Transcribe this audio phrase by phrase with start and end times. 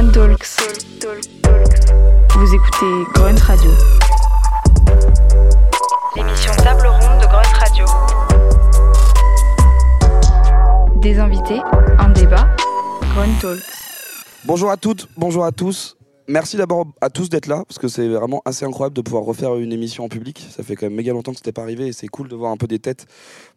[0.00, 0.56] Grunt Talks.
[2.30, 3.70] Vous écoutez Grunt Radio.
[6.16, 7.84] L'émission table ronde de Grunt Radio.
[11.02, 11.60] Des invités,
[11.98, 12.48] un débat.
[13.14, 13.60] Grunt Talks.
[14.46, 15.98] Bonjour à toutes, bonjour à tous.
[16.30, 19.56] Merci d'abord à tous d'être là, parce que c'est vraiment assez incroyable de pouvoir refaire
[19.56, 20.46] une émission en public.
[20.48, 22.52] Ça fait quand même méga longtemps que c'était pas arrivé et c'est cool de voir
[22.52, 23.06] un peu des têtes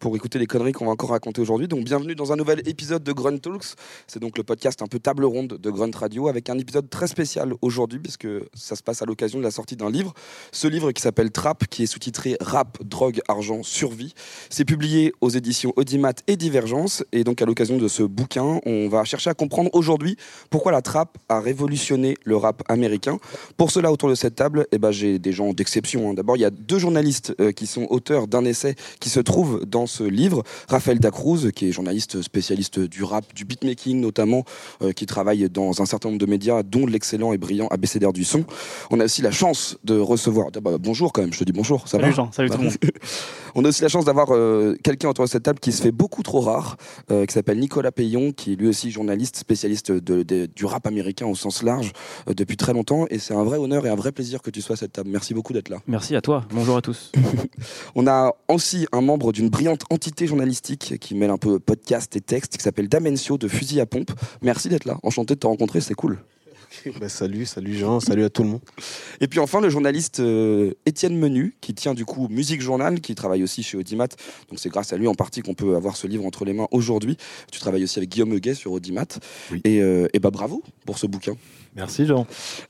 [0.00, 1.68] pour écouter les conneries qu'on va encore raconter aujourd'hui.
[1.68, 3.76] Donc bienvenue dans un nouvel épisode de Grunt Talks.
[4.08, 7.06] C'est donc le podcast un peu table ronde de Grunt Radio avec un épisode très
[7.06, 10.12] spécial aujourd'hui, puisque ça se passe à l'occasion de la sortie d'un livre.
[10.50, 14.14] Ce livre qui s'appelle Trap, qui est sous-titré Rap, drogue, argent, survie.
[14.50, 17.04] C'est publié aux éditions Audimat et Divergence.
[17.12, 20.16] Et donc à l'occasion de ce bouquin, on va chercher à comprendre aujourd'hui
[20.50, 23.18] pourquoi la trap a révolutionné le rap américain.
[23.56, 26.10] Pour cela, autour de cette table, eh ben, j'ai des gens d'exception.
[26.10, 26.14] hein.
[26.14, 29.64] D'abord, il y a deux journalistes euh, qui sont auteurs d'un essai qui se trouve
[29.66, 30.42] dans ce livre.
[30.68, 34.44] Raphaël Dacruz, qui est journaliste spécialiste du rap, du beatmaking notamment,
[34.82, 38.24] euh, qui travaille dans un certain nombre de médias, dont l'excellent et brillant ABCDR du
[38.24, 38.44] son.
[38.90, 40.48] On a aussi la chance de recevoir...
[40.56, 42.58] Ah bah, bonjour quand même, je te dis bonjour, ça Salut va Jean, salut tout
[42.58, 42.74] le monde.
[43.54, 45.92] On a aussi la chance d'avoir euh, quelqu'un autour de cette table qui se fait
[45.92, 46.76] beaucoup trop rare,
[47.10, 50.86] euh, qui s'appelle Nicolas Payon, qui est lui aussi journaliste, spécialiste de- de- du rap
[50.86, 51.92] américain au sens large
[52.28, 53.06] euh, depuis très longtemps.
[53.10, 55.10] Et c'est un vrai honneur et un vrai plaisir que tu sois à cette table.
[55.10, 55.78] Merci beaucoup d'être là.
[55.86, 56.44] Merci à toi.
[56.52, 57.12] Bonjour à tous.
[57.94, 62.20] On a aussi un membre d'une brillante entité journalistique qui mêle un peu podcast et
[62.20, 64.10] texte, qui s'appelle Damencio de Fusil à Pompe.
[64.42, 64.98] Merci d'être là.
[65.02, 66.18] Enchanté de te rencontrer, c'est cool.
[67.00, 68.60] Bah, salut, salut Jean, salut à tout le monde.
[69.20, 73.14] Et puis enfin, le journaliste euh, Étienne Menu, qui tient du coup Musique Journal, qui
[73.14, 74.08] travaille aussi chez Audimat.
[74.48, 76.68] Donc c'est grâce à lui en partie qu'on peut avoir ce livre entre les mains
[76.70, 77.16] aujourd'hui.
[77.50, 79.06] Tu travailles aussi avec Guillaume Huguet sur Audimat.
[79.50, 79.60] Oui.
[79.64, 81.34] Et, euh, et bah bravo pour ce bouquin.
[81.76, 82.24] Merci Jean.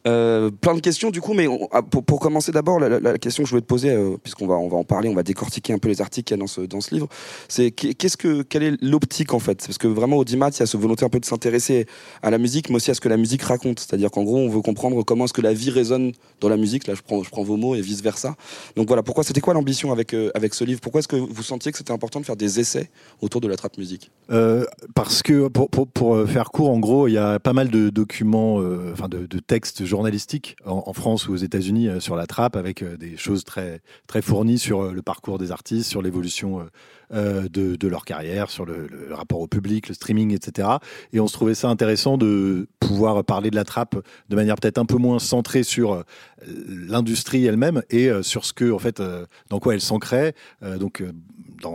[0.06, 3.00] Euh, plein de questions du coup, mais on- ah, pour, pour commencer d'abord, la, la-
[3.00, 5.14] la question que je voulais te poser, euh, puisqu'on va, on va en parler, on
[5.14, 7.08] va décortiquer un peu les articles qu'il y a dans ce, dans ce livre,
[7.48, 9.62] c'est qu'est- qu'est-ce que, quelle est l'optique en fait?
[9.66, 11.86] Parce que vraiment Audimat, il y a ce volonté un peu de s'intéresser
[12.22, 13.80] à la musique, mais aussi à ce que la musique raconte.
[13.80, 16.86] C'est-à-dire qu'en gros, on veut comprendre comment est-ce que la vie résonne dans la musique.
[16.86, 18.36] Là, je prends, je prends vos mots et vice versa.
[18.77, 20.80] Donc voilà, pourquoi c'était quoi l'ambition avec, euh, avec ce livre?
[20.80, 22.89] Pourquoi est-ce que vous sentiez que c'était important de faire des essais
[23.20, 24.11] autour de la trap musique?
[24.30, 24.64] Euh,
[24.95, 27.90] parce que pour, pour, pour, faire court, en gros, il y a pas mal de
[27.90, 32.56] documents, euh, enfin de, textes journalistiques en, France ou aux États-Unis euh, sur la trappe,
[32.56, 36.66] avec euh, des choses très très fournies sur euh, le parcours des artistes, sur l'évolution
[37.10, 40.68] de, leur carrière, sur le, le rapport au public, le streaming, etc.
[41.12, 43.96] Et on se trouvait ça intéressant de pouvoir parler de la trappe
[44.28, 46.02] de manière peut-être un peu moins centrée sur
[46.46, 49.02] l'industrie elle-même et sur ce que, en fait,
[49.50, 50.34] dans quoi elle s'ancrait.
[50.80, 51.02] Donc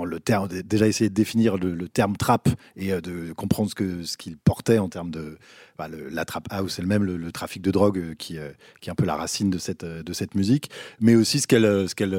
[0.06, 4.04] le terme, déjà essayer de définir le, terme trap et euh, de comprendre ce que
[4.04, 5.38] ce qu'il portait en termes de
[5.78, 8.52] bah, le- la trap house elle-même, le, trafic de drogue euh, qui euh,
[8.82, 10.70] qui est un peu la racine de cette de cette musique,
[11.00, 12.12] mais aussi ce qu'elle ce qu'elle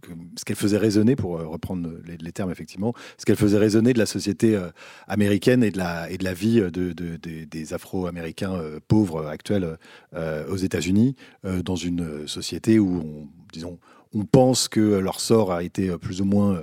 [0.00, 3.98] que- ce qu'elle faisait résonner, pour reprendre les, termes effectivement, ce qu'elle faisait résonner de
[3.98, 4.58] la société
[5.06, 8.58] américaine et de la, et de la vie de, de- des- Afro-Américains
[8.88, 9.76] pauvres actuels
[10.16, 13.78] aux États-Unis, dans une société où, on, disons,
[14.14, 16.58] on pense que leur sort a été plus ou moins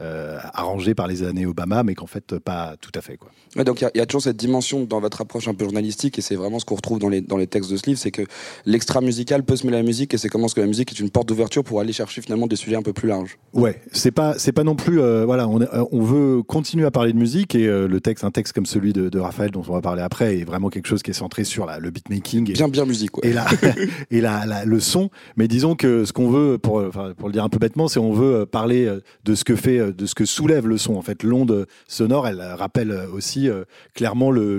[0.00, 3.16] euh, arrangé par les années Obama, mais qu'en fait, pas tout à fait.
[3.16, 3.30] Quoi.
[3.56, 5.54] Ouais, donc il y a- il y, a toujours cette dimension dans votre approche un
[5.54, 7.84] peu journalistique, et c'est vraiment ce qu'on retrouve dans les, dans les textes de ce
[7.86, 8.22] livre, c'est que
[8.64, 10.90] l'extra musical peut se mêler à la musique, et c'est comment est-ce que la musique
[10.92, 13.38] est une porte d'ouverture pour aller chercher finalement des sujets un peu plus larges.
[13.52, 16.90] Ouais, c'est pas c'est pas non plus euh, voilà on, euh, on veut continuer à
[16.90, 19.62] parler de musique et euh, le texte un texte comme celui de, de Raphaël dont
[19.68, 22.50] on va parler après est vraiment quelque chose qui est centré sur la, le beatmaking
[22.50, 23.28] et, Bien, bien musique, ouais.
[23.28, 23.46] et la
[24.10, 25.10] et la, la- le son.
[25.36, 26.82] Mais disons que ce qu'on veut, pour,
[27.18, 28.90] pour le dire un peu bêtement, c'est on veut parler
[29.24, 30.94] de ce que fait, euh, de ce que soulève le son.
[30.94, 34.58] En fait, l'onde sonore, elle rappelle euh, aussi euh, clairement le,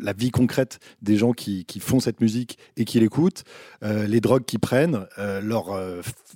[0.00, 3.44] la vie concrète des gens qui, qui font cette musique et qui l'écoutent,
[3.82, 5.76] les drogues qu'ils prennent, leur,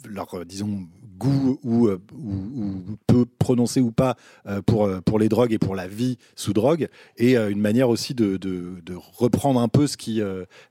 [0.08, 0.86] leur disons
[1.18, 4.16] goût ou, euh, ou, ou peu prononcé ou pas
[4.46, 7.88] euh, pour, euh, pour les drogues et pour la vie sous drogue, et une manière
[7.88, 10.20] aussi de, de, de reprendre un peu ce qui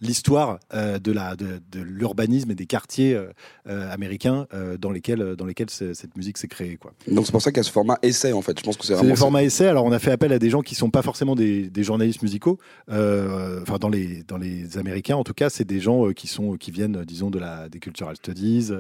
[0.02, 3.20] l'histoire de la de, de l'urbanisme et des quartiers
[3.68, 4.48] américains
[4.80, 6.94] dans lesquels dans lesquels ce- cette musique s'est créée quoi.
[7.08, 8.58] Donc c'est pour ça qu'il y a ce format essai, en fait.
[8.60, 9.14] Je pense que c'est C'est vraiment.
[9.14, 9.68] des formats essais.
[9.68, 12.22] Alors on a fait appel à des gens qui sont pas forcément des, des journalistes
[12.22, 12.58] musicaux.
[12.90, 16.56] Euh, Enfin dans les dans les Américains en tout cas, c'est des gens qui sont
[16.58, 18.72] qui viennent disons de la des cultural studies,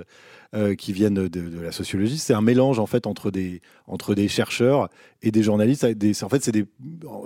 [0.55, 2.17] euh, qui viennent de, de la sociologie.
[2.17, 4.89] C'est un mélange en fait entre des entre des chercheurs
[5.21, 5.85] et des journalistes.
[5.85, 6.65] en fait c'est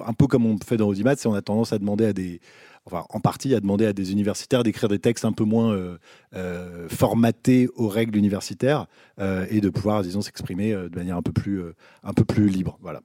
[0.06, 2.39] un peu comme on fait dans Audimat, c'est on a tendance à demander à des
[2.85, 5.97] enfin en partie à demander à des universitaires d'écrire des textes un peu moins euh,
[6.35, 8.88] euh, formatés aux règles universitaires
[9.19, 11.62] euh, et de pouvoir disons s'exprimer de manière un peu plus
[12.03, 12.77] un peu plus libre.
[12.81, 13.01] Voilà.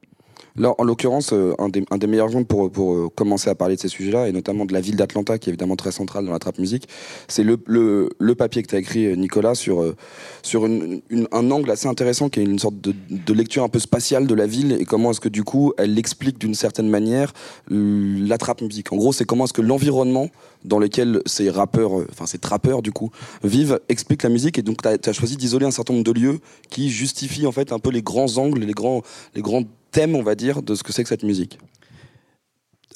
[0.57, 3.89] Là, en l'occurrence, euh, un, des, meilleurs exemples pour, euh, commencer à parler de ces
[3.89, 6.59] sujets-là, et notamment de la ville d'Atlanta, qui est évidemment très centrale dans la trap
[6.59, 6.89] musique,
[7.29, 12.41] c'est le, papier que tu as écrit, euh, Nicolas, sur, un angle assez intéressant, qui
[12.41, 15.29] est une sorte de, lecture un peu spatiale de la ville, et comment est-ce que
[15.29, 17.33] du coup, elle explique d'une certaine manière
[17.69, 18.93] la trap musique.
[18.93, 20.29] En gros, c'est comment est-ce que l'environnement
[20.65, 23.11] dans lequel ces rappeurs, enfin ces trappeurs du coup,
[23.43, 26.41] vivent, explique la musique, et donc tu as, choisi d'isoler un certain nombre de lieux
[26.71, 29.03] qui justifient en fait un peu les grands angles, les grands,
[29.35, 29.63] les grands
[29.93, 31.59] thèmes, on va dire, de ce que c'est que cette musique.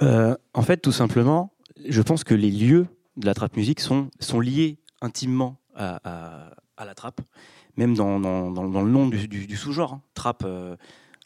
[0.02, 1.52] Euh, en fait, tout simplement,
[1.88, 6.84] je pense que les lieux de la trap musique sont, sont liés intimement à, à-
[6.84, 7.20] la trap,
[7.76, 8.50] même dans, dans-
[8.82, 9.94] le nom du, sous-genre.
[9.94, 10.02] hein.
[10.14, 10.76] Trap, euh,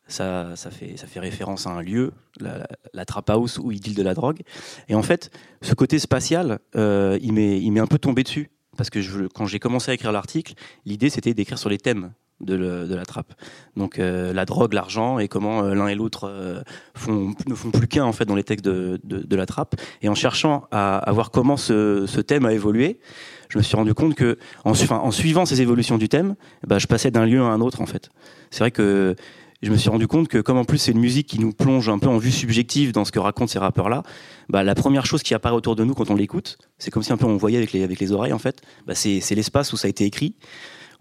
[0.06, 3.80] ça, ça, fait, ça fait référence à un lieu, la, la- la trap house ils
[3.80, 4.42] dealent de la drogue.
[4.88, 5.30] Et en fait,
[5.62, 8.50] ce côté spatial, euh, il m'est un peu tombé dessus.
[8.76, 10.54] Parce que je, quand j'ai commencé à écrire l'article,
[10.86, 13.34] l'idée c'était d'écrire sur les thèmes de, la trappe.
[13.76, 16.62] Donc euh, la drogue, l'argent et comment euh, l'un et l'autre euh,
[17.08, 19.76] ne font plus qu'un en fait dans les textes de, de, la trappe.
[20.02, 23.00] Et en cherchant à, voir comment ce, thème a évolué,
[23.48, 24.74] je me suis rendu compte que en,
[25.10, 26.34] suivant ces évolutions du thème,
[26.66, 28.10] bah, je passais d'un lieu à un autre en fait.
[28.50, 29.16] C'est vrai que
[29.62, 31.88] je me suis rendu compte que comme en plus c'est une musique qui nous plonge
[31.88, 34.02] un peu en vue subjective dans ce que racontent ces rappeurs là,
[34.48, 37.12] bah, la première chose qui apparaît autour de nous quand on l'écoute, c'est comme si
[37.12, 39.90] un peu on voyait avec les, oreilles en fait, bah, c'est l'espace où ça a
[39.90, 40.34] été écrit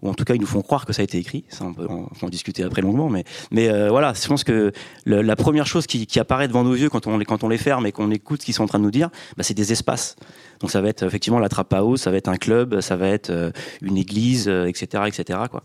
[0.02, 1.44] ou en tout cas ils nous font croire que ça a été écrit.
[1.48, 3.24] Ça, on peut en, discuter après longuement, mais
[3.68, 4.72] euh, voilà, je pense que
[5.06, 7.86] la première chose qui, apparaît devant nos yeux quand on les quand on les ferme
[7.86, 10.16] et qu'on écoute ce qu'ils sont en train de nous dire, bah, c'est des espaces.
[10.60, 13.08] Donc ça va être effectivement la trap house, ça va être un club, ça va
[13.08, 13.50] être euh,
[13.80, 15.38] une église, euh, etc., etc.
[15.50, 15.62] Quoi.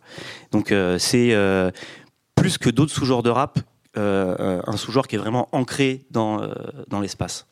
[0.52, 1.72] Donc euh, c'est euh,
[2.36, 3.60] plus que d'autres sous-genres de rap,
[3.98, 6.54] euh, euh, un sous-genre qui est vraiment ancré euh,
[6.90, 7.48] dans l'espace.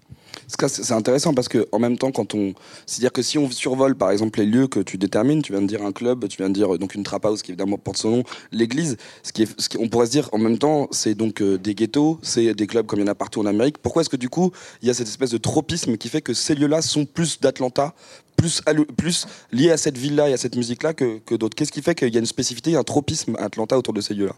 [0.48, 2.54] C'est intéressant parce que en même temps, quand on,
[2.86, 5.68] c'est-à-dire que si on survole par exemple les lieux que tu détermines, tu viens de
[5.68, 7.98] dire un club, tu viens de dire euh, donc une trap house qui évidemment porte
[7.98, 10.88] son nom, l'église, ce qui est, ce qui, on pourrait se dire en même temps,
[10.92, 13.46] c'est donc euh, des ghettos, c'est des clubs comme il y en a partout en
[13.46, 13.78] Amérique.
[13.78, 14.52] Pourquoi est-ce que du coup
[14.82, 17.94] il y a cette espèce de tropisme qui fait que ces lieux-là sont plus d'Atlanta,
[18.38, 18.62] plus
[18.98, 21.56] plus liés à cette ville-là et à cette musique-là que, que d'autres?
[21.56, 24.14] Qu'est-ce qui fait qu'il y a une spécificité, un tropisme à Atlanta autour de ces
[24.14, 24.36] lieux-là?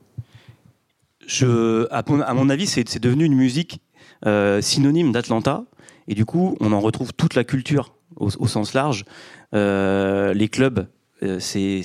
[1.27, 2.03] Je, à,
[2.33, 3.80] mon, avis, c'est c'est devenu une musique
[4.25, 5.65] euh, synonyme d'Atlanta.
[6.07, 9.05] Et du coup, on en retrouve toute la culture au, sens large.
[9.53, 10.87] Euh, les clubs,
[11.23, 11.83] euh, c'est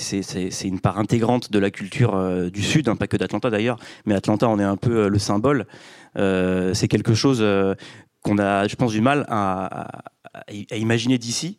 [0.64, 3.78] une part intégrante de la culture euh, du Sud, hein, pas que d'Atlanta d'ailleurs.
[4.06, 5.67] Mais Atlanta, on est un peu le symbole.
[6.14, 7.44] C'est quelque chose
[8.22, 9.88] qu'on a, je pense, du mal à
[10.72, 11.58] imaginer d'ici.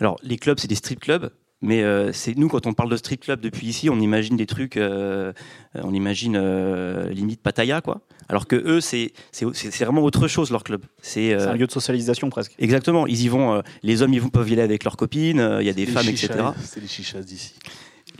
[0.00, 1.30] Alors, les clubs, c'est des strip clubs.
[1.62, 4.46] Mais euh, c'est nous, quand on parle de street club depuis ici, on imagine des
[4.46, 5.32] trucs, euh,
[5.74, 8.00] on imagine euh, limite Pattaya, quoi.
[8.28, 10.82] Alors que eux, c'est c'est c'est- c'est vraiment autre chose leur club.
[11.02, 12.54] C'est euh, un lieu de socialisation presque.
[12.58, 13.06] exactement.
[13.06, 13.54] Ils y vont.
[13.54, 15.38] euh, les hommes, ils vont peuvent y aller avec leurs copines.
[15.40, 16.44] euh, Il y a des femmes, chichas, etc.
[16.64, 17.54] C'est les chichas d'ici.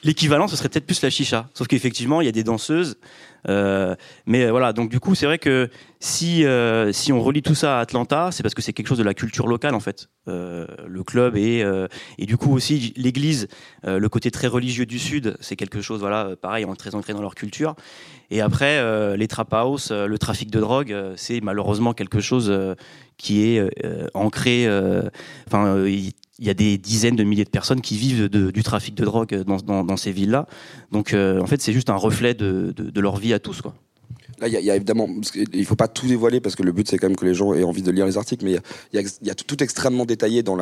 [0.05, 1.49] L'équivalent, ce serait peut-être plus la chicha.
[1.55, 2.97] Sauf qu'effectivement, il y a des danseuses.
[3.49, 3.95] Euh,
[4.27, 5.69] mais voilà, donc du coup, c'est vrai que
[6.01, 8.99] si, euh, si on relie tout ça à Atlanta, c'est parce que c'est quelque chose
[8.99, 10.09] de la culture locale, en fait.
[10.29, 11.65] Euh, le club et,
[12.19, 13.49] et du coup aussi l'église,
[13.85, 17.35] le côté très religieux du Sud, c'est quelque chose, voilà, pareil, très ancré dans leur
[17.35, 17.75] culture.
[18.31, 22.53] Et après, les trap house, le trafic de drogue, c'est malheureusement quelque chose
[23.19, 23.69] qui est
[24.15, 24.69] ancré.
[25.47, 25.85] Enfin,
[26.43, 29.45] il y a des dizaines de milliers de personnes qui vivent du trafic de drogue
[29.45, 30.49] dans, ces villes-là.
[30.91, 33.63] Donc, euh, en fait, c'est juste un reflet de, de- de leur vie à tous,
[33.63, 33.75] quoi.
[34.47, 37.35] Il y, faut pas tout dévoiler parce que le but c'est quand même que les
[37.35, 38.59] gens aient envie de lire les articles, mais
[38.93, 40.59] il y a, tout, extrêmement détaillé dans,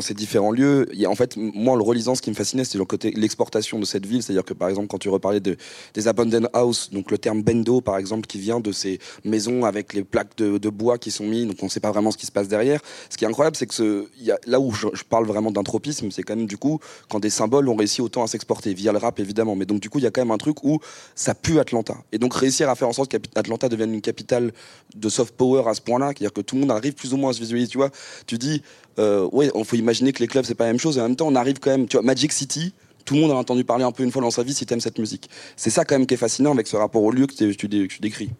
[0.00, 0.86] ces différents lieux.
[1.06, 3.84] En fait, moi, en le relisant, ce qui me fascinait, c'était le côté l'exportation de
[3.84, 5.56] cette ville, c'est-à-dire que par exemple, quand tu reparlais de,
[5.94, 9.92] des abandoned house, donc le terme bendo, par exemple, qui vient de ces maisons avec
[9.92, 12.32] les plaques de, bois qui sont mis, donc on sait pas vraiment ce qui se
[12.32, 12.80] passe derrière.
[13.10, 14.08] Ce qui est incroyable, c'est que
[14.46, 17.30] là où je, je parle vraiment d'un tropisme, c'est quand même du coup quand des
[17.30, 20.04] symboles ont réussi autant à s'exporter via le rap évidemment, mais donc du coup il
[20.04, 20.80] y a quand même un truc où
[21.14, 21.96] ça pue Atlanta.
[22.12, 24.52] Et donc réussir à faire en sorte qu'Atlanta devienne une capitale
[24.94, 27.30] de soft power à ce point-là, c'est-à-dire que tout le monde arrive plus ou moins
[27.30, 27.90] à se visualiser, tu vois.
[28.26, 28.62] Tu dis,
[28.98, 31.04] euh, ouais, on faut imaginer que les clubs c'est pas la même chose, et en
[31.04, 32.72] même temps on arrive quand même, tu vois, Magic City.
[33.04, 34.80] Tout le monde a entendu parler un peu une fois dans sa vie si t'aimes
[34.80, 35.28] cette musique.
[35.56, 37.68] C'est ça quand même qui est fascinant avec ce rapport au lieu que tu,
[38.00, 38.30] décris.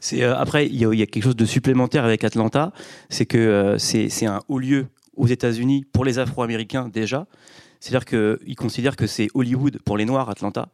[0.00, 2.72] C'est euh, après il y, a, quelque chose de supplémentaire avec Atlanta,
[3.10, 4.86] c'est que euh, c'est un haut lieu
[5.16, 7.26] aux États-Unis pour les Afro-Américains déjà.
[7.80, 10.70] C'est-à-dire qu'ils considèrent que c'est Hollywood pour les Noirs Atlanta.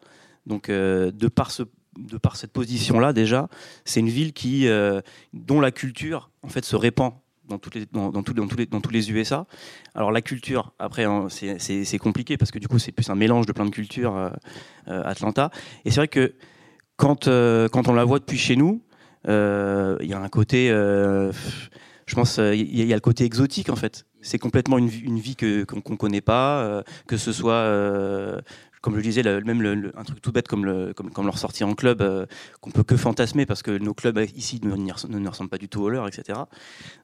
[0.46, 1.64] Donc euh, de par ce
[1.99, 3.49] de par cette position-là déjà,
[3.85, 5.00] c'est une ville qui euh,
[5.32, 7.14] dont la culture en fait se répand
[7.49, 9.47] dans toutes les dans, dans dans tous les dans tous les USA.
[9.94, 13.47] Alors la culture après hein, c'est- compliqué parce que du coup c'est plus un mélange
[13.47, 14.30] de plein de cultures euh,
[14.88, 15.50] euh, Atlanta.
[15.85, 16.35] Et c'est vrai que
[16.97, 18.82] quand quand on la voit depuis chez nous,
[19.26, 24.06] il y a un côté, je pense, il y, a- le côté exotique en fait.
[24.23, 27.64] C'est complètement une, une vie qu'on qu'on connaît pas, que ce soit,
[28.80, 31.75] comme je le disais, même un truc tout bête comme, le, comme, leur sortie en
[31.75, 32.26] club, euh,
[32.60, 35.82] qu'on peut que fantasmer parce que nos clubs euh, ici ne, ressemblent pas du tout
[35.82, 36.40] aux leurs, etc.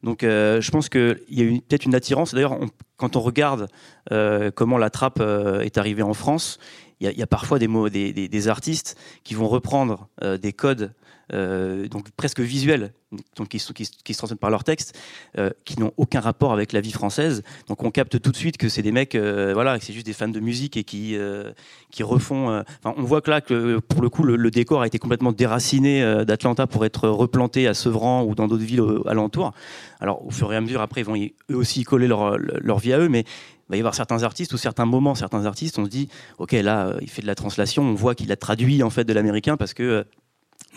[0.02, 2.34] Donc euh, je pense qu'il y a eu peut-être une attirance.
[2.34, 2.58] D'ailleurs,
[2.96, 3.68] quand on regarde
[4.12, 6.58] euh, comment la trappe est arrivée en France,
[7.00, 10.08] il y, a- parfois des, mots, des, des- artistes qui vont reprendre
[10.40, 10.94] des codes
[11.32, 12.92] euh, donc presque visuels,
[13.36, 14.96] donc qui, se- transmettent par leur texte,
[15.38, 17.42] euh, qui n'ont aucun rapport avec la vie française.
[17.68, 20.06] Donc on capte tout de suite que c'est des mecs, euh, voilà, que c'est juste
[20.06, 21.52] des fans de musique et qui euh,
[21.90, 22.62] qui refont.
[22.82, 26.24] Enfin, on voit que là, que pour le coup, le, décor a été complètement déraciné
[26.24, 29.52] d'Atlanta pour être replanté à Sevran ou dans d'autres villes alentours.
[30.00, 32.78] Alors au fur et à mesure, après, ils vont eux aussi y coller leur, leur
[32.78, 33.24] vie à eux, mais
[33.68, 36.52] il va y avoir certains artistes ou certains moments, certains artistes, on se dit, ok,
[36.52, 39.56] là, il fait de la translation, on voit qu'il a traduit en fait de l'américain
[39.56, 40.06] parce que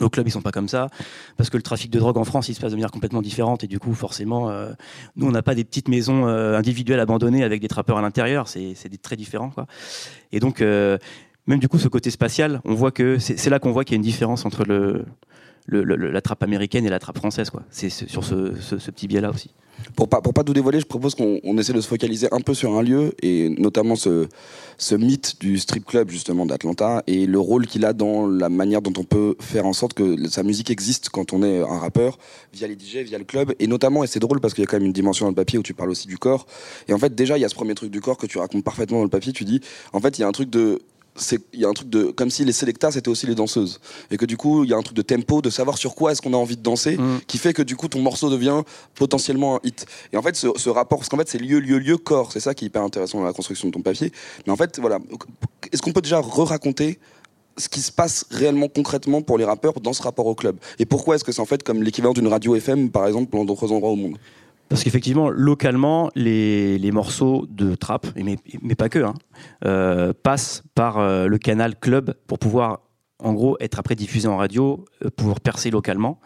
[0.01, 0.87] nos clubs ils sont pas comme ça,
[1.37, 3.63] parce que le trafic de drogue en France il se passe de manière complètement différente.
[3.63, 4.71] Et du coup forcément, euh,
[5.15, 8.47] nous on n'a pas des petites maisons euh, individuelles abandonnées avec des trappeurs à l'intérieur,
[8.47, 9.65] c'est très différent quoi.
[10.31, 10.97] Et donc euh,
[11.47, 13.95] même du coup ce côté spatial, on voit que c'est là qu'on voit qu'il y
[13.95, 15.05] a une différence entre le,
[15.69, 17.63] le- le- la trappe américaine et la trappe française quoi.
[17.69, 19.51] C'est sur ce, ce- petit biais là aussi.
[19.95, 22.41] Pour pas, pour pas tout dévoiler, je propose qu'on on essaie de se focaliser un
[22.41, 24.27] peu sur un lieu et notamment ce,
[24.77, 28.81] ce mythe du strip club justement d'Atlanta et le rôle qu'il a dans la manière
[28.81, 32.17] dont on peut faire en sorte que sa musique existe quand on est un rappeur
[32.53, 34.67] via les DJ, via le club et notamment, et c'est drôle parce qu'il y a
[34.67, 36.45] quand même une dimension dans le papier où tu parles aussi du corps
[36.89, 38.65] et en fait déjà il y a ce premier truc du corps que tu racontes
[38.65, 39.61] parfaitement dans le papier, tu dis
[39.93, 40.79] en fait il y a un truc de
[41.53, 43.79] il y a un truc de comme si les sélectas c'était aussi les danseuses.
[44.11, 46.11] Et que du coup il y a un truc de tempo de savoir sur quoi
[46.11, 47.19] est-ce qu'on a envie de danser Mm.
[47.27, 48.61] qui fait que du coup ton morceau devient
[48.95, 49.85] potentiellement un hit.
[50.13, 52.31] Et en fait ce, ce rapport parce qu'en fait c'est lieu lieu lieu corps.
[52.31, 54.11] C'est ça qui est hyper intéressant dans la construction de ton papier.
[54.45, 54.99] Mais en fait voilà.
[55.71, 56.99] Est-ce qu'on peut déjà re-raconter
[57.57, 60.57] ce qui se passe réellement concrètement pour les rappeurs dans ce rapport au club?
[60.79, 63.45] Et pourquoi est-ce que c'est en fait comme l'équivalent d'une radio FM par exemple dans
[63.45, 64.17] d'autres endroits au monde?
[64.69, 69.15] Parce qu'effectivement, localement, les, morceaux de trap, mais, mais pas que, hein,
[69.65, 72.81] euh, passent par euh, le canal club pour pouvoir,
[73.17, 76.19] en gros, être après diffusé en radio, euh, pouvoir percer localement.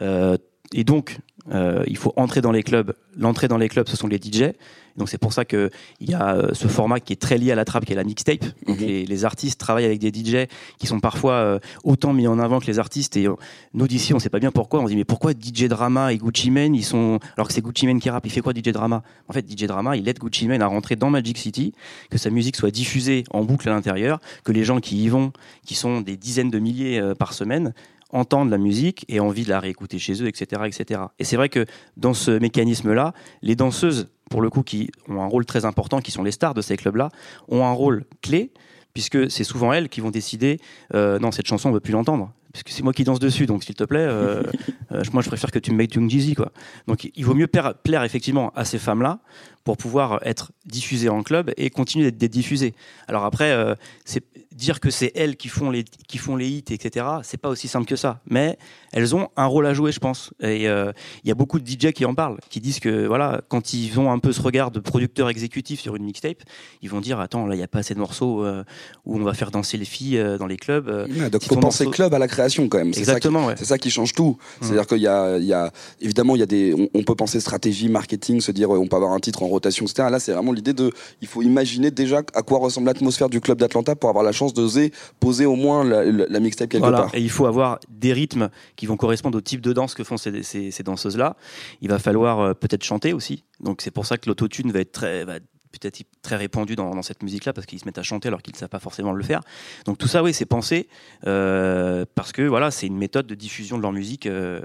[0.00, 0.36] Euh,
[0.72, 1.18] et donc,
[1.52, 2.94] euh, il faut entrer dans les clubs.
[3.16, 4.52] L'entrée dans les clubs, ce sont les DJ.
[4.96, 7.54] Donc c'est pour ça qu'il y a euh, ce format qui est très lié à
[7.54, 8.40] la trappe, qui est la mixtape.
[8.66, 8.86] Donc Mhm.
[8.86, 10.46] les, les artistes travaillent avec des DJ
[10.78, 13.16] qui sont parfois euh, autant mis en avant que les artistes.
[13.16, 13.26] Et
[13.72, 14.80] nous d'ici, on sait pas bien pourquoi.
[14.80, 17.62] On se dit mais pourquoi DJ Drama et Gucci Mane, ils sont alors que c'est
[17.62, 18.26] Gucci Mane qui rappe.
[18.26, 19.02] Il fait quoi DJ Drama?
[19.28, 21.72] En fait, DJ Drama, il aide Gucci Mane à rentrer dans Magic City,
[22.10, 25.32] que sa musique soit diffusée en boucle à l'intérieur, que les gens qui y vont,
[25.64, 27.72] qui sont des dizaines de milliers euh, par semaine,
[28.12, 31.00] entendent la musique et envie de la réécouter chez eux, etc., etc.
[31.18, 33.12] Et c'est vrai que dans ce mécanisme-là,
[33.42, 36.54] les danseuses, pour le coup, qui ont un rôle très important, qui sont les stars
[36.54, 37.10] de ces clubs-là,
[37.48, 38.52] ont un rôle clé
[38.92, 40.58] puisque c'est souvent elles qui vont décider
[40.94, 43.62] euh, non cette chanson on veut plus l'entendre puisque c'est moi qui danse dessus donc
[43.62, 44.42] s'il te plaît euh,
[44.92, 46.50] euh, moi je préfère que tu me mettes Young Jeezy quoi
[46.88, 49.20] donc il vaut mieux plaire, effectivement à ces femmes là
[49.62, 52.74] pour pouvoir être diffusées en club et continuer d'être- d'être diffusées
[53.06, 56.64] alors après euh, c'est dire que c'est elles qui font les qui font les hits
[56.70, 58.58] etc c'est pas aussi simple que ça mais
[58.92, 60.90] elles ont un rôle à jouer je pense et euh,
[61.22, 63.98] il y a beaucoup de DJ qui en parlent qui disent que voilà quand ils
[64.00, 66.42] ont un peu ce regard de producteur exécutif sur une mixtape
[66.82, 68.64] ils vont dire attends là il y a pas assez de morceaux euh,
[69.06, 70.88] où on va faire danser les filles euh, dans les clubs.
[70.88, 73.28] Ouais, donc si faut penser morceau- club à la création quand même c'est ça qui-
[73.28, 73.54] exactement ouais.
[73.56, 74.36] C'est ça qui change tout.
[74.60, 77.14] C'est-à-dire qu'il y a, il y a, évidemment, il y a des, on, on peut
[77.14, 80.08] penser stratégie, marketing, se dire, on peut avoir un titre en rotation, etc.
[80.10, 83.58] Là, c'est vraiment l'idée de, il faut imaginer déjà à quoi ressemble l'atmosphère du club
[83.58, 87.02] d'Atlanta pour avoir la chance d'oser poser au moins la, la- la mixtape quelque Voilà.
[87.02, 87.14] part.
[87.14, 90.16] Et il faut avoir des rythmes qui vont correspondre au type de danse que font
[90.16, 91.36] ces, ces- ces danseuses-là.
[91.82, 93.44] Il va falloir euh, peut-être chanter aussi.
[93.60, 95.34] Donc c'est pour ça que l'autotune va être très, va
[95.72, 98.54] peut-être très répandu dans, dans cette musique-là parce qu'ils se mettent à chanter alors qu'ils
[98.54, 99.40] ne savent pas forcément le faire.
[99.86, 100.88] Donc tout ça, oui, c'est pensé
[101.26, 104.60] euh, parce que voilà, c'est une méthode de diffusion de leur musique euh,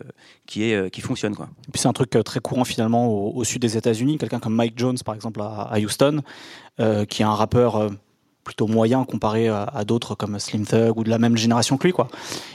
[0.47, 1.47] qui est euh, qui fonctionne quoi.
[1.67, 4.17] Et puis c'est un truc très courant finalement au, au sud des États-Unis.
[4.17, 6.21] Quelqu'un comme Mike Jones, par exemple, à, à Houston,
[6.79, 7.89] euh, qui est un rappeur euh,
[8.45, 11.85] plutôt moyen comparé à, à d'autres comme Slim Thug ou de la même génération que
[11.87, 11.91] lui.
[11.91, 12.07] Quoi.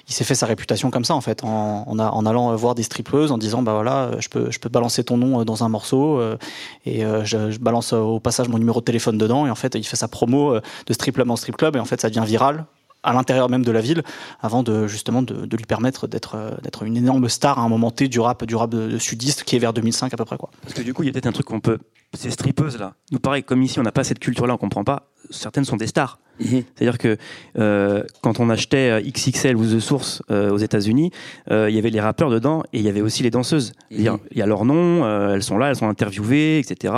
[0.08, 3.32] Il s'est fait sa réputation comme ça en fait, en, allant euh, voir des strippeuses,
[3.32, 5.68] en disant bah voilà, euh, je peux, je peux balancer ton nom euh, dans un
[5.68, 6.38] morceau euh,
[6.86, 9.46] et euh, je, je balance euh, au passage mon numéro de téléphone dedans.
[9.46, 11.80] Et en fait, il fait sa promo euh, de strip club en strip club et
[11.80, 12.64] en fait, ça devient viral
[13.02, 14.02] à l'intérieur même de la ville
[14.40, 17.68] avant de justement de, de lui permettre d'être euh, d'être une énorme star à un
[17.68, 20.50] moment T du rap du rap sudiste qui est vers 2005 à peu près quoi.
[20.62, 21.78] Parce que du coup, il y a peut-être un truc qu'on peut.
[22.14, 22.94] Ces strippeuses là.
[23.12, 25.10] Nous pareil, comme ici, on n'a pas cette culture-là, on comprend pas.
[25.30, 26.18] Certaines sont des stars.
[26.40, 26.64] Mhm.
[26.74, 27.16] C'est-à-dire que
[27.58, 31.12] euh, quand on achetait euh, XXL ou The Source euh, aux États-Unis,
[31.50, 33.72] euh, il y avait les rappeurs dedans et il y avait aussi les danseuses.
[33.90, 34.18] Mhm.
[34.32, 36.94] Il y a leur nom, euh, elles sont là, elles sont interviewées, etc.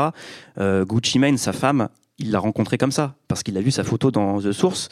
[0.59, 3.85] Euh, Gucci Mane, sa femme, il l'a rencontrée comme ça parce qu'il a vu sa
[3.85, 4.89] photo dans The Source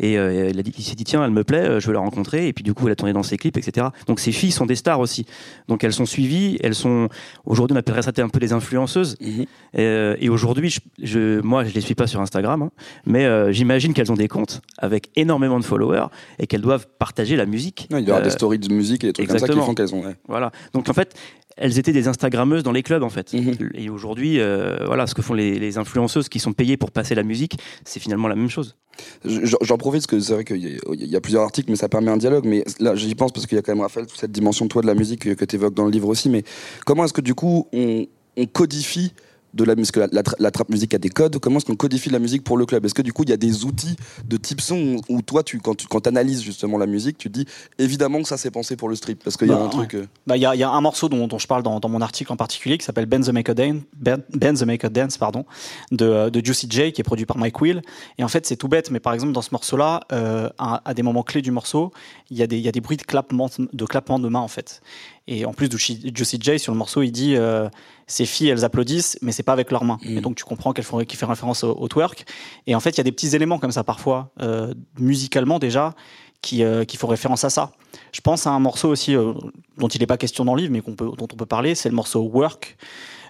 [0.00, 2.48] Et euh, il, s'est dit tiens, elle me plaît, euh, je veux la rencontrer.
[2.48, 3.88] Et puis du coup, elle a tourné dans ses clips, etc.
[4.06, 5.26] Donc ces filles sont des stars aussi.
[5.68, 7.08] Donc elles sont suivies, elles sont
[7.44, 9.16] aujourd'hui on appellerait ça un peu des influenceuses.
[9.20, 9.46] Mhm.
[9.78, 12.70] Euh, et aujourd'hui, je, je- moi, je les suis pas sur Instagram, hein,
[13.06, 16.06] mais euh, j'imagine qu'elles ont des comptes avec énormément de followers
[16.38, 17.88] et qu'elles doivent partager la musique.
[17.92, 19.52] Ouais, il y aura Euh, des stories de musique et des trucs comme ça qui
[19.52, 19.66] exactement.
[19.66, 20.04] font qu'elles ont.
[20.06, 20.14] ouais.
[20.28, 20.50] Voilà.
[20.72, 21.14] Donc en fait,
[21.56, 23.32] elles étaient des Instagrammeuses dans les clubs en fait.
[23.32, 23.70] Mhm.
[23.74, 27.14] Et aujourd'hui, euh, voilà, ce que font les, les influenceuses qui sont payées pour passer
[27.14, 28.76] la musique, c'est finalement la même chose.
[29.24, 31.70] Je- J'en profite parce que c'est vrai qu'il y, a- il y a plusieurs articles,
[31.70, 32.44] mais ça permet un dialogue.
[32.46, 34.82] Mais là, j'y pense parce qu'il y a quand même, Raphaël, toute cette dimension, toi,
[34.82, 36.28] de la musique que, tu évoques dans le livre aussi.
[36.28, 36.44] Mais
[36.86, 38.06] comment est-ce que du coup, on,
[38.36, 39.12] on codifie
[39.54, 42.10] de la musique, la, la, la trap musique a des codes, comment est-ce qu'on codifie
[42.10, 42.84] la musique pour le club?
[42.84, 43.96] Est-ce que du coup, il y a des outils
[44.28, 47.38] de type son où toi, tu, quand tu quand analyses justement la musique, tu te
[47.38, 47.46] dis
[47.78, 49.94] évidemment que ça c'est pensé pour le strip Parce qu'il y a Bah, un truc.
[49.94, 52.00] euh, Bah, Il y, y a un morceau dont, dont je parle dans, dans mon
[52.00, 54.88] article en particulier qui s'appelle Ben the Make a Dan- Ben, Ben the Make a
[54.88, 55.44] Dance pardon,
[55.92, 57.82] de, euh, de Juicy J qui est produit par Mike Will.
[58.18, 60.94] Et en fait, c'est tout bête, mais par exemple, dans ce morceau-là, euh, à, à
[60.94, 61.92] des moments clés du morceau,
[62.30, 64.40] il y, a des- il y a des bruits de clappement de, clappement de mains
[64.40, 64.80] en fait.
[65.26, 67.68] Et en plus, Juicy J sur le morceau, il dit euh,
[68.06, 69.98] ces filles, elles applaudissent, mais c'est pas avec leurs mains.
[70.04, 70.18] Mhm.
[70.18, 72.26] Et donc, tu comprends qu'elles font, qu'il fait référence au, au twerk.
[72.66, 75.94] Et en fait, il y a des petits éléments comme ça parfois, euh, musicalement déjà,
[76.42, 77.72] qui, euh, qui font référence à ça.
[78.12, 79.32] Je pense à un morceau aussi euh,
[79.78, 81.74] dont il n'est pas question dans le livre, mais qu'on peut, dont on peut parler,
[81.74, 82.76] c'est le morceau Work,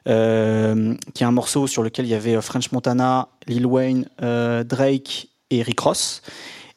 [0.09, 4.09] euh, qui est un morceau sur lequel il y avait euh, French Montana, Lil Wayne,
[4.23, 6.23] euh, Drake et Rick Ross.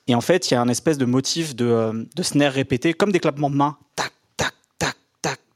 [0.08, 2.94] Et en fait, il y a un espèce de motif de, euh, de snare répété,
[2.94, 4.14] comme des clappements de mains, tac,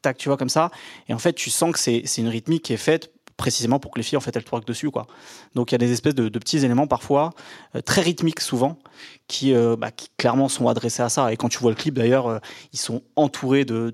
[0.02, 0.72] tac, tu vois, comme ça.
[1.08, 4.00] Et en fait, tu sens que c'est une rythmique qui est faite précisément pour que
[4.00, 5.08] les filles, en fait, elles twerkent dessus, quoi.
[5.56, 7.32] Donc, il y a des espèces de, de petits éléments, parfois,
[7.76, 8.78] euh, très rythmiques, souvent,
[9.32, 11.32] qui, euh, bah, qui clairement sont adressés à ça.
[11.32, 12.40] Et quand tu vois le clip, d'ailleurs, euh,
[12.74, 13.94] ils sont entourés de,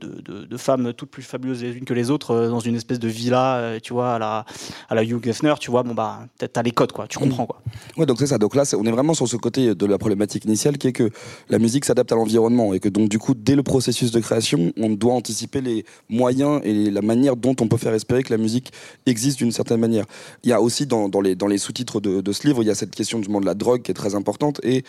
[0.58, 3.78] femmes toutes plus fabuleuses les unes que les autres, euh, dans une espèce de villa,
[3.84, 4.46] tu vois, à la,
[4.90, 7.62] à la Hugh Hefner, tu vois, bon, bah, t'as- les codes, quoi, tu comprends, quoi.
[7.98, 8.40] Ouais, donc c'est ça.
[8.40, 11.12] Donc là, on est vraiment sur ce côté de la problématique initiale qui est que
[11.50, 14.74] la musique s'adapte à l'environnement et que donc du coup, dès le processus de création,
[14.76, 18.40] on doit anticiper les moyens et la manière dont on peut faire espérer que la
[18.40, 18.72] musique
[19.06, 20.06] existe d'une certaine manière.
[20.44, 23.20] Il y a aussi dans, les, sous-titres de, ce livre, il y a cette question
[23.20, 24.84] du monde de la drogue qui est très importante et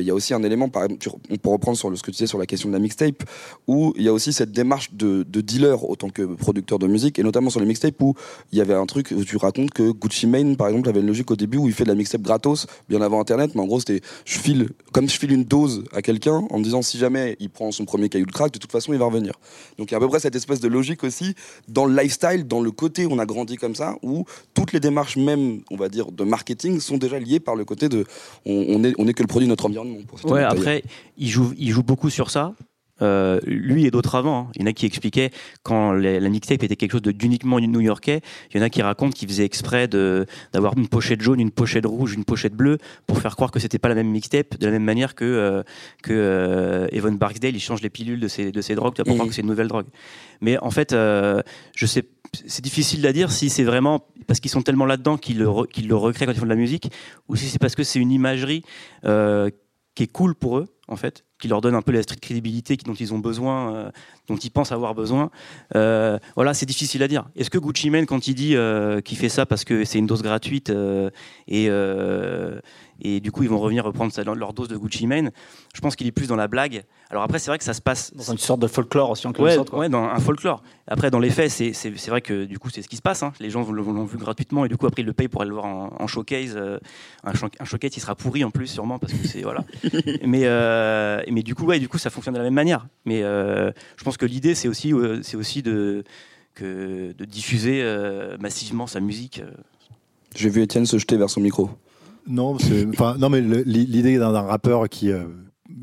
[0.00, 2.26] il y a aussi un élément, par exemple, peut reprendre sur ce que tu disais
[2.26, 3.22] sur la question de la mixtape,
[3.66, 7.18] où il y a aussi cette démarche de, de dealer autant que producteur de musique
[7.18, 8.14] et notamment sur les mixtapes où
[8.52, 11.30] il y avait un truc tu racontes que Gucci Mane, par exemple, avait une logique
[11.30, 13.80] au début où il fait de la mixtape gratos, bien avant Internet, mais en gros,
[13.80, 17.36] c'était je file, comme je file une dose à quelqu'un en me disant si jamais
[17.40, 19.34] il prend son premier caillou de crack, de toute façon, il va revenir.
[19.78, 21.34] Donc il y a à peu près cette espèce de logique aussi
[21.68, 24.24] dans le lifestyle, dans le côté où on a grandi comme ça, où
[24.54, 27.88] toutes les démarches, même, on va dire, de marketing, sont déjà liées par le côté
[27.88, 28.04] de
[28.46, 29.83] on, on est, on est que le produit de notre environnement.
[30.18, 30.82] Citer Ouais, après,
[31.18, 32.54] il joue, il joue beaucoup sur ça.
[33.02, 34.38] Euh, lui et d'autres avant.
[34.38, 34.46] hein.
[34.54, 35.32] Il y en a qui expliquaient
[35.64, 38.20] quand la, la mixtape était quelque chose de- d'uniquement new-yorkais.
[38.52, 41.50] Il y en a qui racontent qu'ils faisaient exprès de- d'avoir une pochette jaune, une
[41.50, 44.56] pochette rouge, une pochette bleue pour faire croire que c'était pas la même mixtape.
[44.60, 45.64] De la même manière que euh,
[46.04, 49.26] que euh, Evan Barksdale, il change les pilules de ses de ses drogues pour croire
[49.28, 49.86] que c'est une nouvelle drogue.
[50.40, 52.04] Mais en fait, je sais,
[52.46, 55.84] c'est difficile à dire si c'est vraiment parce qu'ils sont tellement là-dedans qu'ils le, re-
[55.86, 56.90] le recréent quand ils font de la musique,
[57.28, 58.62] ou si c'est parce que c'est une imagerie
[59.94, 62.74] qui est cool pour eux, en fait, qui leur donne un peu la street crédibilité
[62.86, 63.90] dont ils ont besoin, euh,
[64.28, 65.30] dont ils pensent avoir besoin.
[65.76, 67.26] Euh, voilà, c'est difficile à dire.
[67.36, 70.06] Est-ce que Gucci Mane, quand il dit euh, qu'il fait ça parce que c'est une
[70.06, 70.72] dose gratuite
[71.48, 71.68] et,
[73.02, 75.32] et du coup ils vont revenir reprendre leur dose de Gucci Mane,
[75.74, 76.84] je pense qu'il est plus dans la blague.
[77.10, 79.32] Alors après, c'est vrai que ça se passe Dans une sorte de folklore aussi, en
[79.32, 79.80] quelque Ouais, sorte, quoi.
[79.80, 80.62] ouais, dans un folklore.
[80.88, 83.22] Après, dans les faits, c'est- vrai que du coup, c'est ce qui se passe.
[83.22, 83.32] hein.
[83.40, 85.50] Les gens l'ont l'ont vu gratuitement et du coup, après, ils le payent pour aller
[85.50, 86.56] le voir en, en showcase.
[87.22, 89.42] un, show- un showcase, il sera pourri en plus, sûrement, parce que c'est.
[89.42, 89.64] Voilà.
[90.24, 92.86] mais, euh, mais du coup, ouais, du coup, ça fonctionne de la même manière.
[93.04, 96.04] Mais euh, je pense que l'idée, c'est aussi, euh, c'est aussi de,
[96.54, 99.42] que, de diffuser euh, massivement sa musique.
[100.34, 101.70] J'ai vu Étienne se jeter vers son micro.
[102.26, 102.56] Non,
[103.18, 105.24] non mais l'idée d'un d'un rappeur qui euh,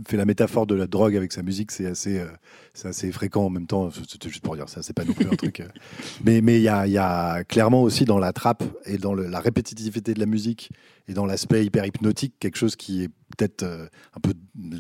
[0.08, 2.28] fait la métaphore de la drogue avec sa musique, c'est assez, euh,
[2.74, 3.90] c'est assez fréquent en même temps.
[4.08, 5.60] C'était juste pour dire ça, c'est pas non plus un truc.
[5.60, 5.68] euh.
[6.24, 9.28] Mais mais il y a, y a clairement aussi dans la trappe et dans le-
[9.28, 10.70] la répétitivité de la musique
[11.08, 13.08] et dans l'aspect hyper hypnotique quelque chose qui est
[13.38, 14.34] peut-être euh, un peu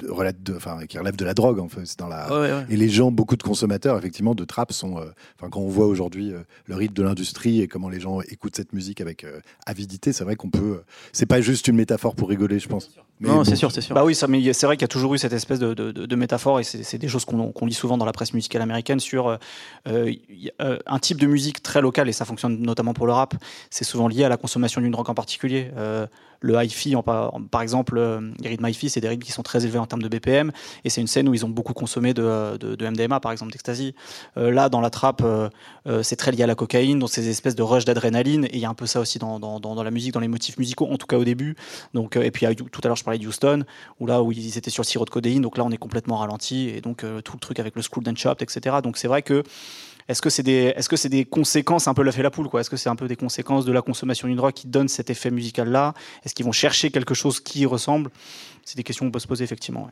[0.09, 1.85] relève de, enfin qui relève de la drogue en fait.
[1.85, 2.65] C'est dans la Ouais, ouais.
[2.69, 4.97] et les gens, beaucoup de consommateurs, effectivement, de trap sont.
[4.97, 5.05] euh,
[5.37, 8.55] Enfin, quand on voit aujourd'hui euh, le rythme de l'industrie et comment les gens écoutent
[8.55, 9.25] cette musique avec
[9.65, 10.81] avidité, c'est vrai qu'on peut.
[11.13, 12.89] c'est pas juste une métaphore pour rigoler, je pense.
[13.19, 13.93] Mais non, bon, c'est sûr, c'est sûr.
[13.95, 15.91] Bah oui, ça, mais c'est vrai qu'il y a toujours eu cette espèce de, de,
[15.91, 18.33] de- de métaphore, et c'est c'est des choses qu'on qu'on lit souvent dans la presse
[18.33, 19.37] musicale américaine sur euh,
[19.87, 20.13] euh,
[20.61, 23.33] euh, un type de musique très local, et ça fonctionne notamment pour le rap.
[23.69, 25.71] C'est souvent lié à la consommation d'une drogue en particulier.
[26.41, 29.79] Le hi-fi, par, exemple, euh, les rythmes hi-fi, c'est des rythmes qui sont très élevés
[29.79, 30.51] en termes de BPM,
[30.83, 33.51] et c'est une scène où ils ont beaucoup consommé de, de, de MDMA, par exemple,
[33.51, 33.95] d'ecstasy.
[34.37, 35.49] Euh, là, dans la trappe, euh,
[35.87, 38.59] euh, c'est très lié à la cocaïne, donc ces espèces de rush d'adrénaline, et il
[38.59, 40.87] y a un peu ça aussi dans, dans, dans, la musique, dans les motifs musicaux,
[40.91, 41.55] en tout cas au début.
[41.93, 43.63] Donc, euh, et puis, tout à l'heure, je parlais de Houston,
[43.99, 46.69] où là, où ils étaient sur sirop de codéine, donc là, on est complètement ralenti,
[46.69, 48.77] et donc euh, tout le truc avec le School Dance Shop, etc.
[48.83, 49.43] Donc, c'est vrai que
[50.11, 52.77] est-ce que c'est des, est-ce des conséquences un peu le fait la poule Est-ce que
[52.77, 55.69] c'est un peu des conséquences de la consommation d'une drogue qui donne cet effet musical
[55.69, 55.93] là
[56.23, 58.11] Est-ce qu'ils vont chercher quelque chose qui y ressemble?
[58.65, 59.89] C'est des questions qu'on peut se poser effectivement.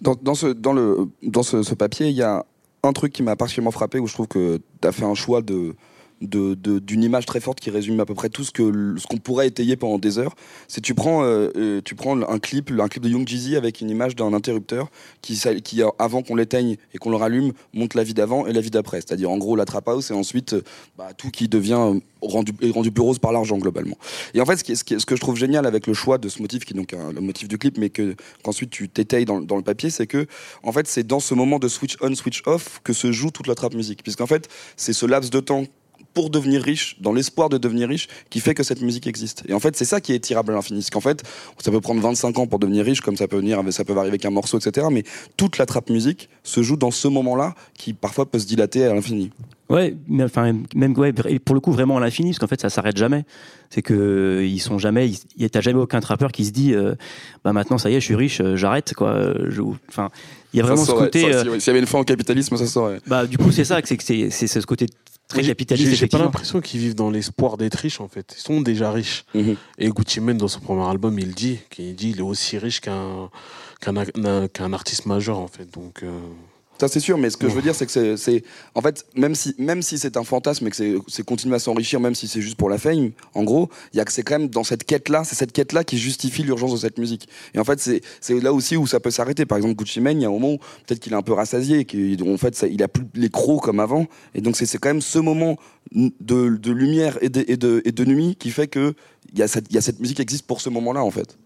[0.00, 2.44] Dans, dans ce, dans le, dans ce, ce papier, il y a
[2.82, 5.42] un truc qui m'a particulièrement frappé où je trouve que tu as fait un choix
[5.42, 5.76] de
[6.22, 9.48] d'une image très forte qui résume à peu près tout ce que ce qu'on pourrait
[9.48, 10.34] étayer pendant des heures.
[10.68, 13.80] C'est tu prends euh, euh, tu prends un clip un clip de Young Jeezy avec
[13.80, 14.88] une image d'un interrupteur
[15.20, 18.60] qui qui avant qu'on l'éteigne et qu'on le rallume montre la vie d'avant et la
[18.60, 18.98] vie d'après.
[18.98, 20.62] C'est-à-dire en gros la trap house et ensuite euh,
[20.96, 23.96] bah, tout qui devient rendu rendu plus rose par l'argent globalement.
[24.34, 26.40] Et en fait ce, qui ce, que je trouve génial avec le choix de ce
[26.40, 29.56] motif qui est donc le motif du clip mais que qu'ensuite tu t'étayes dans, dans
[29.56, 30.26] le papier c'est que
[30.62, 33.46] en fait c'est dans ce moment de switch on switch off que se joue toute
[33.46, 35.64] la trap musique puisqu'en fait c'est ce laps de temps
[36.14, 39.42] pour devenir riche, dans l'espoir de devenir riche, qui fait que cette musique existe.
[39.48, 40.80] Et en fait, c'est ça qui est tirable à l'infini.
[40.80, 41.22] Parce qu'en fait,
[41.58, 44.08] ça peut prendre 25 ans pour devenir riche, comme ça peut venir, ça peut arriver
[44.08, 44.86] avec un morceau, etc.
[44.90, 45.04] Mais
[45.36, 48.94] toute la trap musique se joue dans ce moment-là, qui parfois peut se dilater à
[48.94, 49.30] l'infini.
[49.70, 52.60] Ouais, mais enfin, même ouais, et pour le coup vraiment à l'infini, parce qu'en fait
[52.60, 53.24] ça s'arrête jamais.
[53.70, 56.94] C'est que ils sont jamais, il t'as jamais aucun trappeur qui se dit, euh,
[57.42, 59.32] bah maintenant ça y est, je suis riche, euh, j'arrête quoi.
[59.88, 60.10] Enfin,
[60.52, 61.24] il y a vraiment Ça ce saurait, côté.
[61.32, 63.00] euh, si- S'il y avait une fin au capitalisme, ça saurait.
[63.06, 64.84] bah du coup c'est ça, c'est que c'est c'est c'est ce côté
[65.28, 68.34] très J'ai- capitaliste J'ai pas l'impression qu'ils vivent dans l'espoir d'être riches en fait.
[68.36, 69.24] Ils sont déjà riches.
[69.34, 69.56] Mhm.
[69.78, 72.80] Et Gucci Mane dans son premier album, il dit qu'il dit il est aussi riche
[72.80, 73.30] qu'un
[73.80, 75.70] qu'un a- qu'un artiste majeur en fait.
[75.72, 76.10] Donc euh,
[76.82, 78.42] Ça c'est sûr, mais ce que je veux dire, c'est que c'est-
[78.74, 82.00] en fait, même si, même si c'est un fantasme et que c'est, continuer à s'enrichir,
[82.00, 84.36] même si c'est juste pour la fame, en gros, il y a que c'est quand
[84.36, 87.28] même dans cette quête-là, c'est cette quête-là qui justifie l'urgence de cette musique.
[87.54, 89.46] Et en fait, c'est, là aussi où ça peut s'arrêter.
[89.46, 91.84] Par exemple, Gucci Mane, il y a un moment peut-être qu'il est un peu rassasié,
[91.84, 94.08] qu'en fait, ça, il a plus les crocs comme avant.
[94.34, 95.58] Et donc c'est, quand même ce moment
[95.92, 98.94] de, de lumière et de, et de, et de nuit qui fait que
[99.32, 101.38] il y a cette, y a cette musique qui existe pour ce moment-là, en fait.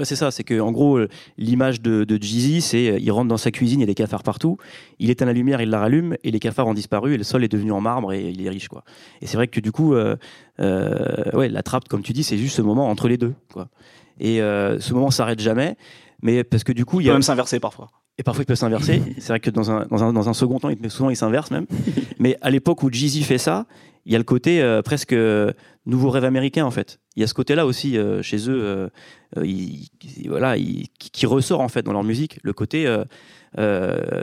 [0.00, 3.12] Ouais, c'est ça, c'est que en gros euh, l'image de, de Jeezy, c'est euh, il
[3.12, 4.56] rentre dans sa cuisine, il y a des cafards partout,
[4.98, 7.44] il éteint la lumière, il la rallume et les cafards ont disparu et le sol
[7.44, 8.82] est devenu en marbre et il est riche quoi.
[9.20, 10.16] Et c'est vrai que du coup, euh,
[10.60, 13.68] euh, ouais, la trappe comme tu dis, c'est juste ce moment entre les deux quoi.
[14.18, 15.76] Et euh, ce moment s'arrête jamais,
[16.22, 17.88] mais parce que du coup Il il y peut a même s'inverser parfois.
[18.18, 19.02] et parfois il peut s'inverser.
[19.18, 21.50] c'est vrai que dans un, dans un, dans un second temps, il, souvent il s'inverse
[21.50, 21.66] même.
[22.18, 23.66] Mais à l'époque où Jeezy fait ça,
[24.06, 25.52] il y a le côté euh, presque euh,
[25.86, 27.00] nouveau rêve américain en fait.
[27.16, 28.90] Il y a ce côté-là aussi euh, chez eux,
[29.42, 32.86] qui, ressort en fait dans leur musique, le côté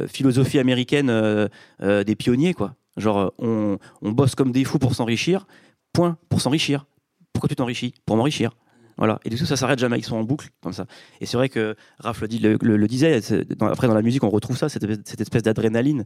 [0.07, 1.49] philosophie américaine
[1.81, 2.75] des pionniers quoi.
[2.97, 5.45] Genre on, on bosse comme des fous pour s'enrichir,
[5.93, 6.85] point, pour s'enrichir.
[7.31, 7.93] Pourquoi tu t'enrichis?
[8.05, 8.51] Pour m'enrichir.
[8.97, 9.19] Voilà.
[9.25, 9.99] Et du coup, ça s'arrête jamais.
[9.99, 10.85] Ils sont en boucle comme ça.
[11.21, 13.19] Et c'est vrai que Raph le, dit- le, le- le disait.
[13.57, 16.05] dans- après, dans la musique, on retrouve ça, cette, espèce- cette espèce d'adrénaline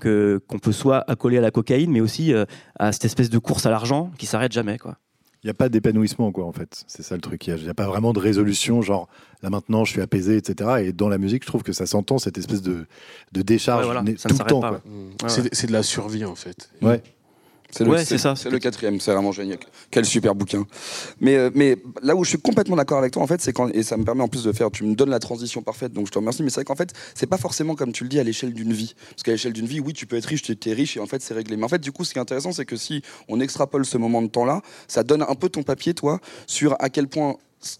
[0.00, 2.44] que qu'on peut soit accoler à la cocaïne, mais aussi euh,
[2.78, 4.98] à cette espèce de course à l'argent qui s'arrête jamais, quoi.
[5.44, 6.84] Il n'y a pas d'épanouissement, quoi, en fait.
[6.86, 7.44] C'est ça le truc.
[7.48, 9.08] Il n'y a, pas vraiment de résolution, genre
[9.42, 10.70] là maintenant je suis apaisé, etc.
[10.84, 12.86] Et dans la musique, je trouve que ça s'entend, cette espèce de,
[13.32, 14.62] de décharge Ouais, voilà, tout le temps.
[14.70, 14.78] ouais.
[15.26, 16.70] c'est c'est de la survie en fait.
[16.80, 17.02] Ouais.
[17.72, 18.36] C'est le, Ouais, c'est ça.
[18.36, 19.58] C'est le quatrième, c'est vraiment génial.
[19.90, 20.66] Quel super bouquin.
[21.20, 23.68] Mais, euh, mais là où je suis complètement d'accord avec toi, en fait, c'est quand,
[23.68, 26.06] et ça me permet en plus de faire, tu me donnes la transition parfaite, donc
[26.06, 28.20] je te remercie, mais c'est vrai qu'en fait, c'est pas forcément comme tu le dis
[28.20, 28.94] à l'échelle d'une vie.
[29.10, 31.06] Parce qu'à l'échelle d'une vie, oui, tu peux être riche, tu es riche, et en
[31.06, 31.56] fait, c'est réglé.
[31.56, 33.96] Mais en fait, du coup, ce qui est intéressant, c'est que si on extrapole ce
[33.96, 37.36] moment de temps-là, ça donne un peu ton papier, toi, sur à quel point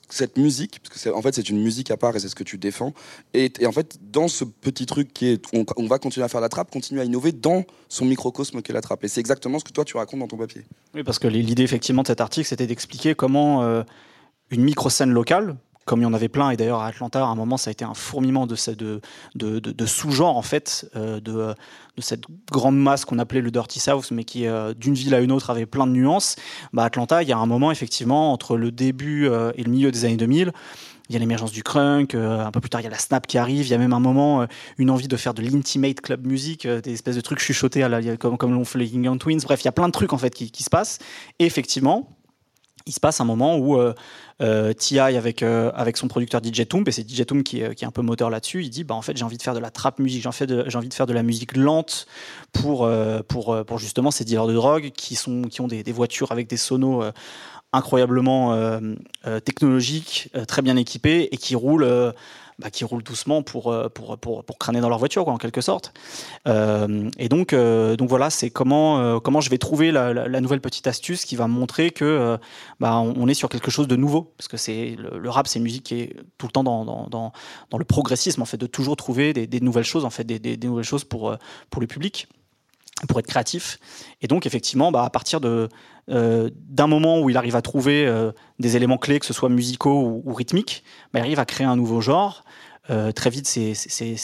[0.08, 2.44] cette musique, parce que en fait c'est une musique à part et c'est ce que
[2.44, 2.92] tu défends,
[3.34, 6.40] et, en fait dans ce petit truc qui est, on, on va continuer à faire
[6.40, 9.04] la trappe, continuer à innover dans son microcosme qu'est la trappe.
[9.04, 10.62] Et c'est exactement ce que toi tu racontes dans ton papier.
[10.94, 13.82] Oui, parce que l'idée effectivement de cet article, c'était d'expliquer comment euh,
[14.50, 17.34] une micro-scène locale, comme il y en avait plein, et d'ailleurs à Atlanta, à un
[17.34, 19.00] moment, ça a été un fourmillement de, de,
[19.34, 21.54] de, de- sous-genres, en fait, euh, de,
[21.98, 25.32] cette grande masse qu'on appelait le Dirty South, mais qui, euh, d'une ville à une
[25.32, 26.36] autre, avait plein de nuances.
[26.72, 29.90] Bah, Atlanta, il y a un moment, effectivement, entre le début euh, et le milieu
[29.90, 30.52] des années 2000,
[31.08, 33.26] il y a l'émergence du crunk, un peu plus tard il y a la snap
[33.26, 34.46] qui arrive, il y a même un moment
[34.78, 37.86] une envie de faire de l'intimate club music, des espèces de trucs chuchotés
[38.18, 40.18] comme, comme l'ont fait les King Twins, bref il y a plein de trucs en
[40.18, 41.00] fait qui, qui se passent,
[41.38, 42.08] et effectivement
[42.86, 43.94] il se passe un moment où euh,
[44.40, 44.98] euh, T.I.
[44.98, 47.90] avec, euh, avec son producteur DJ Toomp, et c'est DJ Toomp qui, qui est un
[47.90, 49.98] peu moteur là-dessus, il dit bah, en fait j'ai envie de faire de la trap
[49.98, 52.06] musique, j'ai envie, de- faire de la musique lente
[52.52, 55.92] pour, euh, pour, pour justement ces dealers de drogue qui, sont, qui ont des, des
[55.92, 57.04] voitures avec des sonos
[57.74, 58.54] incroyablement
[59.46, 62.12] technologiques, très bien équipés, et qui roulent
[62.62, 65.60] bah, qui roulent doucement pour, euh, pour, pour, pour crâner dans leur voiture, en quelque
[65.60, 65.92] sorte.
[66.46, 70.86] Euh, et donc, euh, donc voilà, c'est comment, comment je vais trouver la, nouvelle petite
[70.86, 72.38] astuce qui va montrer que
[72.78, 74.32] bah, on est sur quelque chose de nouveau.
[74.36, 77.32] Parce que c'est le, rap, c'est une musique qui est tout le temps dans, dans,
[77.70, 80.56] dans, le progressisme, en fait, de toujours trouver des, nouvelles choses, en fait, des, des,
[80.56, 81.36] nouvelles choses pour,
[81.70, 82.28] pour le public
[83.08, 83.78] pour être créatif.
[84.20, 85.68] Et donc, effectivement, bah, à partir de,
[86.10, 89.48] euh, d'un moment où il arrive à trouver euh, des éléments clés, que ce soit
[89.48, 92.44] musicaux ou, rythmiques, bah, il arrive à créer un nouveau genre.
[92.90, 94.14] Euh, très vite, euh,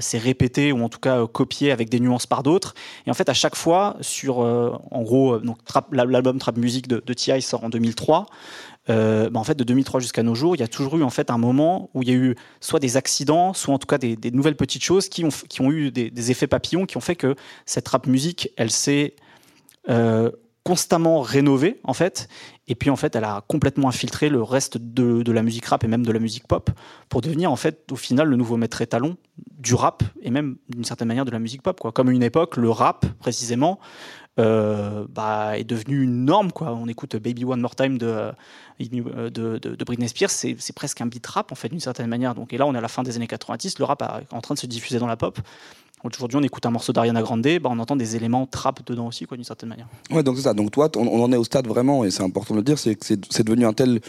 [0.00, 2.74] c'est répété ou en tout cas euh, copié avec des nuances par d'autres.
[3.06, 5.58] Et en fait, à chaque fois, sur, en gros, donc,
[5.92, 7.42] l'album Trap Music de, T.I.
[7.42, 8.26] sort en 2003.
[8.90, 11.10] Euh, bah, en fait, de 2003 jusqu'à nos jours, il y a toujours eu en
[11.10, 13.98] fait un moment où il y a eu soit des accidents, soit en tout cas
[13.98, 17.16] des, nouvelles petites choses qui ont, qui ont eu des, effets papillons, qui ont fait
[17.16, 17.34] que
[17.66, 19.14] cette rap musique, elle s'est
[20.68, 22.28] constamment rénovée en fait,
[22.66, 25.82] et puis en fait, elle a complètement infiltré le reste de, de la musique rap
[25.82, 26.68] et même de la musique pop
[27.08, 29.16] pour devenir en fait au final le nouveau maître étalon
[29.56, 31.90] du rap et même d'une certaine manière de la musique pop quoi.
[31.90, 33.80] Comme à une époque, le rap précisément
[34.38, 36.52] euh, bah, est devenu une norme.
[36.52, 36.74] Quoi.
[36.74, 38.32] On écoute Baby One More Time de, euh,
[38.78, 42.08] de, de, de Britney Spears, c'est c'est presque un beat rap en fait d'une certaine
[42.08, 42.34] manière.
[42.34, 44.42] Donc, et là, on est à la fin des années 90, le rap est en
[44.42, 45.38] train de se diffuser dans la pop.
[46.04, 49.26] Aujourd'hui, on écoute un morceau d'Ariana Grande, bah, on entend des éléments trap dedans aussi,
[49.30, 49.88] d'une certaine manière.
[50.10, 50.54] Ouais, donc c'est ça.
[50.54, 52.78] Donc toi, on, on en est au stade vraiment, et c'est important de le dire,
[52.78, 54.00] c'est que c'est devenu un tel,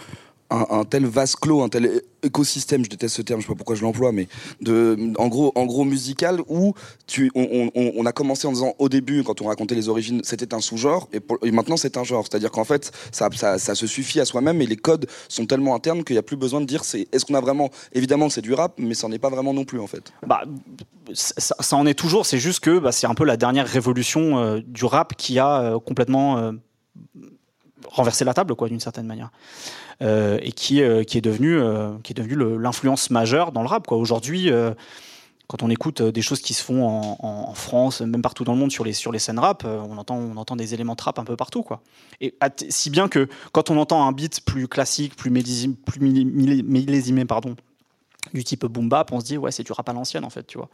[0.49, 3.75] un, tel vase clos, un tel écosystème, je déteste ce terme, je sais pas pourquoi
[3.75, 4.27] je l'emploie, mais
[5.17, 6.73] en gros, en gros musical où
[7.35, 11.07] on, a commencé en disant au début, quand on racontait les origines, c'était un sous-genre,
[11.13, 12.25] et, maintenant c'est un genre.
[12.29, 13.29] C'est-à-dire qu'en fait, ça,
[13.75, 16.61] se suffit à soi-même, et les codes sont tellement internes qu'il n'y a plus besoin
[16.61, 19.19] de dire c'est, est-ce qu'on a vraiment, évidemment c'est du rap, mais ça n'en est
[19.19, 20.11] pas vraiment non plus en fait.
[20.25, 20.43] Bah,
[21.13, 24.37] ça, ça en est toujours, c'est juste que bah, c'est un peu la dernière révolution
[24.37, 26.51] euh, du rap qui a euh, complètement euh,
[27.87, 29.31] renversé la table, quoi, d'une certaine manière.
[30.01, 33.91] Euh, et qui, euh, qui est devenu, euh, qui devenu l'influence majeure dans le rap.
[33.91, 34.49] Aujourd'hui,
[35.47, 38.71] quand on écoute des choses qui se font en, France, même partout dans le monde
[38.71, 41.25] sur les, sur les scènes rap, on entend, on entend des éléments de rap un
[41.25, 41.63] peu partout.
[41.63, 41.81] Quoi.
[42.21, 45.99] Et t- si bien que quand on entend un beat plus classique, plus, millésime- plus
[45.99, 47.55] millé- millé- millésimé, pardon,
[48.33, 50.45] du type boom bap, on se dit ouais c'est du rap à l'ancienne en fait,
[50.45, 50.69] tu vois.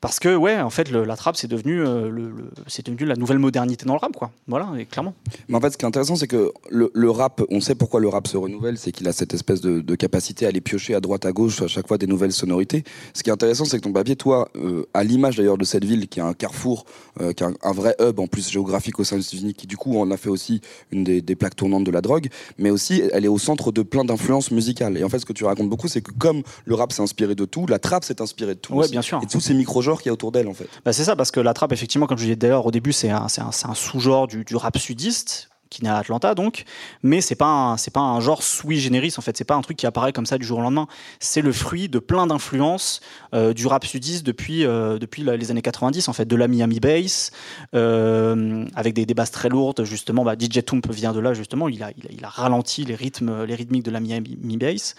[0.00, 3.06] Parce que ouais, en fait, le- la trappe c'est devenu, euh, le, le- c'est devenu
[3.06, 4.30] la nouvelle modernité dans le rap, quoi.
[4.46, 5.14] Voilà, et clairement.
[5.48, 8.08] Mais en fait, ce qui est intéressant, c'est que le, rap, on sait pourquoi le
[8.08, 11.00] rap se renouvelle, c'est qu'il a cette espèce de, de capacité à aller piocher à
[11.00, 12.84] droite à gauche à chaque fois des nouvelles sonorités.
[13.14, 15.84] Ce qui est intéressant, c'est que ton papier, toi, euh, à l'image d'ailleurs de cette
[15.84, 16.84] ville qui est un carrefour,
[17.20, 19.66] euh, qui est un, un vrai hub en plus géographique au sein des États-Unis, qui
[19.66, 20.60] du coup en a fait aussi
[20.92, 22.28] une des, des plaques tournantes de la drogue,
[22.58, 24.98] mais aussi elle est au centre de plein d'influences musicales.
[24.98, 27.34] Et en fait, ce que tu racontes beaucoup, c'est que comme le rap s'est inspiré
[27.34, 28.74] de tout, la trappe s'est inspirée de tout.
[28.74, 28.90] Ouais, aussi.
[28.92, 29.20] bien sûr.
[29.22, 29.54] Et tous ces
[29.86, 30.68] micro-genres qu'il y a autour d'elle, en fait.
[30.84, 33.10] Bah, c'est ça, parce que la trappe, effectivement, comme je disais d'ailleurs au début, c'est
[33.10, 33.28] un
[33.74, 36.64] sous-genre du, du rap sudiste qui naît à Atlanta donc,
[37.02, 39.76] mais c'est pas c'est pas un genre sui generis en fait, c'est pas un truc
[39.76, 40.86] qui apparaît comme ça du jour au lendemain.
[41.20, 43.00] C'est le fruit de plein d'influences
[43.34, 46.80] euh, du rap sudiste depuis euh, depuis les années 90 en fait, de la Miami
[46.80, 47.32] bass,
[47.74, 50.24] euh, avec des, des basses très lourdes justement.
[50.24, 53.54] Bah, DJ Toomp vient de là justement, il a, il a, ralenti les rythmes les
[53.54, 54.94] rythmiques de la Miami bass.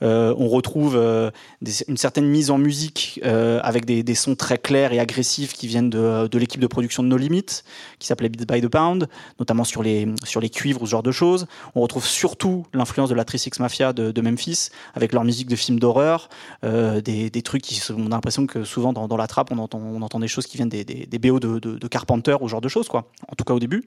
[0.00, 5.66] On retrouve une certaine mise en musique avec des, sons très clairs et agressifs qui
[5.66, 7.62] viennent de, de l'équipe de production de No Limit,
[7.98, 11.02] qui s'appelait Beat by the Pound, notamment sur les, sur les cuivres ou ce genre
[11.02, 11.46] de choses.
[11.74, 15.78] On retrouve surtout l'influence de la 36 Mafia de, Memphis, avec leur musique de films
[15.78, 16.28] d'horreur,
[16.64, 19.58] euh, des, des trucs qui on a l'impression que souvent dans, dans la trappe, on
[19.58, 22.36] entend, on entend des choses qui viennent des, des, des BO de, de, de Carpenter
[22.40, 23.10] ou ce genre de choses, quoi.
[23.28, 23.84] En tout cas au début.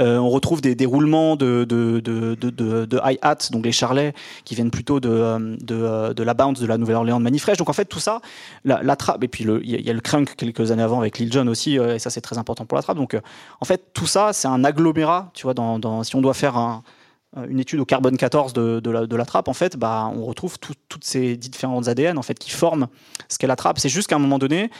[0.00, 4.14] Euh, on retrouve des, des roulements de, de, de, hi-hat, donc les charlets,
[4.44, 7.56] qui viennent plutôt de, euh, euh, la bounce de la Nouvelle-Orléans de Manifresh.
[7.58, 8.20] Donc en fait, tout ça,
[8.64, 11.46] la, trappe, et puis il y, a- le crunk quelques années avant avec Lil Jon
[11.46, 12.96] aussi, et ça c'est très important pour la trappe.
[12.96, 13.16] Donc
[13.60, 16.82] en fait, tout ça, c'est un agglomérat, tu vois, dans, si on doit faire un,
[17.48, 21.04] une étude au carbone 14 de, la, trappe, en fait, bah, on retrouve tout- toutes
[21.04, 22.86] ces différentes ADN en fait, qui forment
[23.28, 23.78] ce qu'est la trappe.
[23.78, 24.70] C'est juste qu'à un moment donné,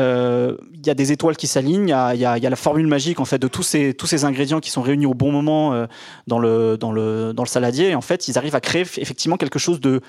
[0.00, 3.24] euh, il y a des étoiles qui s'alignent, il y a, la formule magique en
[3.24, 5.86] fait de tous ces, tous ces ingrédients qui sont réunis au bon moment euh,
[6.26, 7.94] dans, le, dans, le, dans le saladier.
[7.94, 10.00] En fait, ils arrivent à créer effectivement quelque chose de,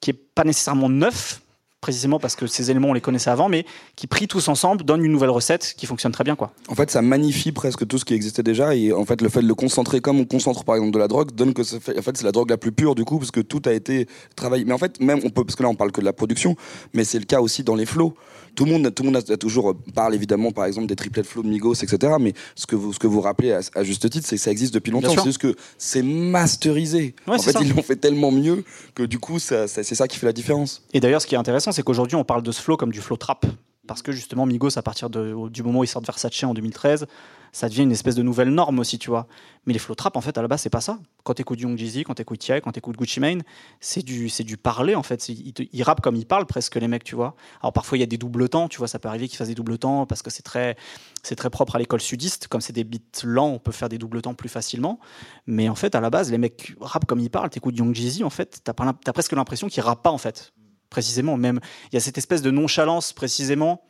[0.00, 1.42] qui est pas nécessairement neuf,
[1.80, 3.64] précisément parce que ces éléments on les connaissait avant, mais
[3.96, 6.52] qui pris tous ensemble donne une nouvelle recette qui fonctionne très bien quoi.
[6.68, 9.42] En fait, ça magnifie presque tout ce qui existait déjà et en fait, le fait
[9.42, 12.16] de le concentrer comme on concentre par exemple de la drogue donne que en fait,
[12.16, 14.64] c'est la drogue la plus pure du coup parce que tout a été travaillé.
[14.64, 16.56] Mais en fait, même on peut parce que là on parle que de la production,
[16.92, 18.14] mais c'est le cas aussi dans les flows.
[18.60, 21.22] Tout le monde, tout le monde a, a toujours parle évidemment par exemple des triplets
[21.22, 22.12] de flows de Migos, etc.
[22.20, 24.50] Mais ce que vous, ce que vous rappelez à, à juste titre, c'est que ça
[24.50, 25.14] existe depuis longtemps.
[25.16, 27.14] C'est juste que c'est masterisé.
[27.26, 27.60] Ouais, en fait, ça.
[27.62, 30.34] ils l'ont fait tellement mieux que du coup, ça, ça- c'est ça qui fait la
[30.34, 30.82] différence.
[30.92, 33.00] Et d'ailleurs, ce qui est intéressant, c'est qu'aujourd'hui on parle de ce flow comme du
[33.00, 33.46] flow trap.
[33.86, 37.06] parce que justement Migos à partir de- du moment où ils sortent Versace en 2013
[37.52, 39.26] ça devient une espèce de nouvelle norme aussi tu vois.
[39.66, 40.98] Mais les flow trap en fait à la base c'est pas ça.
[41.24, 42.60] Quand t'écoutes Young Jeezy quand t'écoutes T.I.
[42.60, 43.42] quand t'écoutes Gucci Mane
[43.80, 45.28] c'est du c'est du parler en fait.
[45.28, 47.34] Ils, ils rappent comme ils parlent presque les mecs tu vois.
[47.60, 48.88] Alors parfois il y a des doubles temps tu vois.
[48.88, 50.76] Ça peut arriver qu'ils fassent des doubles temps parce que c'est très
[51.22, 52.48] c'est très propre à l'école sudiste.
[52.48, 55.00] Comme c'est des beats lents on peut faire des doubles temps plus facilement.
[55.46, 57.50] Mais en fait à la base les mecs rappent comme ils parlent.
[57.50, 60.52] T'écoutes Young Jeezy en fait t'as t'as presque l'impression qu'ils rappent pas en fait.
[60.88, 61.60] Précisément même
[61.92, 63.82] il y a cette espèce de nonchalance précisément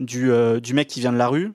[0.00, 1.52] du, euh, du mec qui vient de la rue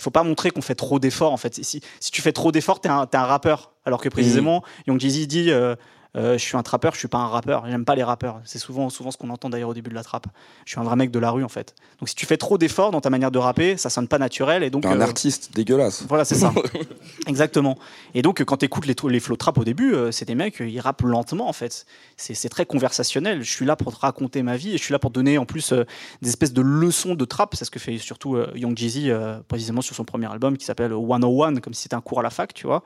[0.00, 1.62] il faut pas montrer qu'on fait trop d'efforts en fait.
[1.62, 3.72] Si, si tu fais trop d'efforts t'es un, t'es un rappeur.
[3.84, 5.76] Alors que précisément Young Jeezy dit euh,
[6.14, 7.64] je suis un trappeur, je suis pas un rappeur.
[7.68, 8.40] J'aime pas les rappeurs.
[8.44, 10.26] C'est souvent, souvent ce qu'on entend d'ailleurs au début de la trappe.
[10.66, 11.74] Je suis un vrai mec de la rue en fait.
[11.98, 14.62] Donc si tu fais trop d'efforts dans ta manière de rapper, ça sonne pas naturel
[14.62, 16.04] et donc un euh, artiste dégueulasse.
[16.08, 16.52] voilà, c'est ça.
[17.26, 17.78] Exactement.
[18.14, 20.60] Et donc, quand tu écoutes les, les flow trap au début, euh, c'est des mecs,
[20.60, 21.86] euh, ils rappent lentement, en fait.
[22.16, 23.42] C'est très conversationnel.
[23.42, 25.38] Je suis là pour te raconter ma vie et je suis là pour te donner,
[25.38, 25.84] en plus, euh,
[26.22, 27.54] des espèces de leçons de trap.
[27.54, 30.64] C'est ce que fait surtout euh, Young Jeezy, euh, précisément sur son premier album qui
[30.64, 32.82] s'appelle 101, comme si c'était un cours à la fac, tu vois.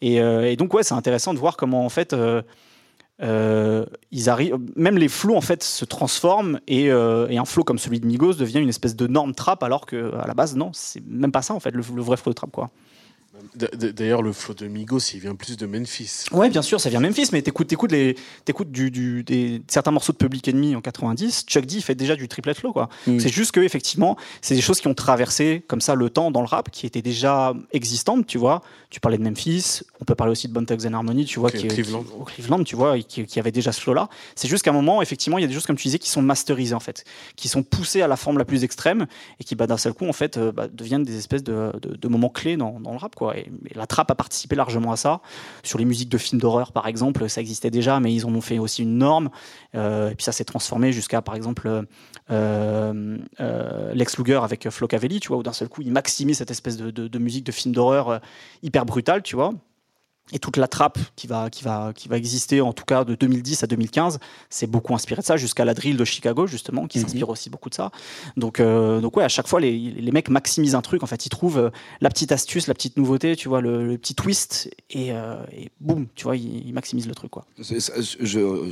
[0.00, 2.42] Et, euh, et donc, ouais, c'est intéressant de voir comment, en fait, euh,
[3.22, 7.64] euh, ils arrivent, même les flows en fait se transforment et, euh, et un flow
[7.64, 10.56] comme celui de Migos devient une espèce de norme trap alors que à la base
[10.56, 12.70] non c'est même pas ça en fait le, le vrai flow trap quoi.
[13.54, 16.24] D'ailleurs, le flow de Migos, il vient plus de Memphis.
[16.32, 19.90] Ouais, bien sûr, ça vient Memphis, mais t'écoutes, t'écoutes les, t'écoutes du, du, des, certains
[19.90, 21.44] morceaux de Public Enemy en 90.
[21.46, 22.88] Chuck D fait déjà du triplet flow, quoi.
[23.06, 23.18] Mm.
[23.20, 26.40] C'est juste que effectivement, c'est des choses qui ont traversé comme ça le temps dans
[26.40, 28.62] le rap, qui étaient déjà existantes, tu vois.
[28.90, 31.50] Tu parlais de Memphis, on peut parler aussi de Bone Thugs and Harmony, tu vois,
[31.50, 32.02] qui, Cleveland.
[32.02, 34.08] qui- au Cleveland, tu vois, qui, qui avait déjà ce flow-là.
[34.34, 36.10] C'est juste qu'à un moment, effectivement, il y a des choses comme tu disais qui
[36.10, 37.04] sont masterisées en fait,
[37.36, 39.06] qui sont poussées à la forme la plus extrême
[39.38, 41.94] et qui, bah, d'un seul coup, en fait, euh, bah, deviennent des espèces de, de-
[41.96, 43.29] de moments clés dans, dans le rap, quoi.
[43.34, 45.20] Et la trappe a participé largement à ça.
[45.62, 48.40] Sur les musiques de films d'horreur, par exemple, ça existait déjà, mais ils en ont
[48.40, 49.30] fait aussi une norme.
[49.74, 51.82] Euh, et puis ça s'est transformé jusqu'à, par exemple, euh,
[52.30, 56.38] euh, euh, Lex Luger avec Flo Cavelli, tu vois, où d'un seul coup, il maximise
[56.38, 58.18] cette espèce de, de- musique de film d'horreur euh,
[58.62, 59.52] hyper brutale, tu vois.
[60.32, 63.14] Et toute la trappe qui va, qui, va, qui va exister, en tout cas de
[63.14, 67.00] 2010 à 2015, c'est beaucoup inspiré de ça, jusqu'à la drill de Chicago, justement, qui
[67.00, 67.90] s'inspire aussi beaucoup de ça.
[68.36, 71.02] Donc, euh, donc ouais, à chaque fois, les, les mecs maximisent un truc.
[71.02, 73.98] En fait, ils trouvent euh, la petite astuce, la petite nouveauté, tu vois, le, le
[73.98, 77.46] petit twist, et, euh, et boum, tu vois, ils, ils maximisent le truc, quoi.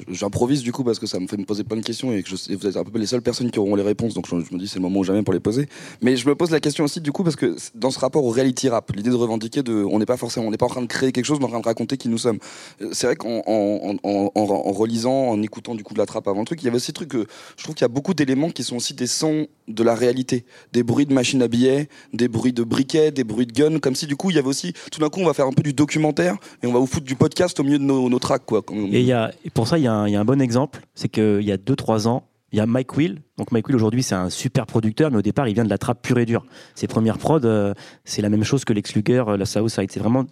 [0.09, 2.29] J'improvise du coup parce que ça me fait me poser plein de questions et que
[2.29, 4.55] je vous êtes un peu les seules personnes qui auront les réponses, donc je, je
[4.55, 5.69] me dis c'est le moment ou jamais pour les poser.
[6.03, 8.31] Mais je me pose la question aussi du coup parce que dans ce rapport au
[8.31, 10.83] reality rap, l'idée de revendiquer de, on n'est pas forcément, on n'est pas en train
[10.83, 12.39] de créer quelque chose, mais en train de raconter qui nous sommes.
[12.83, 15.99] Euh, C'est vrai qu'en en, en, en, en- en relisant, en écoutant du coup de
[15.99, 17.83] la trappe avant le truc, il y avait aussi le truc que je trouve qu'il
[17.85, 21.13] y a beaucoup d'éléments qui sont aussi des sons de la réalité, des bruits de
[21.13, 24.31] machines à billets, des bruits de briquets, des bruits de guns, comme si du coup
[24.31, 26.67] il y avait aussi, tout d'un coup on va faire un peu du documentaire et
[26.67, 28.63] on va vous foutre du podcast au milieu de nos, nos tracks quoi.
[28.71, 30.25] Et, il y a, et pour ça, il y, a un- il y a un
[30.25, 33.21] bon exemple, c'est qu'il y a 2-3 ans, il y a Mike Will.
[33.37, 35.77] Donc Mike Will aujourd'hui c'est un super producteur, mais au départ il vient de la
[35.79, 36.47] trappe pure et dure.
[36.75, 39.91] Ses premières prods, euh, c'est la même chose que Lex Luger, euh, la Southside.
[39.93, 40.25] C'est vraiment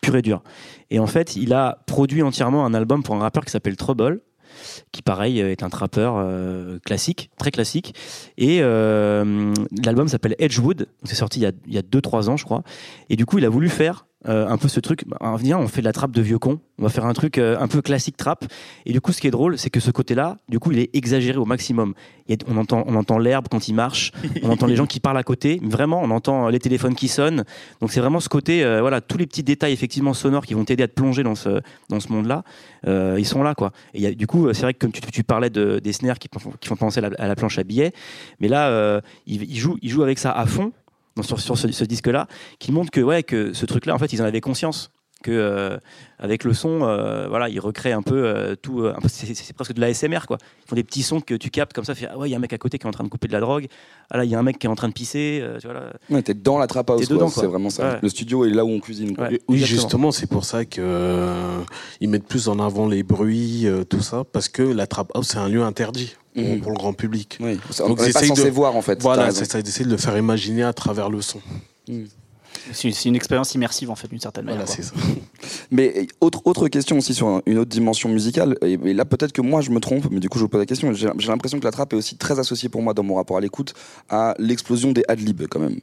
[0.00, 0.42] pur et dur.
[0.90, 4.20] Et en fait, il a produit entièrement un album pour un rappeur qui s'appelle Trouble,
[4.92, 7.94] qui pareil euh, est un trappeur euh, classique, très classique.
[8.36, 9.54] Et euh,
[9.84, 10.88] l'album s'appelle Edgewood.
[11.04, 12.62] C'est sorti il y a- il y a 2-3 ans, je crois.
[13.08, 15.04] Et du coup, il a voulu faire euh, un peu ce truc.
[15.06, 16.60] bah, viens, on fait de la trappe de vieux con.
[16.78, 18.44] On va faire un truc euh, un peu classique trap.
[18.86, 20.90] Et du coup, ce qui est drôle, c'est que ce côté-là, du coup, il est
[20.94, 21.94] exagéré au maximum.
[22.28, 24.12] Il a- on entend, on entend l'herbe quand il marche.
[24.42, 25.60] on entend les gens qui parlent à côté.
[25.62, 27.44] Vraiment, on entend les téléphones qui sonnent.
[27.80, 30.64] Donc c'est vraiment ce côté, euh, voilà, tous les petits détails effectivement sonores qui vont
[30.64, 32.44] t'aider à te plonger dans ce dans ce monde-là.
[32.86, 33.72] euh, ils sont là, quoi.
[33.94, 36.18] Et y a- du coup, c'est vrai que comme tu, tu parlais de, des snares
[36.18, 37.92] qui, font- qui font penser à la, à la planche à billets,
[38.40, 40.72] mais là, euh, il joue, il joue avec ça à fond
[41.20, 42.26] sur, ce disque-là,
[42.58, 44.90] qui montre que ouais, que ce truc-là, en fait, ils en avaient conscience.
[45.22, 45.78] Que euh,
[46.18, 48.80] avec le son, euh, voilà, ils recréent un peu euh, tout.
[48.82, 50.38] euh, c'est, presque de la SMR, quoi.
[50.64, 51.94] Ils font des petits sons que tu captes comme ça.
[51.94, 53.08] Fait, ah ouais, il y a un mec à côté qui est en train de
[53.08, 53.66] couper de la drogue.
[54.10, 55.40] Ah là, il y a un mec qui est en train de pisser.
[55.42, 55.92] euh, tu vois là.
[56.10, 57.92] Ouais, t'es dans la trap house, T'es quoi, dedans, c'est vraiment ça.
[57.94, 57.98] Ouais.
[58.02, 59.16] Le studio est là où on cuisine.
[59.16, 59.28] quoi.
[59.28, 59.40] Ouais.
[59.48, 61.60] Oui, justement, c'est pour ça que euh,
[62.00, 65.28] ils mettent plus en avant les bruits, euh, tout ça, parce que la trap house
[65.28, 66.60] c'est un lieu interdit pour, Mhm.
[66.60, 67.38] pour le grand public.
[67.40, 67.58] Oui.
[67.80, 69.00] On Donc, n'est ils pas censé de- voir en fait.
[69.02, 71.40] Voilà, c'est ça, d'essayer de le faire imaginer à travers le son.
[71.86, 72.06] C'est
[72.72, 74.64] c'est une expérience immersive, en fait, d'une certaine manière.
[74.66, 74.92] Voilà, ça.
[75.70, 79.32] Mais autre, autre question aussi sur un- une autre dimension musicale, et, et là peut-être
[79.32, 81.58] que moi je me trompe, mais du coup je vous pose la question, j'ai l'impression
[81.58, 83.74] que la trappe est aussi très associée pour moi dans mon rapport à l'écoute
[84.08, 85.80] à l'explosion des adlibs quand même.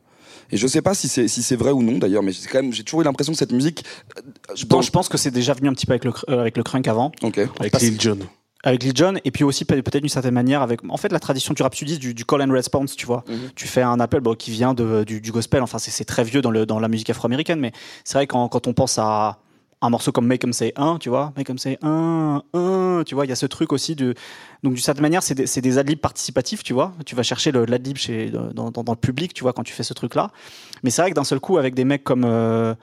[0.52, 2.62] Et je sais pas si c'est si c'est vrai ou non d'ailleurs, mais c'est quand
[2.62, 3.84] même j'ai toujours eu l'impression que cette musique.
[4.18, 4.22] euh,
[4.56, 6.56] Je pense, je pense que c'est déjà venu un petit peu avec le, euh, avec
[6.58, 7.12] le crunk avant.
[7.22, 7.40] Ok.
[7.60, 8.18] Avec Lil Jon.
[8.64, 11.20] Avec Lil Jon et puis aussi peut- peut-être d'une certaine manière avec en fait la
[11.20, 13.52] tradition du rap sudiste du, du call and response tu vois Mhm.
[13.56, 16.42] tu fais un appel bon, qui vient de, du, du gospel enfin c'est très vieux
[16.42, 17.72] dans, le, dans la musique afro-américaine mais
[18.04, 19.40] c'est vrai quand, quand on pense à
[19.82, 23.16] un morceau comme Make 'em Say 1, tu vois, Make 'em Say 1, 1, tu
[23.16, 24.14] vois, il y a ce truc aussi de.
[24.62, 26.92] Donc, d'une certaine manière, c'est des, adlibs participatifs, tu vois.
[27.06, 29.84] Tu vas chercher l'adlib chez, dans, dans, dans le public, tu vois, quand tu fais
[29.84, 30.32] ce truc-là.
[30.84, 32.76] Mais c'est vrai que d'un seul coup, avec des mecs comme, euh,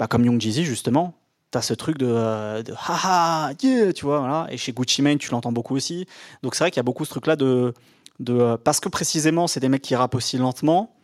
[0.00, 1.14] bah, comme Young Jeezy, justement,
[1.52, 4.46] t'as ce truc de, euh, de haha, yeah, tu vois, voilà.
[4.50, 6.06] Et chez Gucci Mane, tu l'entends beaucoup aussi.
[6.42, 7.72] Donc, c'est vrai qu'il y a beaucoup ce truc-là de.
[8.18, 10.96] de euh, parce que précisément, c'est des mecs qui rappent aussi lentement.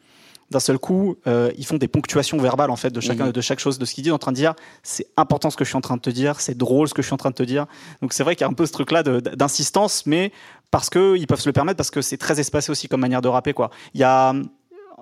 [0.50, 3.32] D'un seul coup, euh, ils font des ponctuations verbales en fait de chacun Mhm.
[3.32, 5.64] de chaque chose de ce qu'ils disent en train de dire c'est important ce que
[5.64, 7.28] je suis en train de te dire c'est drôle ce que je suis en train
[7.28, 7.66] de te dire
[8.00, 10.32] donc c'est vrai qu'il y a un peu ce truc là d'insistance mais
[10.70, 13.20] parce que ils peuvent se le permettre parce que c'est très espacé aussi comme manière
[13.20, 14.32] de rapper quoi il y a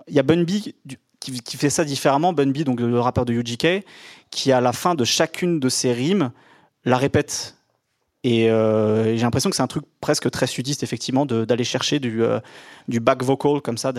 [0.08, 0.50] il y a Bun B
[0.84, 3.84] du- qui, fait ça différemment Bun donc le rappeur de UGK
[4.30, 6.30] qui à la fin de chacune de ses rimes
[6.84, 7.56] la répète.
[8.22, 12.22] Et euh, j'ai l'impression que c'est un truc presque très sudiste effectivement d'aller chercher du
[12.22, 12.40] euh,
[12.88, 13.92] du back vocal comme ça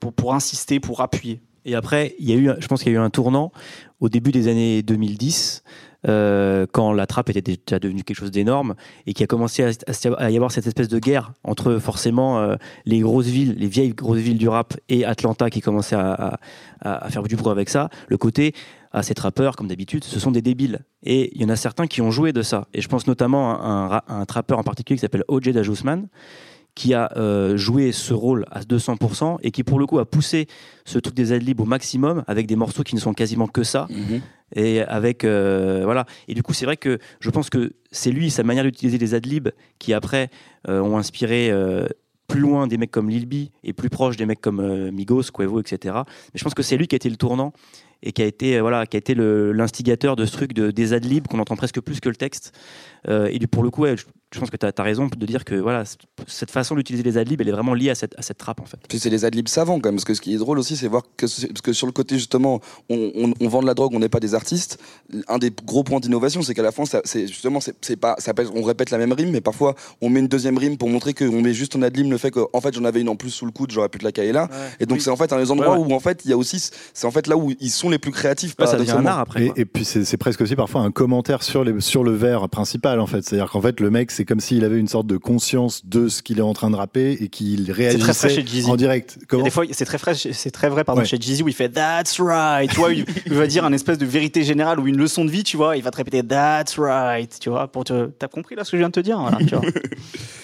[0.00, 1.40] pour pour insister pour appuyer.
[1.64, 3.52] Et après, il y a eu, je pense qu'il y a eu un tournant
[4.00, 5.62] au début des années 2010,
[6.08, 8.74] euh, quand la trappe était déjà devenue quelque chose d'énorme
[9.06, 13.00] et qui a commencé à, y avoir cette espèce de guerre entre forcément euh, les
[13.00, 16.38] grosses villes, les vieilles grosses villes du rap et Atlanta qui commençait à,
[17.08, 17.88] faire du bruit avec ça.
[18.08, 18.54] Le côté,
[18.90, 20.80] à ces trappeurs, comme d'habitude, ce sont des débiles.
[21.02, 22.66] Et il y en a certains qui ont joué de ça.
[22.74, 25.50] Et je pense notamment à un, ra- à un trappeur en particulier qui s'appelle OJ
[25.50, 26.08] Dajusman,
[26.74, 30.46] qui a euh, joué ce rôle à 200% et qui pour le coup a poussé
[30.84, 33.86] ce truc des adlibs au maximum avec des morceaux qui ne sont quasiment que ça
[33.90, 34.20] Mhm.
[34.56, 38.30] et avec euh, voilà et du coup c'est vrai que je pense que c'est lui
[38.30, 40.30] sa manière d'utiliser les adlibs qui après
[40.68, 41.52] euh, ont inspiré
[42.26, 45.60] plus loin des mecs comme Lil B et plus proche des mecs comme Migos, Quavo,
[45.60, 45.94] etc.
[46.06, 47.52] Mais je pense que c'est lui qui a été le tournant
[48.02, 51.26] et qui a été voilà qui a été l'instigateur de ce truc de, des adlibs
[51.26, 52.52] qu'on entend presque plus que le texte.
[53.08, 55.26] Euh, et du, pour le coup, ouais, je, je pense que tu as, raison de
[55.26, 55.84] dire que voilà
[56.26, 58.64] cette façon d'utiliser les adlibs, elle est vraiment liée à cette, à cette trappe en
[58.64, 58.78] fait.
[58.88, 60.88] Puis c'est des adlibs savants quand même, parce que ce qui est drôle aussi, c'est
[60.88, 63.92] voir que, parce que sur le côté justement, on, on- on vend de la drogue,
[63.94, 64.78] on n'est pas des artistes.
[65.28, 68.32] Un des gros points d'innovation, c'est qu'à la fin, c'est justement, c'est c'est pas, ça
[68.32, 70.88] peut être- on répète la même rime, mais parfois on met une deuxième rime pour
[70.88, 73.30] montrer qu'on met juste en adlib le fait qu'en fait j'en avais une en plus
[73.30, 74.48] sous le coude, j'aurais pu te la caler là.
[74.80, 75.02] Et donc Oui.
[75.04, 75.92] c'est en fait un des endroits Ouais, ouais.
[75.92, 77.98] où en fait il y a aussi, c'est en fait là où ils sont les
[77.98, 78.54] plus créatifs.
[78.58, 79.52] Ouais, ça devient un art après.
[79.56, 82.91] Et, puis c'est c'est presque aussi parfois un commentaire sur, les, sur le vers principal
[83.00, 83.22] en fait.
[83.22, 86.22] C'est-à-dire qu'en fait le mec c'est comme s'il avait une sorte de conscience de ce
[86.22, 89.18] qu'il est en train de rapper et qu'il très frais réagissait en direct.
[89.28, 91.06] Comment des fois, c'est très vrai, c'est très vrai, pardon, Ouais.
[91.06, 93.98] chez Jeezy où il fait That's right, tu vois, il, il va dire un espèce
[93.98, 96.78] de vérité générale ou une leçon de vie, tu vois, il va te répéter That's
[96.78, 99.18] right, tu vois, pour te, t'as compris là ce que je viens de te dire,
[99.20, 99.64] voilà, tu vois.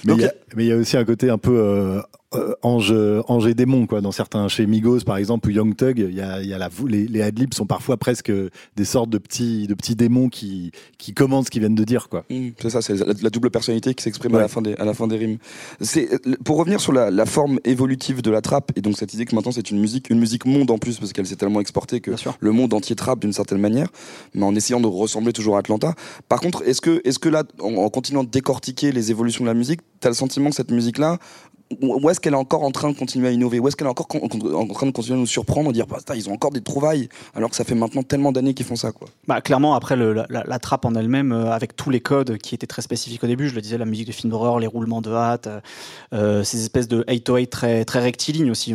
[0.56, 2.00] Mais il y a aussi un côté un peu euh,
[2.34, 2.94] euh, ange,
[3.28, 4.00] ange et démon, quoi.
[4.00, 6.58] Dans certains, chez Migos, par exemple, ou Young Thug, il y a, il y a
[6.58, 10.72] la, les, les adlibs sont parfois presque des sortes de petits, de petits démons qui,
[10.98, 12.24] qui commandent ce qu'ils viennent de dire, quoi.
[12.30, 14.84] Mmh, c'est ça, c'est la, la double personnalité qui s'exprime à la fin des à
[14.84, 15.38] la fin des rimes.
[15.80, 16.08] C'est
[16.44, 19.34] pour revenir sur la, la forme évolutive de la trappe et donc cette idée que
[19.34, 22.12] maintenant c'est une musique une musique monde en plus parce qu'elle s'est tellement exportée que
[22.40, 23.88] le monde entier trappe d'une certaine manière,
[24.34, 25.94] mais en essayant de ressembler toujours à Atlanta.
[26.28, 29.48] Par contre, est-ce que est-ce que là en, en continuant de décortiquer les évolutions de
[29.48, 31.18] la musique, t'as le sentiment que cette musique là
[31.82, 33.90] où est-ce qu'elle est encore en train de continuer à innover Où est-ce qu'elle est
[33.90, 37.08] encore en train de continuer à nous surprendre, dire bah, ils ont encore des trouvailles
[37.34, 39.08] alors que ça fait maintenant tellement d'années qu'ils font ça quoi.
[39.26, 42.66] Bah, clairement, après, la, la- trappe en elle-même, euh, avec tous les codes qui étaient
[42.66, 45.12] très spécifiques au début, je le disais, la musique de film d'horreur, les roulements de
[45.12, 45.60] hâte, euh,
[46.14, 48.74] euh, ces espèces de 808 très, très rectilignes aussi.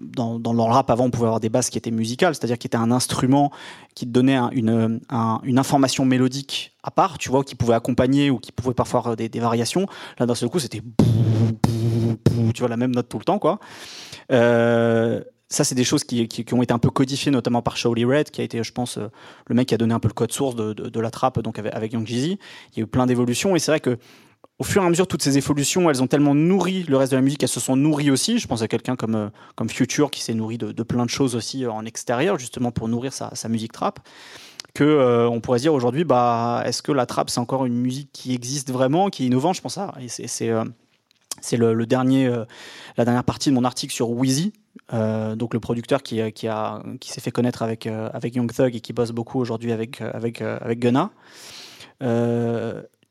[0.00, 2.66] Dans, dans le rap, avant, on pouvait avoir des basses qui étaient musicales, c'est-à-dire qui
[2.66, 3.50] étaient un instrument
[3.98, 7.74] qui te donnait un- une, un- une information mélodique à part, tu vois, qui pouvait
[7.74, 9.86] accompagner ou qui pouvait parfois avoir des, variations.
[10.20, 10.82] Là, d'un seul coup, c'était
[12.54, 13.58] tu vois, la même note tout le temps, quoi.
[14.30, 18.30] Euh, ça, c'est des choses qui, ont été un peu codifiées, notamment par Shaoley Red,
[18.30, 19.08] qui a été, je pense, euh,
[19.48, 21.74] le mec qui a donné un peu le code source de la trappe, donc avec,
[21.74, 22.38] avec Young Jeezy.
[22.72, 23.98] Il y a eu plein d'évolutions, et c'est vrai que
[24.58, 27.16] au fur et à mesure, toutes ces évolutions, elles ont tellement nourri le reste de
[27.16, 28.38] la musique, elles se sont nourries aussi.
[28.38, 31.36] Je pense à quelqu'un comme, euh, comme Future, qui s'est nourri de, plein de choses
[31.36, 34.00] aussi euh, en extérieur, justement pour nourrir sa, musique trap.
[34.74, 38.10] Que euh, on pourrait dire aujourd'hui, bah, est-ce que la trap c'est encore une musique
[38.12, 39.54] qui existe vraiment, qui est innovante?
[39.54, 39.94] Je pense ça.
[40.00, 40.64] Et c'est euh,
[41.52, 42.44] le, dernier, euh,
[42.96, 44.52] la dernière partie de mon article sur Wheezy,
[44.92, 48.92] donc le producteur qui, a, qui s'est fait connaître avec, avec Young Thug et qui
[48.92, 50.42] bosse beaucoup aujourd'hui avec, avec
[50.78, 51.10] Gunna.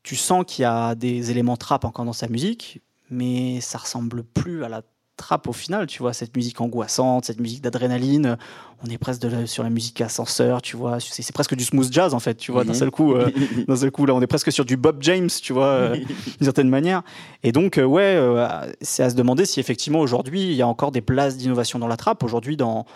[0.08, 2.80] Tu sens qu'il y a des éléments trap encore dans sa musique,
[3.10, 4.80] mais ça ressemble plus à la
[5.18, 8.38] trap au final, tu vois, cette musique angoissante, cette musique d'adrénaline.
[8.82, 10.98] On est presque de la- sur la musique ascenseur, tu vois.
[10.98, 12.64] C'est presque du smooth jazz en fait, tu vois.
[12.64, 12.78] D'un Mhm.
[12.78, 13.28] seul coup, euh,
[13.68, 16.06] d'un seul coup là, on est presque sur du Bob James, tu vois, euh, d'une
[16.44, 17.02] certaine manière.
[17.42, 18.18] Et donc, euh, ouais,
[18.80, 21.86] c'est à se demander si effectivement aujourd'hui il y a encore des places d'innovation dans
[21.88, 22.22] la trappe.
[22.22, 22.86] Aujourd'hui, dans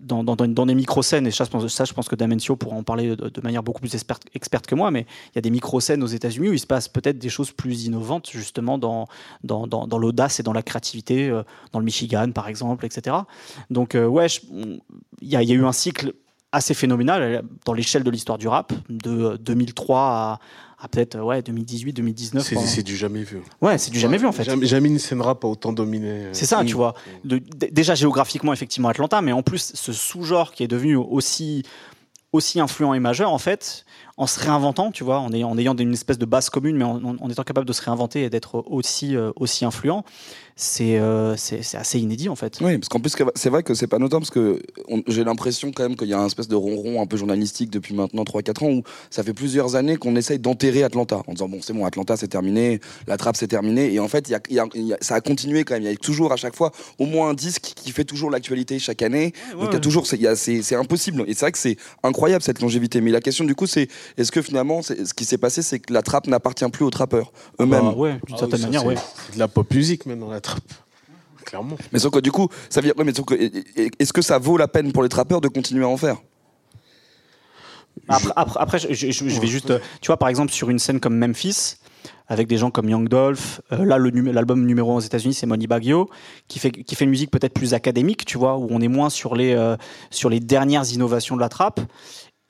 [0.00, 3.40] dans, dans, des micro-scènes, et ça je, pense, ça, que Damencio pourra en parler de,
[3.42, 6.52] manière beaucoup plus experte, que moi, mais il y a des micro-scènes aux États-Unis où
[6.52, 9.06] il se passe peut-être des choses plus innovantes, justement, dans,
[9.44, 13.16] dans, dans, l'audace et dans la créativité, euh, dans le Michigan, par exemple, etc.
[13.70, 14.80] Donc, euh, ouais, il
[15.28, 16.14] y, y a eu un cycle
[16.52, 20.38] assez phénoménale elle- dans l'échelle de l'histoire du rap, de 2003 à,
[20.84, 22.42] à peut-être ouais, 2018, 2019.
[22.44, 23.40] C'est pendant- c'est du jamais vu.
[23.60, 24.42] Ouais, c'est du jamais vu en fait.
[24.42, 26.08] Jamais, jamais une scène rap a autant dominé.
[26.08, 26.94] euh, C'est ça, tu vois.
[27.24, 31.62] De- déjà géographiquement, effectivement, Atlanta, mais en plus, ce sous-genre qui est devenu aussi,
[32.32, 33.84] aussi influent et majeur, en fait,
[34.16, 36.84] en se réinventant, tu vois, en ayant, en ayant une espèce de base commune, mais
[36.84, 40.04] en, en- en étant capable de se réinventer et d'être aussi, euh, aussi influent,
[40.62, 41.34] c'est euh,
[41.74, 42.58] assez inédit, en fait.
[42.60, 44.62] Oui, parce qu'en plus, c'est vrai que c'est pas notoire, parce que
[45.08, 47.94] j'ai l'impression quand même qu'il y a un espèce de ronron un peu journalistique depuis
[47.94, 51.58] maintenant 3-4 ans, où ça fait plusieurs années qu'on essaye d'enterrer Atlanta, en disant, bon,
[51.60, 54.40] c'est bon, Atlanta, c'est terminé, la trappe, c'est terminé, et en fait, il y a-
[54.48, 56.32] il y a- il y a- ça a continué quand même, il y a toujours
[56.32, 59.74] à chaque fois au moins un disque qui fait toujours l'actualité chaque année, donc il
[59.74, 63.20] y a toujours, c'est impossible, et c'est vrai que c'est incroyable cette longévité, mais la
[63.20, 66.28] question du coup, c'est, est-ce que finalement, ce qui s'est passé, c'est que la trappe
[66.28, 67.80] n'appartient plus aux trappeurs eux-mêmes?
[67.90, 68.94] Bah, ouais, d'une Ah certaine oui, manière, c'est- ouais.
[69.26, 70.51] C'est de la pop musique maintenant, la trappe.
[71.44, 71.76] Clairement.
[71.92, 74.38] Mais sauf que du coup, ça veut dire, ouais, mais sauf que, est-ce que ça
[74.38, 76.16] vaut la peine pour les trappeurs de continuer à en faire?
[78.08, 80.78] Après, après, après, je, je- je vais juste, euh, tu vois, par exemple, sur une
[80.78, 81.76] scène comme Memphis,
[82.26, 85.66] avec des gens comme Young Dolph, euh, là, l'album numéro 1 aux États-Unis, c'est Money
[85.66, 86.08] Baggio,
[86.48, 89.10] qui fait, qui fait une musique peut-être plus académique, tu vois, où on est moins
[89.10, 89.76] sur les, euh,
[90.10, 91.80] sur les dernières innovations de la trappe.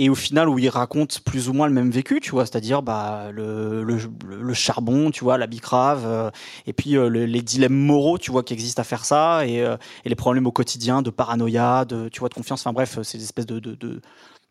[0.03, 2.83] Et au final, où il raconte plus ou moins le même vécu, tu vois, c'est-à-dire
[2.83, 6.29] bah, le, charbon, tu vois, la bicrave, euh,
[6.67, 9.63] et puis euh, le- les dilemmes moraux, tu vois, qui existent à faire ça, et,
[9.63, 12.63] euh, et les problèmes au quotidien de paranoïa, de, tu vois, de confiance.
[12.63, 14.01] Enfin bref, des espèces de, de, de,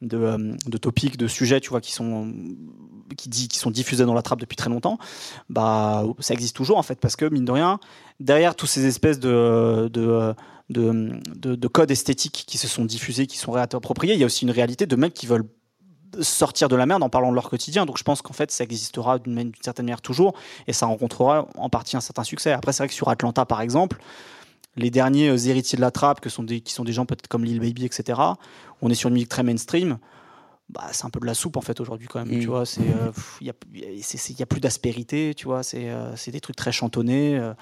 [0.02, 2.32] de, topics, de sujets, tu vois, qui sont,
[3.18, 5.00] qui, qui sont diffusés dans la trappe depuis très longtemps.
[5.50, 7.82] Bah, ça existe toujours en fait, parce que mine de rien,
[8.22, 10.34] derrière toutes ces espèces de, de
[10.72, 14.26] de, de, de codes esthétiques qui se sont diffusés, qui sont réappropriés, il y a
[14.26, 15.48] aussi une réalité de mecs qui veulent
[16.22, 17.86] sortir de la merde en parlant de leur quotidien.
[17.86, 20.34] Donc je pense qu'en fait, ça existera d'une certaine manière toujours
[20.68, 22.52] et ça rencontrera en partie un certain succès.
[22.52, 23.98] Après, c'est vrai que sur Atlanta, par exemple,
[24.76, 27.28] les derniers euh, héritiers de la trappe, que sont des, qui sont des gens peut-être
[27.28, 28.20] comme Lil Baby, etc.,
[28.82, 29.98] on est sur une musique très mainstream.
[30.70, 32.38] Bah, c'est un peu de la soupe en fait aujourd'hui quand même.
[32.38, 32.42] Mm.
[32.42, 33.12] Tu vois, c'est euh,
[33.42, 35.34] il y a, il y a- y plus d'aspérité.
[35.36, 37.38] Tu vois, c'est euh, c'est des trucs très chantonnés.
[37.38, 37.54] euh,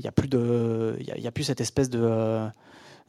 [0.00, 2.00] Il y a plus de, il y a, il y a plus cette espèce de
[2.02, 2.48] euh,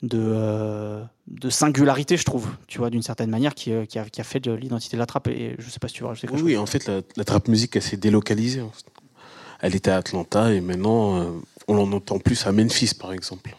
[0.02, 4.06] de, euh, de singularité, je trouve, tu vois, d'une certaine manière, qui, euh, qui, a,
[4.06, 5.28] qui a fait de l'identité de la trappe.
[5.28, 7.76] Et je sais pas si tu vois, Oui, oui, en fait, la, la trap musique,
[7.76, 8.64] elle s'est délocalisée.
[9.60, 11.26] Elle était à Atlanta et maintenant, euh,
[11.68, 13.56] on l'en entend plus à Memphis, par exemple.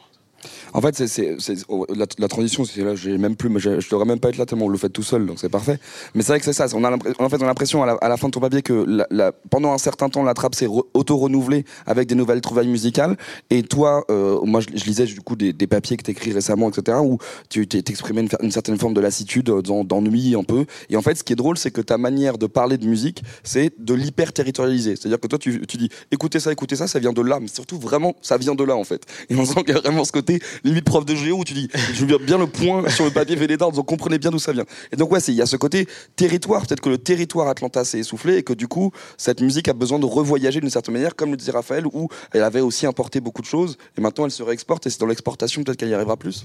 [0.73, 3.81] En fait, c'est, c'est, c'est- oh, la, transition, c'est là, j'ai même plus, mais je,
[3.81, 5.79] je devrais même pas être là tellement on le fait tout seul, donc c'est parfait.
[6.15, 6.67] Mais c'est vrai que c'est ça.
[6.75, 6.99] On a en
[7.29, 9.33] fait, on a l'impression à la, à la fin de ton papier que la, la-
[9.51, 13.17] pendant un certain temps, la trappe s'est re- auto-renouvelée avec des nouvelles trouvailles musicales.
[13.51, 16.99] Et toi, euh, moi, je, lisais du coup des, des papiers que t'écris récemment, etc.,
[17.03, 17.19] où
[17.49, 20.65] tu t'exprimais une, certaine forme de lassitude, euh, d'en- d'ennui un peu.
[20.91, 23.23] Et en fait, ce qui est drôle, c'est que ta manière de parler de musique,
[23.43, 24.97] c'est de l'hyper-territorialiser.
[24.97, 27.49] C'est-à-dire que toi, tu, tu dis, écoutez ça, écoutez ça, ça vient de là, mais
[27.49, 29.05] surtout vraiment, ça vient de là, en fait.
[29.29, 31.55] Et on sent qu'il y a vraiment ce côté limite prof de géo où tu
[31.55, 34.39] dis, je veux bien le point sur le papier Vénéda en disant, comprenez bien d'où
[34.39, 34.65] ça vient.
[34.93, 35.87] Et donc, ouais, il y a ce côté
[36.17, 36.67] territoire.
[36.67, 39.99] Peut-être que le territoire Atlanta s'est essoufflé et que du coup, cette musique a besoin
[39.99, 43.43] de revoyager d'une certaine manière, comme le disait Raphaël, où elle avait aussi importé beaucoup
[43.43, 46.17] de choses et maintenant elle se réexporte et c'est dans l'exportation peut-être qu'elle y arrivera
[46.17, 46.45] plus.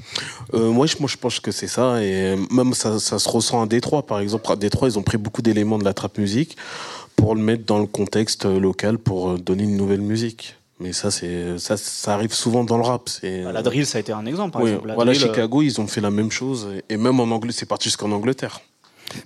[0.53, 2.03] Euh, moi, je, moi, je pense que c'est ça.
[2.03, 4.51] Et même ça, ça se ressent à Détroit, par exemple.
[4.51, 6.57] À Détroit, ils ont pris beaucoup d'éléments de la trap musique
[7.15, 10.57] pour le mettre dans le contexte local pour euh, donner une nouvelle musique.
[10.80, 13.09] Mais ça, c'est ça, ça arrive souvent dans le rap.
[13.09, 14.88] C'est Bah, La drill, ça a été un exemple, par Oui, exemple.
[14.89, 16.67] La voilà, drill, euh, Chicago, ils ont fait la même chose.
[16.89, 18.61] Et même en anglais, c'est parti jusqu'en Angleterre.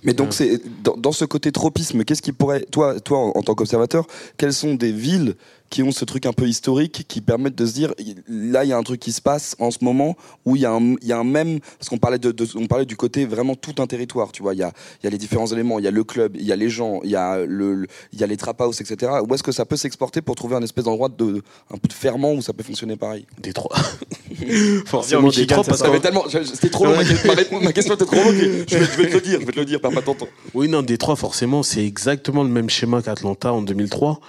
[0.04, 3.42] Mais donc, c'est dans, dans ce côté tropisme, qu'est-ce qui pourrait, toi, toi en, en
[3.42, 4.06] tant qu'observateur,
[4.38, 5.34] quelles sont des villes
[5.72, 7.94] qui ont ce truc un peu historique qui permettent de se dire
[8.28, 10.66] là il y a un truc qui se passe en ce moment où il y
[10.66, 12.96] a un, il y a un même parce qu'on parlait de, de- on parlait du
[12.96, 14.52] côté vraiment tout un territoire tu vois.
[14.54, 14.70] Il y a,
[15.02, 16.68] il y a les différents éléments il y a le club il y a les
[16.68, 19.64] gens il y a le, y a les trap house etc où est-ce que ça
[19.64, 21.42] peut s'exporter pour trouver un espèce d'endroit de
[21.72, 23.24] un peu de ferment où ça peut fonctionner pareil?
[23.42, 23.74] Détroit.
[24.86, 28.34] Forcément Détroit, parce que tellement c'était trop long ma, question était trop longue
[28.68, 30.82] je vais, je vais te le dire je vais te le dire temps Oui, non,
[30.82, 34.20] Détroit, forcément, c'est exactement le même schéma qu'Atlanta en 2003,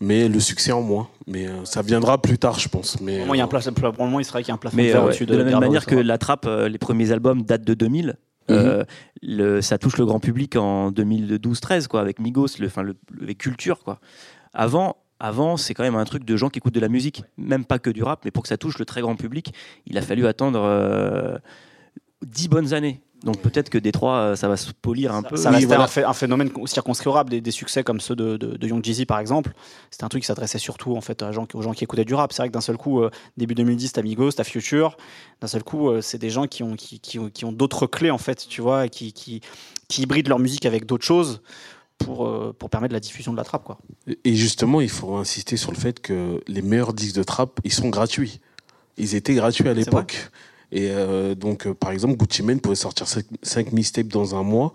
[0.00, 1.08] mais le succès en moins.
[1.26, 3.00] Mais euh, ça viendra plus tard, je pense.
[3.00, 4.58] Mais, il y a un plafond, pour le moment, il serait qu'il y a un
[4.58, 7.12] plafond Mais de euh, au-dessus de, la même manière que la trappe, euh, les premiers
[7.12, 8.16] albums datent de 2000.
[8.50, 8.84] euh,
[9.22, 13.38] le, ça touche le grand public en 2012-13 quoi, avec Migos, le, enfin le, avec
[13.38, 14.00] Culture quoi.
[14.52, 17.64] Avant, avant c'est quand même un truc de gens qui écoutent de la musique, même
[17.64, 19.54] pas que du rap, mais pour que ça touche le très grand public,
[19.86, 21.38] il a fallu attendre euh,
[22.26, 23.00] 10 bonnes années.
[23.24, 25.36] Donc peut-être que Détroit, euh, ça va se polir un peu.
[25.36, 25.84] Ça Oui, voilà.
[25.84, 29.06] un, phé- un phénomène circonscrivable des, des succès comme ceux de, de, de Young Jeezy
[29.06, 29.52] par exemple.
[29.90, 32.04] C'était un truc qui s'adressait surtout en fait à gens, qui- aux gens qui écoutaient
[32.04, 32.32] du rap.
[32.32, 34.96] C'est vrai que d'un seul coup, euh, début 2010, t'as Migos, t'as Future.
[35.40, 37.86] D'un seul coup, euh, c'est des gens qui ont, qui, qui, ont- qui ont d'autres
[37.86, 39.40] clés en fait, tu vois, et qui, qui,
[39.88, 41.40] qui hybrident leur musique avec d'autres choses
[41.96, 43.78] pour, euh, pour permettre la diffusion de la trappe quoi.
[44.24, 47.72] Et justement, il faut insister sur le fait que les meilleurs disques de trap, ils
[47.72, 48.40] sont gratuits.
[48.98, 50.30] Ils étaient gratuits à l'époque.
[50.74, 54.72] Et euh, donc, euh, par exemple, Gucci Mane pouvait sortir 5 mixtapes dans un mois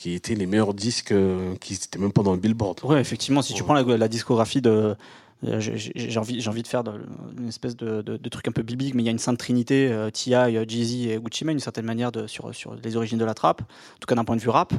[0.00, 2.80] qui étaient les meilleurs disques euh, qui n'étaient même pas dans le Billboard.
[2.82, 4.96] Ouais, effectivement, si tu prends la, la discographie de.
[5.42, 6.82] j'ai- envie, envie de faire
[7.38, 9.38] une espèce de, de- de truc un peu biblique, mais il y a une sainte
[9.38, 13.18] trinité, euh, T.I., Jeezy et Gucci Mane, d'une certaine manière, de, sur, sur les origines
[13.18, 14.72] de la trappe, en tout cas d'un point de vue rap.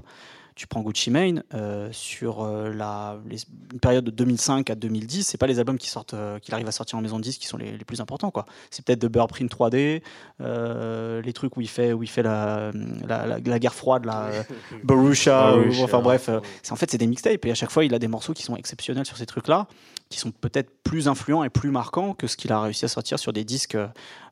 [0.55, 3.39] Tu prends Gucci Mane, euh, sur euh, la, les-
[3.73, 6.67] une période de 2005 à 2010, c'est pas les albums qui sortent, euh, qu'il arrive
[6.69, 8.31] à sortir en maison de disques qui sont les, les plus importants.
[8.31, 8.45] quoi.
[8.71, 10.01] C'est peut-être de Burprint 3D,
[10.39, 12.71] euh, les trucs où il fait, où il fait la,
[13.05, 14.29] la, la- la guerre froide, la
[14.83, 16.29] Borussia, ou- enfin bref,
[16.63, 18.43] c'est en fait c'est des mixtapes et à chaque fois il a des morceaux qui
[18.43, 19.67] sont exceptionnels sur ces trucs-là,
[20.09, 23.19] qui sont peut-être plus influents et plus marquants que ce qu'il a réussi à sortir
[23.19, 23.77] sur des disques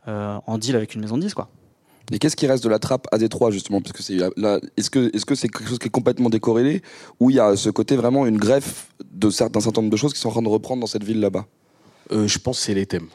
[0.07, 1.49] euh, en deal avec une maison de disques quoi.
[2.12, 3.82] Et qu'est-ce qui reste de la trappe à Détroit justement?
[3.82, 4.18] Parce que c'est
[4.78, 6.82] est-ce que est-ce que c'est quelque chose qui est complètement décorrélé
[7.20, 9.97] ou il y a ce côté vraiment une greffe de cer- d'un certain nombre de
[9.97, 11.45] choses qui sont en train de reprendre dans cette ville là-bas?
[12.12, 13.08] Euh, je pense que c'est les thèmes.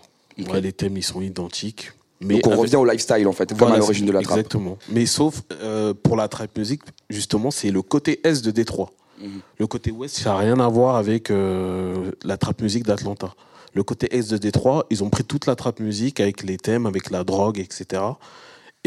[0.51, 1.93] Ouais, les thèmes, ils sont identiques.
[2.21, 4.23] Mais Donc on avec- revient au lifestyle en fait, comme Voilà, à l'origine de la
[4.23, 4.39] trappe.
[4.39, 4.79] Exactement.
[4.89, 6.81] Mais sauf euh, pour la trap music,
[7.11, 8.91] justement, c'est le côté est de Détroit.
[9.21, 9.41] Mhm.
[9.59, 13.35] Le côté ouest, ça n'a rien à voir avec euh, la trap music d'Atlanta.
[13.75, 16.87] Le côté est de Détroit, ils ont pris toute la trap music avec les thèmes,
[16.87, 18.03] avec la drogue, etc.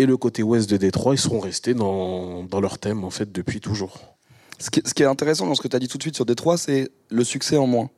[0.02, 3.32] Et le côté ouest de Détroit, ils seront restés dans, dans leur thème, en fait,
[3.32, 4.00] depuis toujours.
[4.58, 6.58] Ce qui, est intéressant dans ce que tu as dit tout de suite sur Détroit,
[6.58, 7.92] c'est le succès en moins.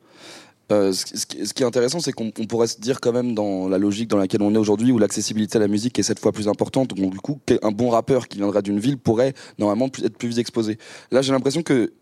[0.74, 3.78] Euh, ce, qui- est intéressant, c'est qu'on on pourrait se dire quand même dans la
[3.78, 6.50] logique dans laquelle on est aujourd'hui, où l'accessibilité à la musique est sept fois plus
[6.50, 10.40] importante, donc du coup, un bon rappeur qui viendrait d'une ville pourrait normalement être plus
[10.40, 10.80] exposé.
[11.10, 11.94] Là, j'ai l'impression que,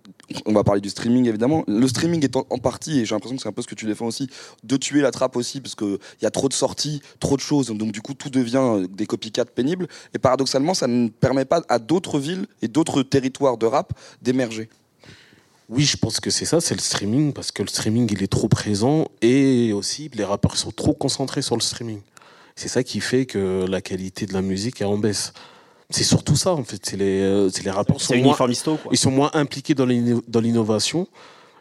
[0.46, 3.42] on va parler du streaming évidemment, le streaming est en, partie, et j'ai l'impression que
[3.42, 4.30] c'est un peu ce que tu défends aussi,
[4.64, 7.68] de tuer la trappe aussi, parce qu'il y a trop de sorties, trop de choses,
[7.68, 11.62] donc du coup, tout devient euh, des copycats pénibles, et paradoxalement, ça ne permet pas
[11.70, 14.70] à d'autres villes et d'autres territoires de rap d'émerger.
[15.70, 18.32] Oui, je pense que c'est ça, c'est le streaming, parce que le streaming, il est
[18.32, 22.02] trop présent, et aussi, les rappeurs sont trop concentrés sur le streaming.
[22.56, 25.34] C'est ça qui fait que la qualité de la musique est en baisse.
[25.92, 26.80] C'est surtout ça, en fait.
[26.86, 28.36] C'est les, euh, c'est les rappeurs sont moins,
[28.78, 28.92] quoi.
[28.92, 31.08] ils sont moins impliqués dans l'inno- dans l'innovation,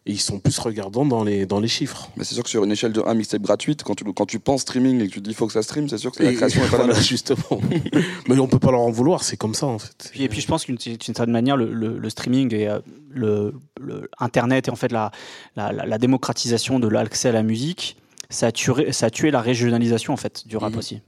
[0.06, 2.08] et ils sont plus regardants dans les, dans les chiffres.
[2.16, 4.38] Mais c'est sûr que sur une échelle de 1 mixtape gratuite, quand tu, quand tu
[4.38, 6.34] penses streaming et que tu dis faut que ça stream, c'est sûr que la Et-
[6.36, 7.60] création est pas voilà, justement.
[8.28, 10.08] Mais on peut pas leur en vouloir, c'est comme ça, en fait.
[10.12, 12.78] Puis, et puis je pense qu'une d'une certaine manière, le, le- le streaming et euh,
[13.10, 15.10] le, le Internet et en fait la,
[15.56, 17.96] la, la- la démocratisation de l'accès à la musique,
[18.30, 20.78] ça a, tué, ça a tué la régionalisation en fait du rap Mhm.
[20.78, 21.02] aussi.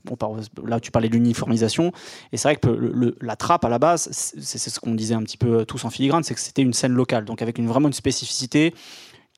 [0.66, 1.92] Là, tu parlais de l'uniformisation
[2.32, 5.14] et c'est vrai que le- le- la trappe à la base, c'est ce qu'on disait
[5.14, 7.66] un petit peu tous en filigrane, c'est que c'était une scène locale, donc avec une,
[7.68, 8.74] vraiment une spécificité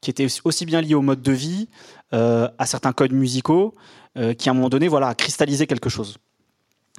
[0.01, 1.69] qui était aussi- aussi bien liée au mode de vie,
[2.13, 3.75] euh, à certains codes musicaux,
[4.17, 6.19] euh, qui à un moment donné, voilà, a cristallisé quelque chose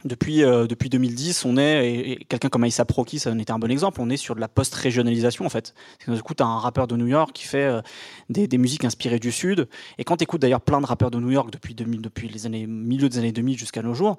[0.04, 3.58] depuis, euh, depuis 2010, on est, et, quelqu'un comme Aïssa Proki, ça en était un
[3.60, 5.74] bon exemple, on est sur de la post-régionalisation en fait.
[6.08, 7.82] Du coup, tu as un rappeur de New York qui fait euh,
[8.30, 9.68] des, des musiques inspirées du Sud.
[9.98, 12.46] Et quand tu écoutes d'ailleurs plein de rappeurs de New York depuis, 2000, depuis les
[12.46, 14.18] années, milieu des années 2000 jusqu'à nos jours,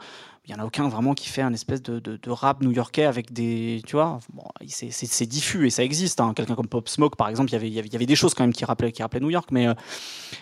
[0.49, 3.33] il n'y en a aucun vraiment qui fait un espèce de, de- rap new-yorkais avec
[3.33, 3.83] des.
[3.87, 6.20] Tu vois, bon, c'est- diffus et ça existe.
[6.20, 6.33] hein.
[6.35, 8.53] Quelqu'un comme Pop Smoke, par exemple, il y avait- y avait- des choses quand même
[8.53, 9.66] qui rappelaient, qui rappelaient New York, mais.
[9.68, 9.74] euh,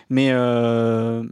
[0.09, 0.31] mais,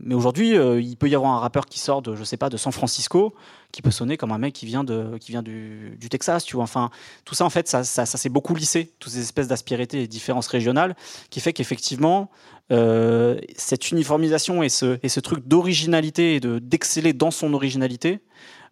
[0.03, 2.57] mais aujourd'hui, il peut y avoir un rappeur qui sort de, je sais pas, de
[2.57, 3.35] San Francisco,
[3.73, 6.55] qui peut sonner comme un mec qui vient, de, qui vient du, du Texas, tu
[6.55, 6.63] vois.
[6.63, 6.91] Enfin,
[7.25, 10.47] tout ça, en fait, ça, ça, s'est beaucoup lissé, toutes ces espèces d'aspérités et différences
[10.47, 10.95] régionales,
[11.31, 12.29] qui fait qu'effectivement,
[12.71, 18.19] euh, cette uniformisation et ce, et ce truc d'originalité et de, d'exceller dans son originalité,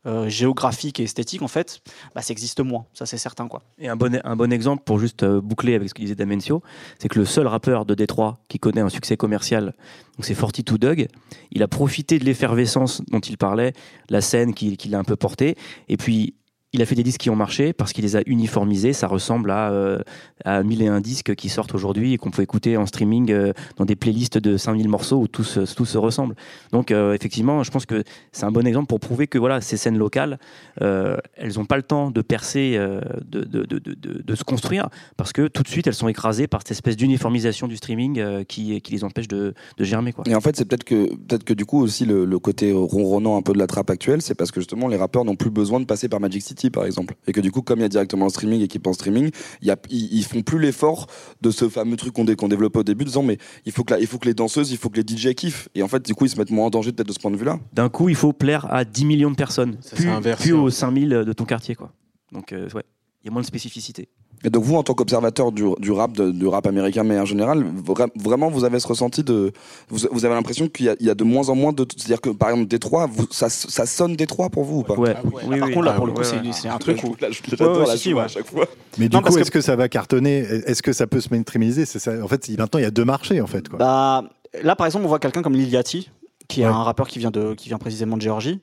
[0.08, 1.82] euh, géographique et esthétique, en fait,
[2.16, 3.62] bah, ça existe moins, ça c'est certain, quoi.
[3.78, 6.64] Et un bon, un bon exemple pour juste euh, boucler avec ce que disait Damencio,
[6.98, 9.74] c'est que le seul rappeur de Détroit qui connaît un succès commercial,
[10.20, 11.08] c'est 42 Doug,
[11.52, 13.74] il a profité de l'effervescence dont il parlait,
[14.10, 15.56] la scène qui, qui l'a un peu porté,
[15.88, 16.34] et puis
[16.74, 18.94] il a fait des disques qui ont marché parce qu'il les a uniformisés.
[18.94, 20.00] Ça ressemble à, euh,
[20.46, 23.96] à 1001 disques qui sortent aujourd'hui et qu'on peut écouter en streaming euh, dans des
[23.96, 26.36] playlists de 5000 morceaux où tous, euh, tous se ressemblent.
[26.72, 29.76] Donc euh, effectivement, je pense que c'est un bon exemple pour prouver que voilà, ces
[29.78, 30.40] scènes locales,
[30.80, 35.48] elles n'ont pas le temps de percer, de, de, de, de, se construire parce que
[35.48, 39.04] tout de suite elles sont écrasées par cette espèce d'uniformisation du streaming qui, qui les
[39.04, 40.14] empêche de, germer.
[40.26, 43.38] Et en fait, c'est peut-être que, peut-être que du coup aussi le, le côté ronronnant
[43.38, 45.80] un peu de la trappe actuelle, c'est parce que justement les rappeurs n'ont plus besoin
[45.80, 47.16] de passer par Magic City par exemple.
[47.28, 49.32] Et que du coup, comme il y a directement le streaming et qu'ils pensent streaming,
[49.62, 51.08] il y a, ils, ils font plus l'effort
[51.42, 53.94] de ce fameux truc qu'on dé- qu'on développait au début, disant mais il faut, que
[53.94, 55.70] la- il faut que les danseuses, il faut que les DJ kiffent.
[55.76, 57.32] Et en fait, du coup, ils se mettent moins en danger peut-être de ce point
[57.32, 57.60] de vue-là.
[57.74, 60.06] D'un coup, il faut plaire à 10 millions de personnes, Ça plus,
[60.38, 60.76] plus en aux fait.
[60.76, 61.76] 5000 de ton quartier.
[61.76, 61.92] Quoi.
[62.32, 62.84] Donc euh, ouais,
[63.24, 64.10] il y a moins de spécificité.
[64.44, 67.26] Et donc vous, en tant qu'observateur du, du rap, de- du rap américain, mais en
[67.26, 69.52] général, vra- vraiment, vous avez ce ressenti de,
[69.90, 71.86] vous, vous avez l'impression qu'il y, a- il y a de moins en moins de,
[71.96, 74.96] c'est-à-dire que par exemple Détroit, vous, ça, ça sonne Détroit pour vous ou pas?
[74.96, 75.14] Ouais.
[75.16, 75.44] Ah ouais.
[75.48, 77.08] Oui, Par oui, contre, là, ouais, pour le coup, ouais, c'est un truc où.
[77.10, 78.66] Ouais, ouais, la si, à chaque fois.
[78.98, 80.40] Mais du Non, coup, est-ce que ça va cartonner?
[80.40, 81.86] Est-ce que ça peut se mainstreamiser?
[81.86, 82.14] C'est ça.
[82.24, 83.70] En fait, il- maintenant, il y a deux marchés, en fait.
[83.70, 83.78] Quoi.
[83.80, 84.24] Bah,
[84.64, 86.10] là, par exemple, on voit quelqu'un comme Lil Yachty,
[86.48, 86.72] qui est Ouais.
[86.72, 88.60] un rappeur qui vient, de, qui vient précisément de Géorgie.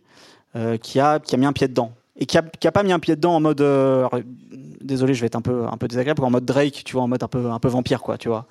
[0.57, 1.93] euh, qui, a, qui a mis un pied dedans.
[2.19, 3.61] Et qui a, pas mis un pied dedans en mode.
[3.61, 4.09] euh,
[4.81, 7.09] désolé, je vais être un peu, un peu désagréable, en mode Drake, tu vois, en
[7.09, 8.47] mode un peu, un peu vampire, quoi, tu vois.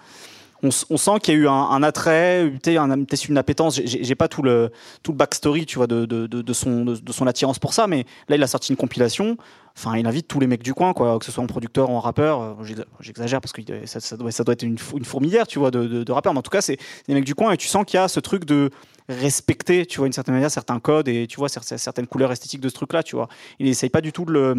[0.64, 3.80] On, sent qu'il y a eu un, un attrait, un- une appétence.
[3.84, 4.72] J'ai- pas tout le,
[5.04, 8.06] tout le backstory, tu vois, de, de, de, son, de, son attirance pour ça, mais
[8.28, 9.38] là, il a sorti une compilation.
[9.78, 12.00] Enfin, il invite tous les mecs du coin, quoi, que ce soit en producteur en
[12.00, 12.42] rappeur.
[12.42, 15.70] Euh, j'exa- J'exagère parce que il- ça, doit, être une, fou- une fourmilière, tu vois,
[15.70, 16.34] de, rappeurs.
[16.34, 18.08] Mais en tout cas, c'est des mecs du coin et tu sens qu'il y a
[18.08, 18.72] ce truc de
[19.10, 22.62] respecter, tu vois, d'une certaine manière, certains codes et tu vois, cer- certaines couleurs esthétiques
[22.62, 23.28] de ce truc-là, tu vois.
[23.60, 24.54] Il essaye pas du tout de le,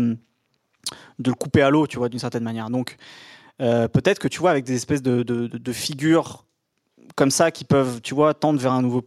[1.19, 2.71] de le couper à l'eau, tu vois, d'une certaine manière.
[2.71, 2.97] Donc,
[3.61, 6.45] euh, peut-être que tu vois, avec des espèces de, de, de- de figures
[7.15, 9.03] comme ça qui peuvent, tu vois, tendre vers un nouveau,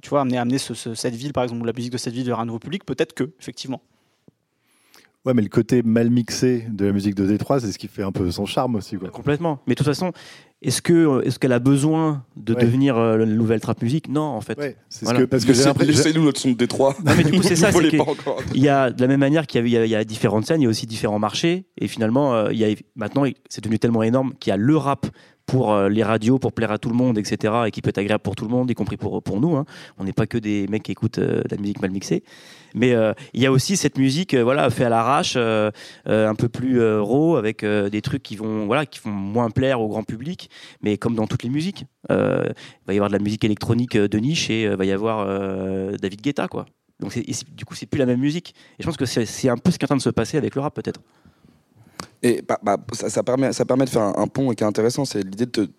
[0.00, 2.14] tu vois, amener, amener ce- ce- cette ville, par exemple, ou la musique de cette
[2.14, 3.82] ville vers un nouveau public, peut-être que, effectivement.
[5.24, 8.04] Ouais, mais le côté mal mixé de la musique de Détroit, c'est ce qui fait
[8.04, 8.96] un peu son charme aussi.
[8.96, 9.08] Quoi.
[9.10, 9.58] Complètement.
[9.66, 10.12] Mais de toute façon,
[10.62, 12.62] est-ce que est-ce qu'elle a besoin de Ouais.
[12.62, 14.58] devenir euh, la nouvelle trap musique Non, en fait.
[14.58, 15.92] Ouais, c'est ce que, parce que j'ai l'impression.
[15.94, 16.94] Laissez-nous notre son de Détroit.
[17.04, 17.98] Non, mais du coup, c'est ça, c'est.
[18.54, 19.94] Il y a de la même manière qu'il y, avait- il y a, il y
[19.94, 21.66] a différentes scènes, il y a aussi différents marchés.
[21.78, 24.76] Et finalement, euh, il y a, maintenant, c'est devenu tellement énorme qu'il y a le
[24.76, 25.06] rap
[25.44, 27.52] pour euh, les radios, pour plaire à tout le monde, etc.
[27.66, 29.54] Et qui peut être agréable pour tout le monde, y compris pour, pour nous.
[29.56, 29.64] hein.
[29.98, 32.24] On n'est pas que des mecs qui écoutent euh, de la musique mal mixée.
[32.76, 35.70] Mais euh, il y a aussi cette musique, euh, voilà, fait à l'arrache, euh,
[36.06, 39.88] un peu plus raw, avec des trucs qui vont, voilà, qui vont moins plaire au
[39.88, 40.50] grand public.
[40.82, 44.18] Mais comme dans toutes les musiques, il va y avoir de la musique électronique de
[44.18, 45.26] niche et il va y avoir
[45.98, 46.66] David Guetta, quoi.
[47.00, 47.18] Donc
[47.54, 48.54] du coup, c'est plus la même musique.
[48.78, 50.36] Et je pense que c'est un peu ce qui est en train de se passer
[50.36, 51.00] avec le rap, peut-être.
[52.22, 55.46] Et bah, bah, ça, permet, de faire un, un pont qui est intéressant, c'est l'idée
[55.46, 55.70] de, te-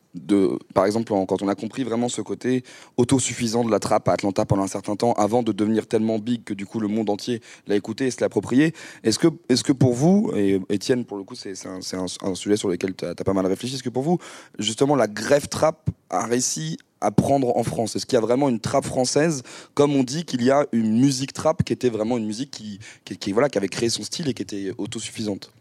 [0.74, 2.64] par exemple, quand on a compris vraiment ce côté
[2.98, 6.44] autosuffisant de la trappe à Atlanta pendant un certain temps, avant de devenir tellement big
[6.44, 8.74] que du coup le monde entier l'a écouté et se l'a approprié.
[9.04, 12.70] Est-ce que, est-ce que pour vous, et Étienne, pour le coup, c'est, un, sujet sur
[12.70, 14.18] lequel tu as, pas mal réfléchi, est-ce que pour vous,
[14.60, 17.96] justement, la grève trap a réussi à prendre en France?
[17.96, 19.44] Est-ce qu'il y a vraiment une trappe française,
[19.74, 23.32] comme on dit qu'il y a une musique trap qui était vraiment une musique qui,
[23.32, 25.52] voilà, qui avait créé son style et qui était autosuffisante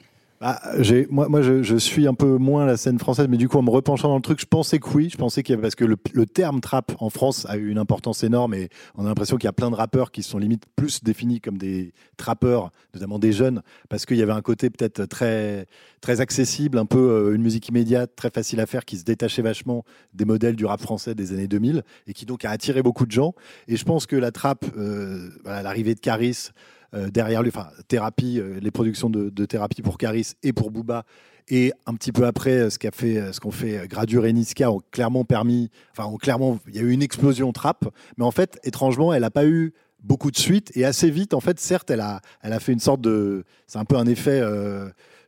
[0.42, 0.60] Ah,
[1.08, 3.70] moi, moi je, suis un peu moins la scène française, mais du coup, en me
[3.70, 5.08] repenchant dans le truc, je pensais que oui.
[5.10, 7.70] Je pensais qu'il y avait, parce que le, le terme trap en France a eu
[7.70, 10.38] une importance énorme et on a l'impression qu'il y a plein de rappeurs qui sont
[10.38, 14.68] limite plus définis comme des trappeurs, notamment des jeunes, parce qu'il y avait un côté
[14.68, 15.66] peut-être très,
[16.02, 19.42] très accessible, un peu euh, une musique immédiate, très facile à faire, qui se détachait
[19.42, 23.06] vachement des modèles du rap français des années 2000 et qui donc a attiré beaucoup
[23.06, 23.34] de gens.
[23.68, 26.50] Et je pense que la trappe, euh, l'arrivée de Caris,
[26.94, 31.04] euh, derrière lui, enfin, thérapie, euh, les productions de, thérapie pour Caris et pour Booba.
[31.48, 34.70] Et un petit peu après, euh, ce qu'a fait, ce qu'ont fait Gradure et Niska
[34.70, 37.84] ont clairement permis, enfin, ont clairement, il y a eu une explosion trap,
[38.16, 39.72] mais en fait, étrangement, elle n'a pas eu
[40.02, 42.80] beaucoup de suite et assez vite, en fait, certes, elle a, elle a fait une
[42.80, 44.40] sorte de, c'est un peu un effet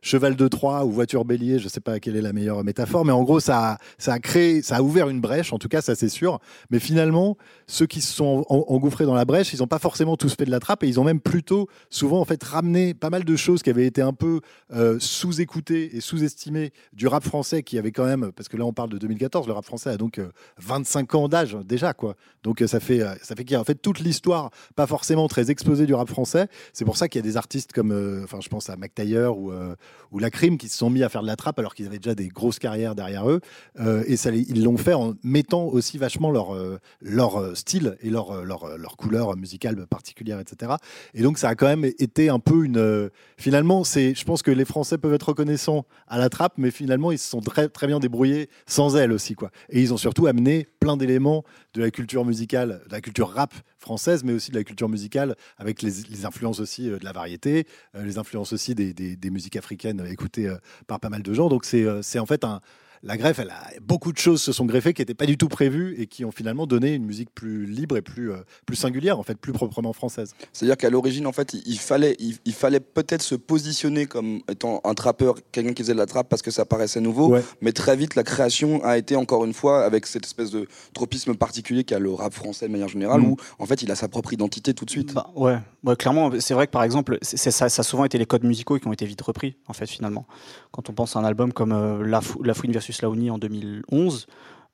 [0.01, 3.11] cheval de Troie ou voiture bélier, je sais pas quelle est la meilleure métaphore, mais
[3.11, 5.81] en gros, ça, a- ça a créé, ça a ouvert une brèche, en tout cas,
[5.81, 6.39] ça c'est sûr.
[6.69, 7.37] Mais finalement,
[7.67, 10.45] ceux qui se sont en- engouffrés dans la brèche, ils n'ont pas forcément tous fait
[10.45, 13.35] de la trappe et ils ont même plutôt souvent en fait ramené pas mal de
[13.35, 14.41] choses qui avaient été un peu
[14.73, 18.73] euh, sous-écoutées et sous-estimées du rap français qui avait quand même, parce que là on
[18.73, 20.29] parle de 2014, le rap français a donc euh,
[20.59, 22.15] 25 ans d'âge déjà quoi.
[22.43, 24.87] Donc euh, ça fait euh, ça fait qu'il y a en fait toute l'histoire pas
[24.87, 26.47] forcément très exposée du rap français.
[26.73, 28.93] C'est pour ça qu'il y a des artistes comme, euh, enfin je pense à Mac
[28.95, 29.75] Taylor ou euh,
[30.11, 31.99] ou La Crime qui se sont mis à faire de la trappe alors qu'ils avaient
[31.99, 33.41] déjà des grosses carrières derrière eux.
[33.79, 34.15] Euh, et
[34.49, 38.97] ils l'ont fait en mettant aussi vachement leur, euh, euh, style et leur, leur, leur
[38.97, 40.73] couleur musicale particulière, etc.
[41.13, 43.09] Et donc ça a quand même été un peu une...
[43.37, 47.19] finalement, je pense que les Français peuvent être reconnaissants à la trappe, mais finalement, ils
[47.19, 49.35] se sont très, très bien débrouillés sans elle aussi.
[49.35, 49.51] Quoi.
[49.69, 53.53] Et ils ont surtout amené plein d'éléments de la culture musicale, de la culture rap
[53.77, 58.17] française, mais aussi de la culture musicale, avec les, influences aussi de la variété, les
[58.17, 60.57] influences aussi des musiques africaines euh, écoutées euh,
[60.87, 61.49] par pas mal de gens.
[61.49, 62.61] Donc c'est euh, c'est en fait un...
[63.03, 65.47] La greffe, elle a, beaucoup de choses se sont greffées qui n'étaient pas du tout
[65.47, 69.17] prévues et qui ont finalement donné une musique plus libre et plus, euh, plus singulière,
[69.19, 70.33] en fait, plus proprement française.
[70.51, 74.81] C'est-à-dire qu'à l'origine, en fait, il, fallait, il, il fallait peut-être se positionner comme étant
[74.83, 77.29] un trappeur, quelqu'un qui faisait de la trappe parce que ça paraissait nouveau.
[77.29, 77.43] Ouais.
[77.61, 81.35] Mais très vite, la création a été encore une fois avec cette espèce de tropisme
[81.35, 83.25] particulier qu'a le rap français de manière générale, Mm.
[83.31, 85.13] où en fait, il a sa propre identité tout de suite.
[85.13, 85.57] Bah, ouais.
[85.83, 88.77] ouais, clairement, c'est vrai que par exemple, ça, ça a souvent été les codes musicaux
[88.77, 90.25] qui ont été vite repris, en fait, finalement.
[90.71, 93.37] Quand on pense à un album comme euh, La, Fou- La Fouine versus Laouni en
[93.37, 94.27] 2011,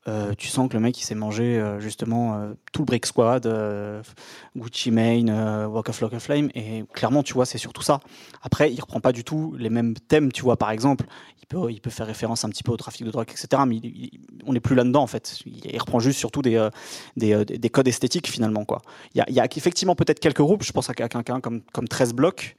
[0.07, 3.07] euh, tu sens que le mec il s'est mangé euh, justement euh, tout le Brick
[3.07, 3.51] Squad,
[4.55, 5.31] Gucci Mane,
[5.65, 7.99] Walk of Lock of Flame, et clairement, tu vois, c'est surtout ça.
[8.43, 11.05] Après, il reprend pas du tout les mêmes thèmes, tu vois, par exemple,
[11.41, 13.81] il peut, il peut faire référence un petit peu au trafic de drogue, etc., mais
[14.45, 15.39] on n'est plus là-dedans, en fait.
[15.45, 16.69] Il, reprend juste surtout des,
[17.17, 18.81] des, des codes esthétiques, finalement, quoi.
[19.15, 21.87] Il y a, y a effectivement peut-être quelques groupes, je pense à quelqu'un comme, comme
[21.87, 22.55] 13 blocs,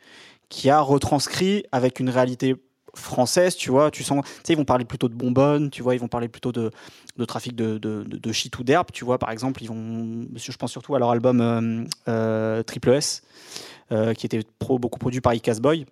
[0.48, 2.56] qui a retranscrit avec une réalité
[2.96, 5.94] française, tu vois, tu sens, tu sais, ils vont parler plutôt de bonbonnes, tu vois,
[5.94, 6.70] ils vont parler plutôt de,
[7.16, 10.72] de trafic de, de, shit ou d'herbe, tu vois, par exemple, ils vont, je pense
[10.72, 13.22] surtout à leur album euh, euh, Triple S,
[13.92, 15.86] euh, qui était pro- beaucoup produit par Icas Boy.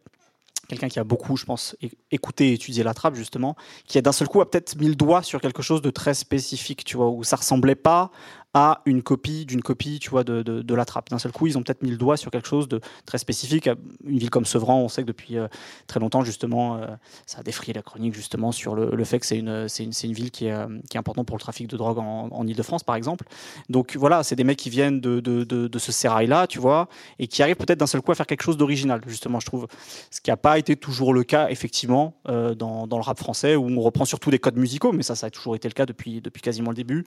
[0.66, 1.76] Quelqu'un qui a beaucoup, je pense,
[2.10, 3.54] écouté et étudié la trappe, justement,
[3.86, 6.14] qui a d'un seul coup a peut-être mis le doigt sur quelque chose de très
[6.14, 8.10] spécifique, tu vois, où ça ressemblait pas
[8.54, 11.10] à une copie d'une copie, tu vois, de, de, la trappe.
[11.10, 13.68] D'un seul coup, ils ont peut-être mis le doigt sur quelque chose de très spécifique.
[14.06, 15.48] Une ville comme Sevran, on sait que depuis euh,
[15.88, 16.86] très longtemps, justement, euh,
[17.26, 20.12] ça a défrayé la chronique, justement, sur le, fait que c'est une, c'est une, une
[20.12, 22.84] ville qui est, euh, qui est importante pour le trafic de drogue en, en Ile-de-France,
[22.84, 23.26] par exemple.
[23.68, 26.88] Donc voilà, c'est des mecs qui viennent de, de, ce sérail-là, tu vois,
[27.18, 29.66] et qui arrivent peut-être d'un seul coup à faire quelque chose d'original, justement, je trouve.
[30.12, 33.66] Ce qui n'a pas été toujours le cas, effectivement, dans, dans le rap français, où
[33.68, 36.20] on reprend surtout des codes musicaux, mais ça, ça a toujours été le cas depuis,
[36.20, 37.04] depuis quasiment le début,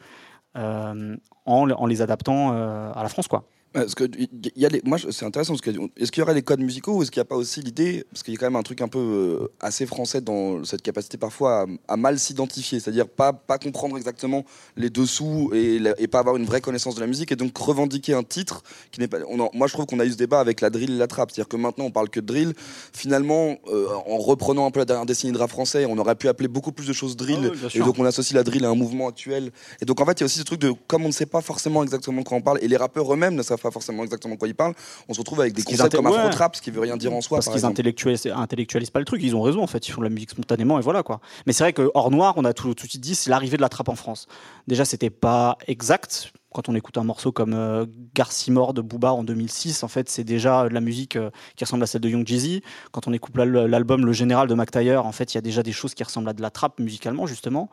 [0.57, 3.43] en, en les adaptant euh, à la France, quoi.
[3.81, 6.33] Parce que il y a les, moi, c'est intéressant parce que est-ce qu'il y aurait
[6.33, 8.39] les codes musicaux ou est-ce qu'il n'y a pas aussi l'idée, parce qu'il y a
[8.39, 11.97] quand même un truc un peu euh, assez français dans cette capacité parfois à, à
[11.97, 14.43] mal s'identifier, c'est-à-dire pas pas comprendre exactement
[14.75, 18.13] les dessous et, et pas avoir une vraie connaissance de la musique et donc revendiquer
[18.13, 19.19] un titre qui n'est pas.
[19.29, 21.07] on en- moi, je trouve qu'on a eu ce débat avec la drill et la
[21.07, 22.53] trap, c'est-à-dire que maintenant on parle que de drill.
[22.93, 26.27] Finalement, euh, en reprenant un peu la dernière décennie de rap français, on aurait pu
[26.27, 27.51] appeler beaucoup plus de choses drill.
[27.63, 29.51] Ah et donc on associe la drill à un mouvement actuel.
[29.81, 31.25] Et donc en fait, il y a aussi ce truc de comme on ne sait
[31.25, 34.03] pas forcément exactement de quoi on parle et les rappeurs eux-mêmes ne savent pas forcément
[34.03, 34.73] exactement de quoi ils parlent,
[35.07, 36.15] on se retrouve avec des concepts comme ouais.
[36.15, 37.37] afro-trap, ce qui veut rien dire en soi.
[37.37, 40.01] Parce par qu'ils intellectualisent, intellectualisent pas le truc, ils ont raison en fait, ils font
[40.01, 41.19] de la musique spontanément et voilà quoi.
[41.45, 43.57] Mais c'est vrai que hors noir, on a tout, tout de suite dit c'est l'arrivée
[43.57, 44.27] de la trappe en France.
[44.67, 46.31] Déjà, c'était pas exact.
[46.53, 47.85] Quand on écoute un morceau comme euh,
[48.15, 51.83] Garcimore de Booba en 2006, en fait, c'est déjà de la musique euh, qui ressemble
[51.83, 52.61] à celle de Young Jeezy.
[52.91, 55.61] Quand on écoute l'al- l'album Le Général de McTayer, en fait, il y a déjà
[55.61, 57.69] des choses qui ressemblent à de la trappe musicalement, justement.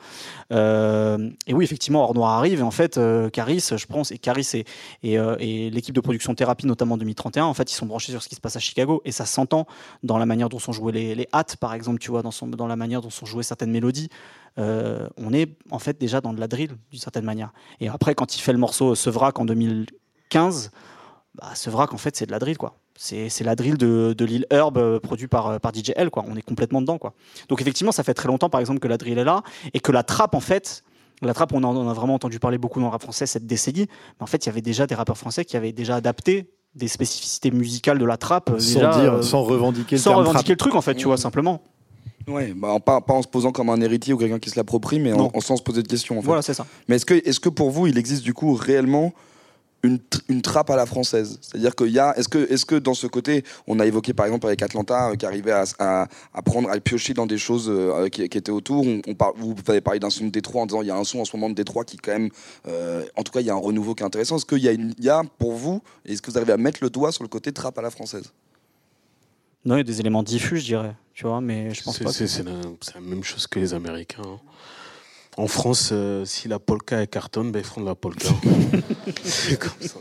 [0.53, 2.59] Euh, et oui, effectivement, Hors Noir arrive.
[2.61, 4.64] Et en fait, euh, Caris, je pense, et Caris
[5.03, 8.22] et, euh, l'équipe de production Thérapie, notamment en 2031, en fait, ils sont branchés sur
[8.22, 9.03] ce qui se passe à Chicago.
[9.05, 9.66] Et ça s'entend
[10.03, 12.77] dans la manière dont sont jouées les, les hâtes, par exemple, tu vois, dans la
[12.77, 14.09] manière dont sont jouées certaines mélodies.
[14.59, 17.52] Euh, on est en fait déjà dans de la drill, d'une certaine manière.
[17.80, 20.70] Et après, quand il fait le morceau Sevrac en 2015,
[21.34, 22.78] bah, Sevrac, en fait, c'est de la drill, quoi.
[22.96, 26.11] C'est c'est la drill de, de Lil Herb euh, produit par, euh, par DJ L,
[26.11, 26.24] quoi.
[26.28, 27.14] On est complètement dedans, quoi.
[27.48, 29.42] Donc, effectivement, ça fait très longtemps, par exemple, que la drill est là
[29.72, 30.84] et que la trappe, en fait,
[31.22, 33.46] la trappe, on en on a vraiment entendu parler beaucoup dans le rap français cette
[33.46, 33.86] décennie.
[33.88, 36.88] Mais en fait, il y avait déjà des rappeurs français qui avaient déjà adapté des
[36.88, 38.50] spécificités musicales de la trappe.
[38.59, 40.50] Sans, déjà, dire, euh, sans revendiquer le sans terme revendiquer trap.
[40.50, 41.62] le truc, en fait, tu vois, simplement.
[42.27, 44.99] Ouais, bah, pas, pas en se posant comme un héritier ou quelqu'un qui se l'approprie,
[44.99, 46.18] mais en, en sans se poser de questions.
[46.18, 46.27] En fait.
[46.27, 46.66] Voilà, c'est ça.
[46.89, 49.12] Mais est-ce que, est que pour vous, il existe du coup réellement
[49.83, 49.99] une,
[50.31, 51.39] une trappe à la française?
[51.43, 54.25] C'est-à-dire qu'il y a, est-ce que, est que dans ce côté, on a évoqué par
[54.25, 57.66] exemple avec Atlanta euh, qui arrivait à, à, à prendre, à piocher dans des choses
[57.68, 58.87] euh, qui, qui étaient autour.
[58.87, 61.05] On, on vous avez parlé d'un son de Détroit en disant il y a un
[61.05, 62.31] son en ce moment de Détroit qui quand même,
[62.66, 64.37] euh, en tout cas, il y a un renouveau qui est intéressant.
[64.37, 67.12] Est-ce qu'il y y a pour vous, est-ce que vous arrivez à mettre le doigt
[67.12, 68.33] sur le côté trappe à la française?
[69.64, 70.94] Non, il y a des éléments diffus, je dirais.
[71.14, 72.12] Tu vois, mais je pense C'est pas.
[72.12, 74.22] c'est- que- la, même chose que les Américains.
[74.26, 74.40] hein.
[75.36, 78.28] En France, euh, si la polka est cartonne, ben, ils font de la polka.
[79.24, 79.98] c'est comme ça.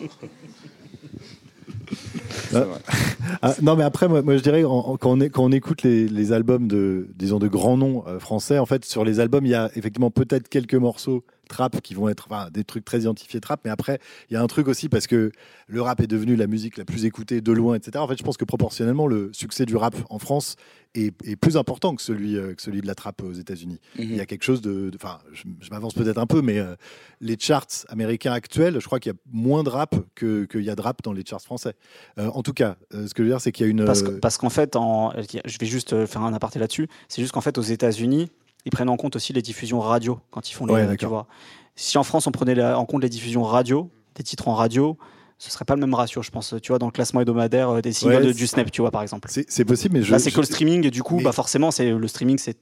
[3.41, 5.83] Ah, non, mais après, moi, moi, je dirais, en- quand, on est- quand on écoute
[5.83, 9.45] les, les albums de, disons, de grands noms euh, français, en fait, sur les albums,
[9.45, 13.01] il y a effectivement peut-être quelques morceaux trap qui vont être enfin, des trucs très
[13.01, 13.99] identifiés trap, mais après,
[14.29, 15.31] il y a un truc aussi parce que
[15.67, 17.97] le rap est devenu la musique la plus écoutée de loin, etc.
[17.97, 20.55] En fait, je pense que proportionnellement, le succès du rap en France
[20.95, 23.79] est, est plus important que celui, euh, que celui de la trappe aux États-Unis.
[23.99, 24.89] Il y a quelque chose de.
[24.95, 26.75] Enfin, je, je m'avance peut-être un peu, mais euh,
[27.19, 30.69] les charts américains actuels, je crois qu'il y a moins de rap que- qu'il y
[30.69, 31.73] a de rap dans les charts français.
[32.19, 32.77] Euh, en tout cas,
[33.13, 33.85] ce que je veux dire, c'est qu'il y a une.
[33.85, 35.11] Parce que- parce qu'en fait, en,
[35.45, 36.87] je vais juste euh, faire un aparté là-dessus.
[37.07, 38.29] C'est juste qu'en fait, aux États-Unis,
[38.65, 40.73] ils prennent en compte aussi les diffusions radio quand ils font les.
[40.73, 41.27] Ouais, tu vois.
[41.75, 44.97] Si en France, on prenait la- en compte les diffusions radio, des titres en radio,
[45.37, 46.55] ce serait pas le même ratio, je pense.
[46.61, 48.81] Tu vois, dans le classement hebdomadaire euh, des singles Ouais, de, c'est- du Snap, tu
[48.81, 49.27] vois, par exemple.
[49.31, 50.11] c'est c'est possible, mais je.
[50.11, 52.37] Là, c'est je- que le streaming, et du coup, mais- bah, forcément, c'est le streaming,
[52.39, 52.57] c'est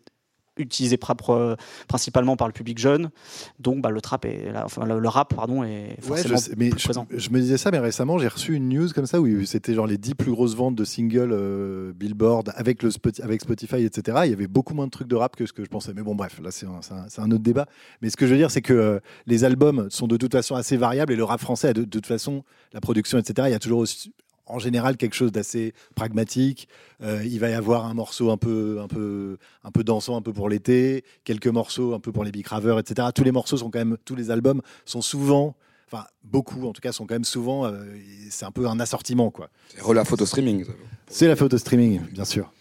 [0.61, 0.97] utilisé
[1.87, 3.09] principalement par le public jeune.
[3.59, 6.51] Donc, bah, le trap est, là- enfin, le, rap, pardon, est Ouais, forcément je, sais,
[6.57, 7.07] mais plus je, présent.
[7.11, 9.87] je me disais ça, mais récemment j'ai reçu une news comme ça où c'était genre
[9.87, 14.19] les 10 plus grosses ventes de singles euh, Billboard avec, le Spoti- avec Spotify, etc.
[14.25, 15.93] Il y avait beaucoup moins de trucs de rap que ce que je pensais.
[15.95, 17.65] Mais bon, bref, là c'est un, c'est un- c'est un autre débat.
[18.01, 20.55] Mais ce que je veux dire, c'est que euh, les albums sont de toute façon
[20.55, 22.43] assez variables et le rap français, a de, de toute façon,
[22.73, 24.13] la production, etc., il y a toujours aussi-
[24.51, 26.67] en général quelque chose d'assez pragmatique.
[27.01, 30.21] Euh, il va y avoir un morceau un peu, un peu, un peu dansant, un
[30.21, 33.09] peu pour l'été, quelques morceaux un peu pour les big ravers, etc.
[33.13, 35.55] Tous les morceaux sont quand même, tous les albums sont souvent,
[35.87, 37.83] enfin beaucoup en tout cas, sont quand même souvent, euh,
[38.29, 39.49] c'est un peu un assortiment quoi.
[39.69, 40.65] C'est à photo streaming.
[41.07, 42.51] C'est la photo streaming, bien sûr.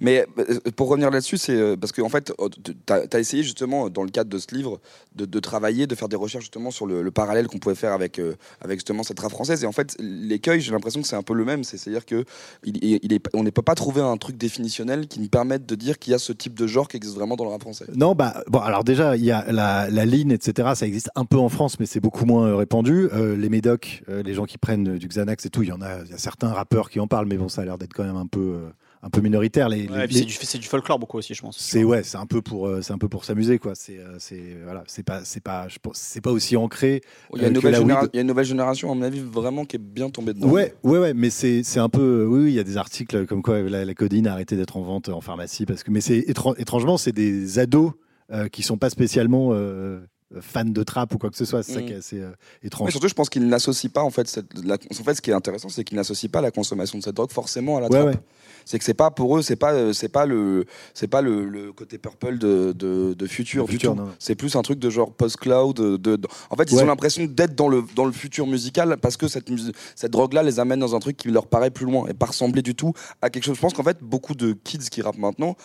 [0.00, 2.32] Mais euh, pour revenir là-dessus, c'est euh, parce que en fait,
[2.64, 4.80] tu as, essayé justement dans le cadre de ce livre
[5.14, 8.18] de, travailler, de faire des recherches justement sur le, le parallèle qu'on pouvait faire avec
[8.18, 8.34] euh,
[8.70, 9.62] justement cette rap française.
[9.64, 12.24] Et en fait, l'écueil, j'ai l'impression que c'est un peu le même, c'est-à-dire que
[12.64, 16.14] il, il peut pas trouver un truc définitionnel qui nous permette de dire qu'il y
[16.14, 17.86] a ce type de genre qui existe vraiment dans le rap français.
[17.94, 20.70] Non, bah bon, alors déjà, il y a la, ligne, etc.
[20.74, 23.08] Ça existe un peu en France, mais c'est beaucoup moins répandu.
[23.12, 26.12] Les médocs, les gens qui prennent du Xanax et tout, il y en a, y
[26.12, 28.26] a certains rappeurs qui en parlent, mais bon, ça a l'air d'être quand même un
[28.26, 28.60] peu.
[29.02, 31.56] Un peu minoritaire les, Ouais, c'est du, c'est du folklore beaucoup aussi, je pense.
[31.58, 34.16] c'est ouais c'est un peu pour euh, c'est un peu pour s'amuser quoi c'est euh,
[34.18, 37.00] c'est voilà c'est pas c'est pas je pense c'est pas aussi ancré
[37.34, 38.10] Il y, a euh, une que nouvelle la généra- weed.
[38.12, 40.48] il y a une nouvelle génération, à mon avis, vraiment qui est bien tombée dedans.
[40.48, 42.26] Ouais, ouais, ouais, mais c'est c'est un peu.
[42.28, 44.76] Oui, oui, il y a des articles comme quoi la, la codine a arrêté d'être
[44.76, 45.90] en vente en pharmacie parce que.
[45.90, 47.92] Mais c'est étran- étrangement, c'est des ados
[48.32, 50.00] euh, qui sont pas spécialement euh,
[50.40, 51.62] fans de trap ou quoi que ce soit.
[51.62, 51.86] C'est ça Mm.
[51.86, 52.30] qui est assez euh,
[52.62, 52.90] Mais étrange.
[52.90, 54.28] surtout, je pense qu'ils n'associent pas en fait.
[54.28, 57.02] Cette, la- en fait, ce qui est intéressant, c'est qu'ils n'associent pas la consommation de
[57.02, 58.14] cette drogue forcément à la Ouais, trappe.
[58.14, 58.20] ouais.
[58.66, 61.46] C'est que c'est pas pour eux, c'est pas, euh, c'est pas le, c'est pas le,
[61.46, 63.94] le côté purple de, de, de futur du tout.
[63.94, 64.10] non.
[64.18, 65.74] C'est plus un truc de genre post-cloud.
[65.76, 66.82] De, de- en fait, ils Ouais.
[66.82, 69.48] ont l'impression d'être dans le, dans le futur musical parce que cette,
[69.96, 72.62] cette drogue-là les amène dans un truc qui leur paraît plus loin et pas ressembler
[72.62, 73.56] du tout à quelque chose.
[73.56, 75.56] Je pense qu'en fait, beaucoup de kids qui rappent maintenant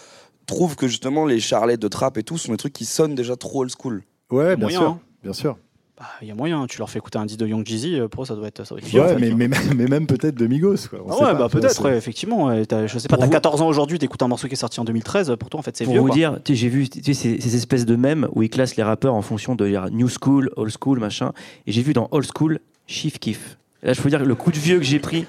[0.47, 3.35] trouvent que justement les charlets de trap et tout sont des trucs qui sonnent déjà
[3.35, 4.03] trop old school.
[4.35, 4.99] Ouais, bien moyen, sûr, hein.
[5.23, 5.57] bien sûr.
[5.97, 8.09] Bah, Il y a moyen, tu leur fais écouter un disque de Young Jeezy, euh,
[8.09, 10.45] pour eux, ça doit être, ça doit être Ouais, mais, mais, mais même peut-être de
[10.45, 10.75] Migos.
[10.89, 10.99] Quoi.
[11.05, 12.47] On Ah ouais, bah peut-être, ouais, effectivement.
[12.47, 14.53] ouais, t'as- je sais pas, Pour t'as vous- 14 ans aujourd'hui, t'écoutes un morceau qui
[14.53, 16.01] est sorti en 2013, pour toi, en fait, c'est Pour vieux.
[16.01, 16.15] vous quoi.
[16.15, 18.75] dire, tu sais, j'ai vu tu sais, ces, ces espèces de mèmes où ils classent
[18.75, 21.31] les rappeurs en fonction de dire, new school, old school, machin.
[21.65, 23.57] Et j'ai vu dans old school, Chief Kiff.
[23.85, 25.25] Là, je peux dire le coup de vieux que j'ai pris,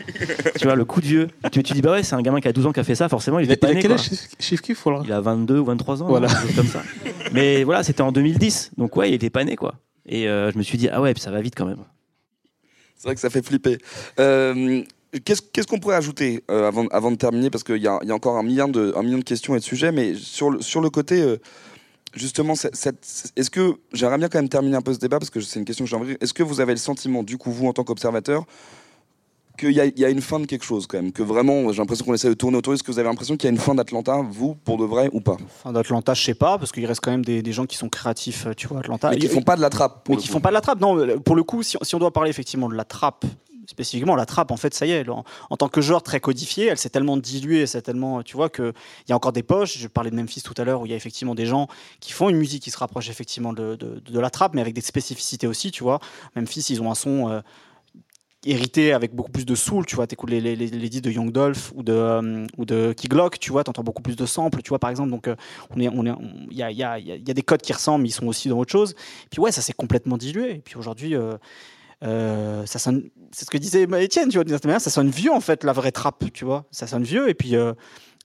[0.59, 1.29] tu vois, le coup de vieux.
[1.53, 2.95] Tu, tu dis, bah ouais, c'est un gamin qui a 12 ans qui a fait
[2.95, 4.01] ça, forcément, il était il a pas né, quel quoi.
[4.01, 6.27] âge, Chief Keef, voilà Il a 22 ou 23 ans, Voilà.
[6.29, 6.83] hein, quelque chose comme ça.
[7.33, 9.75] Mais voilà, c'était en 2010, donc ouais, il était pas né, quoi.
[10.07, 11.79] Et euh, je me suis dit, ah ouais, puis ça va vite quand même.
[12.97, 13.79] C'est vrai que ça fait flipper.
[14.19, 14.83] Euh,
[15.25, 17.49] Qu'est-ce qu'on pourrait ajouter euh, avant, avant de terminer?
[17.51, 19.55] Parce qu'il y a, il y a encore un million, de, un million de questions
[19.55, 21.37] et de sujets, mais sur le, sur le côté, euh,
[22.17, 25.31] justement, cette- cette- est-ce que, j'aimerais bien quand même terminer un peu ce débat, parce
[25.31, 27.51] que c'est une question que j'ai envie, est-ce que vous avez le sentiment, du coup,
[27.53, 28.45] vous, en tant qu'observateur,
[29.59, 32.05] qu'il y, y a une fin de quelque chose quand même Que vraiment, j'ai l'impression
[32.05, 33.75] qu'on essaie de tourner autour, est-ce que vous avez l'impression qu'il y a une fin
[33.75, 35.39] d'Atlanta, vous, pour de vrai ou pas?
[35.63, 37.89] Fin d'Atlanta, je sais pas, parce qu'il reste quand même des, des gens qui sont
[37.89, 39.09] créatifs, euh, tu vois, Atlanta.
[39.11, 40.07] Mais qui font pas de la trappe.
[40.11, 40.35] mais qui coup.
[40.35, 40.81] font pas de la trappe.
[40.81, 43.25] Non, euh, pour le coup, si, si on doit parler effectivement de la trappe,
[43.67, 45.25] spécifiquement, la trappe, en fait, ça y est, en,
[45.57, 48.73] tant que genre très codifié, elle s'est tellement diluée, c'est tellement, tu vois, qu'il
[49.09, 49.79] y a encore des poches.
[49.79, 51.69] Je parlais de Memphis tout à l'heure, où il y a effectivement des gens
[52.01, 54.81] qui font une musique qui se rapproche effectivement de, de, la trappe, mais avec des
[54.81, 56.01] spécificités aussi, tu vois.
[56.35, 57.29] Memphis, ils ont un son.
[57.31, 57.41] euh,
[58.47, 61.33] hérité avec beaucoup plus de soul, tu vois, t'écoutes les, les, les, disques de Young
[61.33, 64.63] Dolph ou de, euh, ou de Key Glock, tu vois, t'entends beaucoup plus de samples,
[64.63, 65.35] tu vois, par exemple, donc euh,
[65.71, 66.15] on est, on est,
[66.51, 68.09] il y a, il y, a, il y a- il des codes qui ressemblent, mais
[68.09, 68.95] ils sont aussi dans autre chose.
[69.31, 70.53] Puis ouais, ça s'est complètement dilué.
[70.53, 71.37] Et puis aujourd'hui, euh,
[72.05, 75.09] euh, ça sonne, c'est ce que disait Étienne, tu vois, d'une certaine manière, ça sonne
[75.09, 77.29] vieux en fait, la vraie trappe, tu vois, ça sonne vieux.
[77.29, 77.73] Et puis, euh,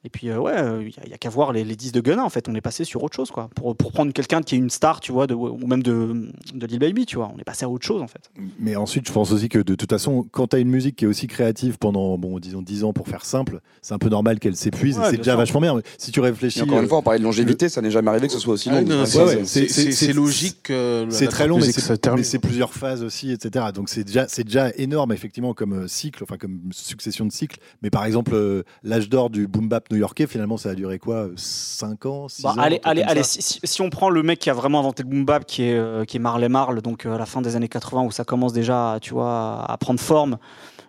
[0.03, 2.01] et puis euh, ouais, il y a, y a qu'à voir les, les disques de
[2.01, 3.49] Gunna en fait, on est passé sur autre chose quoi.
[3.55, 6.65] Pour, pour prendre quelqu'un qui est une star, tu vois, de, ou même de, de
[6.67, 8.29] Lil Baby, tu vois, on est passé à autre chose en fait.
[8.59, 11.05] Mais ensuite, je pense aussi que de toute façon, quand tu as une musique qui
[11.05, 14.39] est aussi créative pendant, bon, disons 10 ans pour faire simple, c'est un peu normal
[14.39, 14.97] qu'elle s'épuise.
[14.97, 15.37] Ouais, et c'est déjà sûr.
[15.39, 15.79] vachement bien.
[15.97, 16.61] Si tu Et réfléchis.
[16.61, 18.53] encore une euh, fois, on parlait de longévité, ça n'est jamais arrivé que ce soit
[18.53, 18.83] aussi long.
[18.85, 20.71] Ouais, c'est- logique
[21.09, 23.65] C'est très long, mais c'est plusieurs phases aussi, etc.
[23.73, 27.57] Donc c'est déjà, c'est déjà énorme, effectivement, comme euh, cycle, enfin comme succession de cycles.
[27.81, 31.27] Mais par exemple, euh, l'âge d'or du boom bap new-yorkais, finalement, ça a duré quoi
[31.35, 33.23] 5 ans 6 Bah, ans allez, allez, allez.
[33.23, 33.29] ça.
[33.29, 35.63] Si, si- si on prend le mec qui a vraiment inventé le boom bap, qui
[35.63, 38.11] est, euh, qui est Marley Marl, donc euh, à la fin des années 80, où
[38.11, 40.37] ça commence déjà, tu vois, à prendre forme,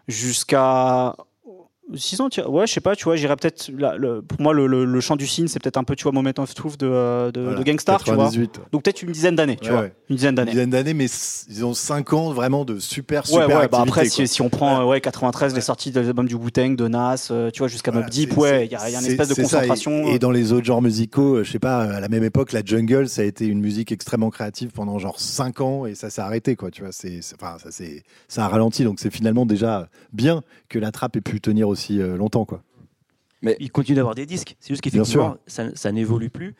[0.08, 1.14] jusqu'à
[1.94, 3.70] 6 ans, ouais, je sais pas, tu vois, j'irais peut-être.
[4.28, 6.30] Pour moi, le, le, le chant du cygne, c'est peut-être un peu, tu vois, Moment
[6.38, 8.24] of Truth de, euh, de, Voilà, de Gangstar, tu vois.
[8.24, 8.64] 98, ouais.
[8.72, 9.80] Donc peut-être une dizaine d'années, tu Ouais, vois.
[9.82, 9.92] ouais.
[10.08, 10.50] Une dizaine Une d'années.
[10.52, 11.06] dizaine d'années, mais
[11.50, 14.78] ils ont 5 ans vraiment de super, super ouais, bah après, si, si on prend
[14.78, 14.84] Ouais.
[14.84, 17.90] euh, ouais, 93, les sorties de l'album du Wu-Tang, de Nas, euh, tu vois, jusqu'à
[17.90, 20.06] Voilà, Mobb Deep, ouais, il y a, il y a une espèce de et- concentration.
[20.06, 22.62] Et, dans les autres genres musicaux, euh, je sais pas, à la même époque, la
[22.64, 26.22] jungle, ça a été une musique extrêmement créative pendant genre 5 ans et ça s'est
[26.22, 26.70] arrêté, quoi.
[26.70, 27.70] Tu vois, c'est, enfin, ça,
[28.28, 32.00] ça a ralenti, donc c'est finalement déjà bien que la trappe ait pu tenir aussi
[32.00, 32.62] euh, longtemps, quoi.
[33.58, 34.56] il continue d'avoir des disques.
[34.60, 36.54] C'est juste Bien qu'effectivement, ça, ça n'évolue plus.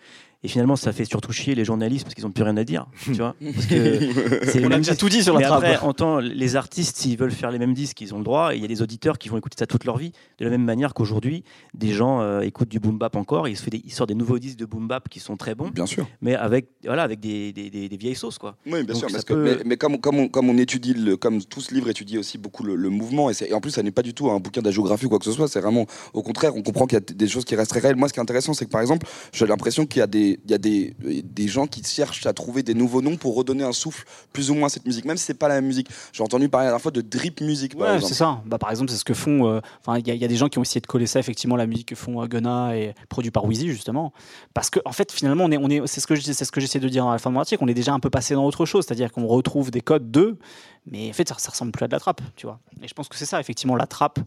[0.45, 2.87] Et finalement, ça fait surtout chier les journalistes parce qu'ils n'ont plus rien à dire.
[3.05, 5.63] tu vois Parce que On a déjà tout dit sur la Mais trappe.
[5.63, 8.53] après, en temps, les artistes, s'ils veulent faire les mêmes disques, ils ont le droit.
[8.53, 10.11] Et il y a des auditeurs qui vont écouter ça toute leur vie.
[10.39, 13.47] De la même manière qu'aujourd'hui, des gens euh, écoutent du boom bap encore.
[13.47, 15.37] Et il, se fait des, il sort des nouveaux disques de boom bap qui sont
[15.37, 16.09] très bons, Bien sûr.
[16.21, 18.39] mais avec, voilà, avec des, des, des- des vieilles sauces.
[18.39, 18.57] Quoi.
[18.67, 19.25] Oui, bien Donc sûr.
[19.25, 22.19] que, mais mais comme, comme, on, comme on étudie, le, comme tout ce livre étudie
[22.19, 24.61] aussi beaucoup le, le mouvement, et, en plus, ça n'est pas du tout un bouquin
[24.61, 27.15] d'agiographie ou quoi que ce soit, c'est vraiment au contraire, on comprend qu'il y a
[27.15, 27.95] des choses qui restent très réelles.
[27.97, 30.32] Moi, ce qui est intéressant, c'est que par exemple, j'ai l'impression qu'il y a des.
[30.37, 33.35] Des, il y a des, des gens qui cherchent à trouver des nouveaux noms pour
[33.35, 35.67] redonner un souffle plus ou moins à cette musique, même si c'est pas la même
[35.67, 35.89] musique.
[36.13, 38.41] J'ai entendu parler la dernière fois de drip music, Ouais, c'est ça.
[38.47, 39.49] Bah, par exemple, c'est ce que font.
[39.49, 41.07] euh, Enfin, il y, a- il y a des gens qui ont essayé de coller
[41.07, 44.13] ça, effectivement, la musique que font euh, Gunna et produit par Wheezy, justement.
[44.55, 46.61] Parce que, en fait, finalement, on est, on est, c'est ce que c'est ce que
[46.61, 47.63] j'essaie de dire dans la fin de mon article.
[47.65, 50.39] On est déjà un peu passé dans autre chose, c'est-à-dire qu'on retrouve des codes d'eux,
[50.87, 52.61] mais en fait, ça, ça ressemble plus à de la trappe, tu vois.
[52.83, 54.19] Et je pense que c'est ça, effectivement, la trappe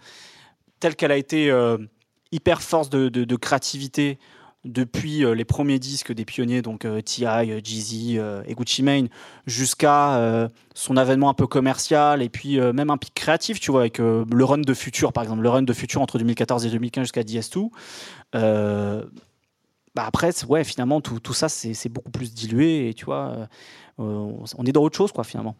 [0.80, 1.78] telle qu'elle a été euh,
[2.32, 4.20] hyper force de, de- de créativité
[4.66, 9.07] depuis euh, les premiers disques des pionniers, donc euh, T.I., Jeezy euh, et Gucci Mane,
[9.45, 13.99] jusqu'à son avènement un peu commercial et puis même un pic créatif, tu vois, avec
[13.99, 17.22] le run de Future, par exemple, le run de Future entre 2014 et 2015 jusqu'à
[17.22, 17.70] DS2.
[18.34, 19.03] Euh,
[19.95, 23.47] bah après, ouais, finalement, tout, tout ça, c'est beaucoup plus dilué et tu vois,
[23.97, 25.55] on est dans autre chose, quoi, finalement.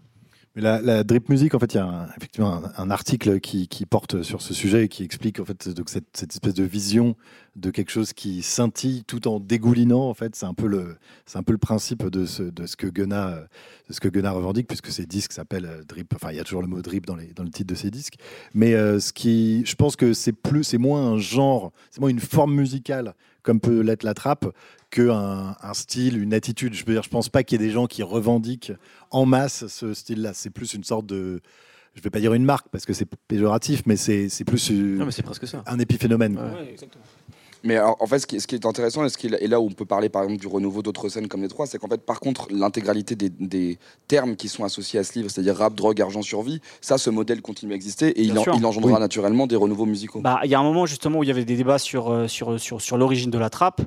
[0.58, 4.42] La, drip music, en fait, il y a un- effectivement un, article qui, porte sur
[4.42, 7.18] ce sujet et qui explique en fait cette, espèce de vision
[7.58, 10.08] de quelque chose qui scintille tout en dégoulinant.
[10.10, 10.96] En fait, c'est un peu le
[11.26, 13.48] c'est un peu le principe de ce, de ce que Gunna
[13.90, 16.14] ce que Gunna revendique puisque ses disques s'appellent euh, drip.
[16.16, 17.92] Enfin, il y a toujours le mot drip dans les dans le titre de ses
[17.92, 18.16] disques.
[18.54, 22.10] Mais euh, ce qui, je pense que c'est plus c'est moins un genre, c'est moins
[22.10, 23.14] une forme musicale
[23.46, 24.46] comme peut l'être la trappe
[24.96, 26.74] que un, un style, une attitude.
[26.74, 28.72] Je veux dire, je pense pas qu'il y ait des gens qui revendiquent
[29.12, 30.32] en masse ce style-là.
[30.34, 31.42] C'est plus une sorte de,
[31.96, 35.06] je vais pas dire une marque parce que c'est péjoratif, mais c'est c'est plus Non,
[35.06, 35.64] mais c'est presque ça.
[35.68, 36.36] un épiphénomène.
[36.36, 36.50] quoi.
[37.64, 39.48] Mais alors, en fait, ce qui, ce qui est intéressant, et, ce qui est, et
[39.48, 41.80] là où on peut parler par exemple du renouveau d'autres scènes comme les trois, c'est
[41.80, 45.56] qu'en fait, par contre, l'intégralité des, des termes qui sont associés à ce livre, c'est-à-dire
[45.58, 48.94] rap, drogue, argent, survie, ça, ce modèle continue à exister et il, en- il engendrera
[48.96, 49.00] Oui.
[49.00, 50.22] naturellement des renouveaux musicaux.
[50.22, 52.28] Bah, il y a un moment justement où il y avait des débats sur, euh,
[52.28, 53.82] sur, sur, sur l'origine de la trappe.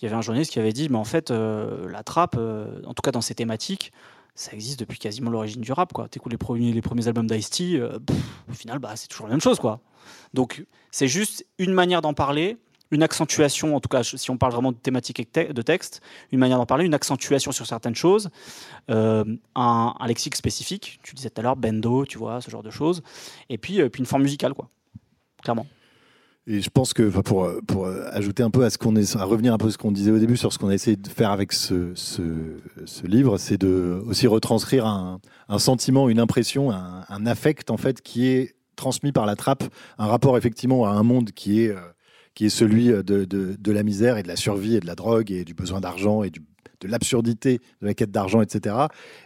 [0.00, 2.80] Il y avait un journaliste qui avait dit, mais en fait, euh, la trappe, euh,
[2.86, 3.92] en tout cas dans ces thématiques,
[4.34, 5.92] ça existe depuis quasiment l'origine du rap.
[6.10, 7.98] T'écoutes les premiers, les premiers albums d'Ice-T, euh,
[8.48, 9.58] au final, bah, c'est toujours la même chose.
[9.58, 9.80] quoi.
[10.32, 12.56] Donc c'est juste une manière d'en parler,
[12.90, 16.00] une accentuation, en tout cas si on parle vraiment de thématique et de texte,
[16.32, 18.30] une manière d'en parler, une accentuation sur certaines choses,
[18.88, 22.70] un, un lexique spécifique, tu disais tout à l'heure, bendo, tu vois, ce genre de
[22.70, 23.02] choses,
[23.48, 24.68] et puis, puis une forme musicale, quoi,
[25.42, 25.66] clairement.
[26.52, 27.46] Et je pense que pour,
[28.10, 30.10] ajouter un peu à ce qu'on est, à revenir un peu à ce qu'on disait
[30.10, 31.92] au début sur ce qu'on a essayé de faire avec ce,
[33.04, 35.20] livre, c'est de aussi retranscrire un,
[35.58, 39.62] sentiment, une impression, un, affect en fait qui est transmis par la trappe,
[39.96, 41.78] un rapport effectivement à un monde qui est euh,
[42.34, 45.44] qui est celui de, la misère et de la survie et de la drogue et
[45.44, 46.40] du besoin d'argent et de
[46.88, 48.74] l'absurdité de la quête d'argent, etc.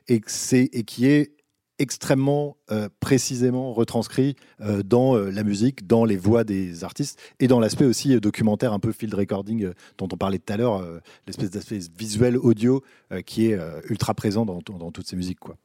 [0.08, 1.33] Et, c'est- et qui est
[1.78, 7.48] extrêmement euh, précisément retranscrit euh, dans euh, la musique, dans les voix des artistes et
[7.48, 10.84] dans l'aspect aussi documentaire, un peu field recording dont on parlait tout à l'heure,
[11.26, 12.82] l'espèce d'aspect visuel audio
[13.26, 13.58] qui est
[13.88, 15.40] ultra présent dans, dans toutes ces musiques.
[15.40, 15.56] Quoi.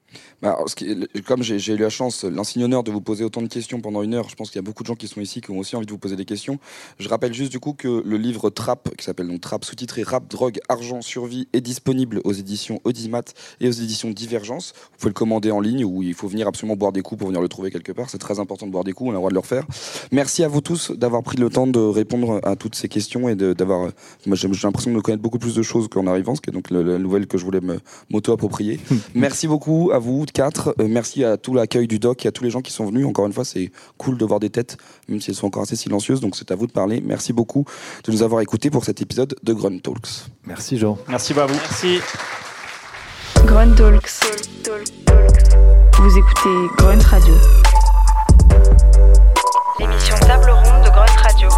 [0.42, 3.24] Bah, alors, ce qui est- comme j'ai eu la chance, l'insigne honneur de vous poser
[3.24, 5.08] autant de questions pendant une heure, je pense qu'il y a beaucoup de gens qui
[5.08, 6.60] sont ici qui ont aussi envie de vous poser des questions.
[6.98, 10.30] Je rappelle juste du coup que le livre Trap, qui s'appelle donc Trap sous-titré Rap,
[10.30, 13.24] Drogue, Argent, Survie, est disponible aux éditions Audimat
[13.60, 14.74] et aux éditions Divergence.
[14.76, 17.28] Vous pouvez le commander en ligne ou il faut venir absolument boire des coups pour
[17.28, 18.10] venir le trouver quelque part.
[18.10, 19.66] C'est très important de boire des coups, on a le droit de le refaire.
[20.12, 23.36] Merci à vous tous d'avoir pris le temps de répondre à toutes ces questions et
[23.36, 23.90] d'avoir.
[24.26, 26.82] J'ai l'impression de connaître beaucoup plus de choses qu'en arrivant, ce qui est donc la,
[26.82, 27.60] la nouvelle que je voulais
[28.10, 28.80] m'auto-approprier.
[29.16, 30.74] merci beaucoup à vous quatre.
[30.80, 33.06] Euh, merci à tout l'accueil du doc et à tous les gens qui sont venus.
[33.06, 34.78] Encore une fois, c'est cool de voir des têtes,
[35.10, 36.22] même si elles sont encore assez silencieuses.
[36.22, 37.04] Donc c'est à vous de parler.
[37.06, 37.66] Merci beaucoup
[38.06, 40.30] de nous avoir écoutés pour cet épisode de Grunt Talks.
[40.46, 40.98] Merci Jean.
[41.10, 41.54] Merci à vous.
[41.54, 42.00] Merci.
[43.46, 44.22] Grunt Talks.
[45.98, 47.34] Vous écoutez Grunt Radio.
[49.80, 51.50] L'émission Table Ronde de Grunt Radio.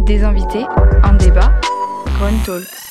[0.00, 0.64] Des invités,
[1.02, 1.52] un débat.
[2.18, 2.89] Grunt Talks.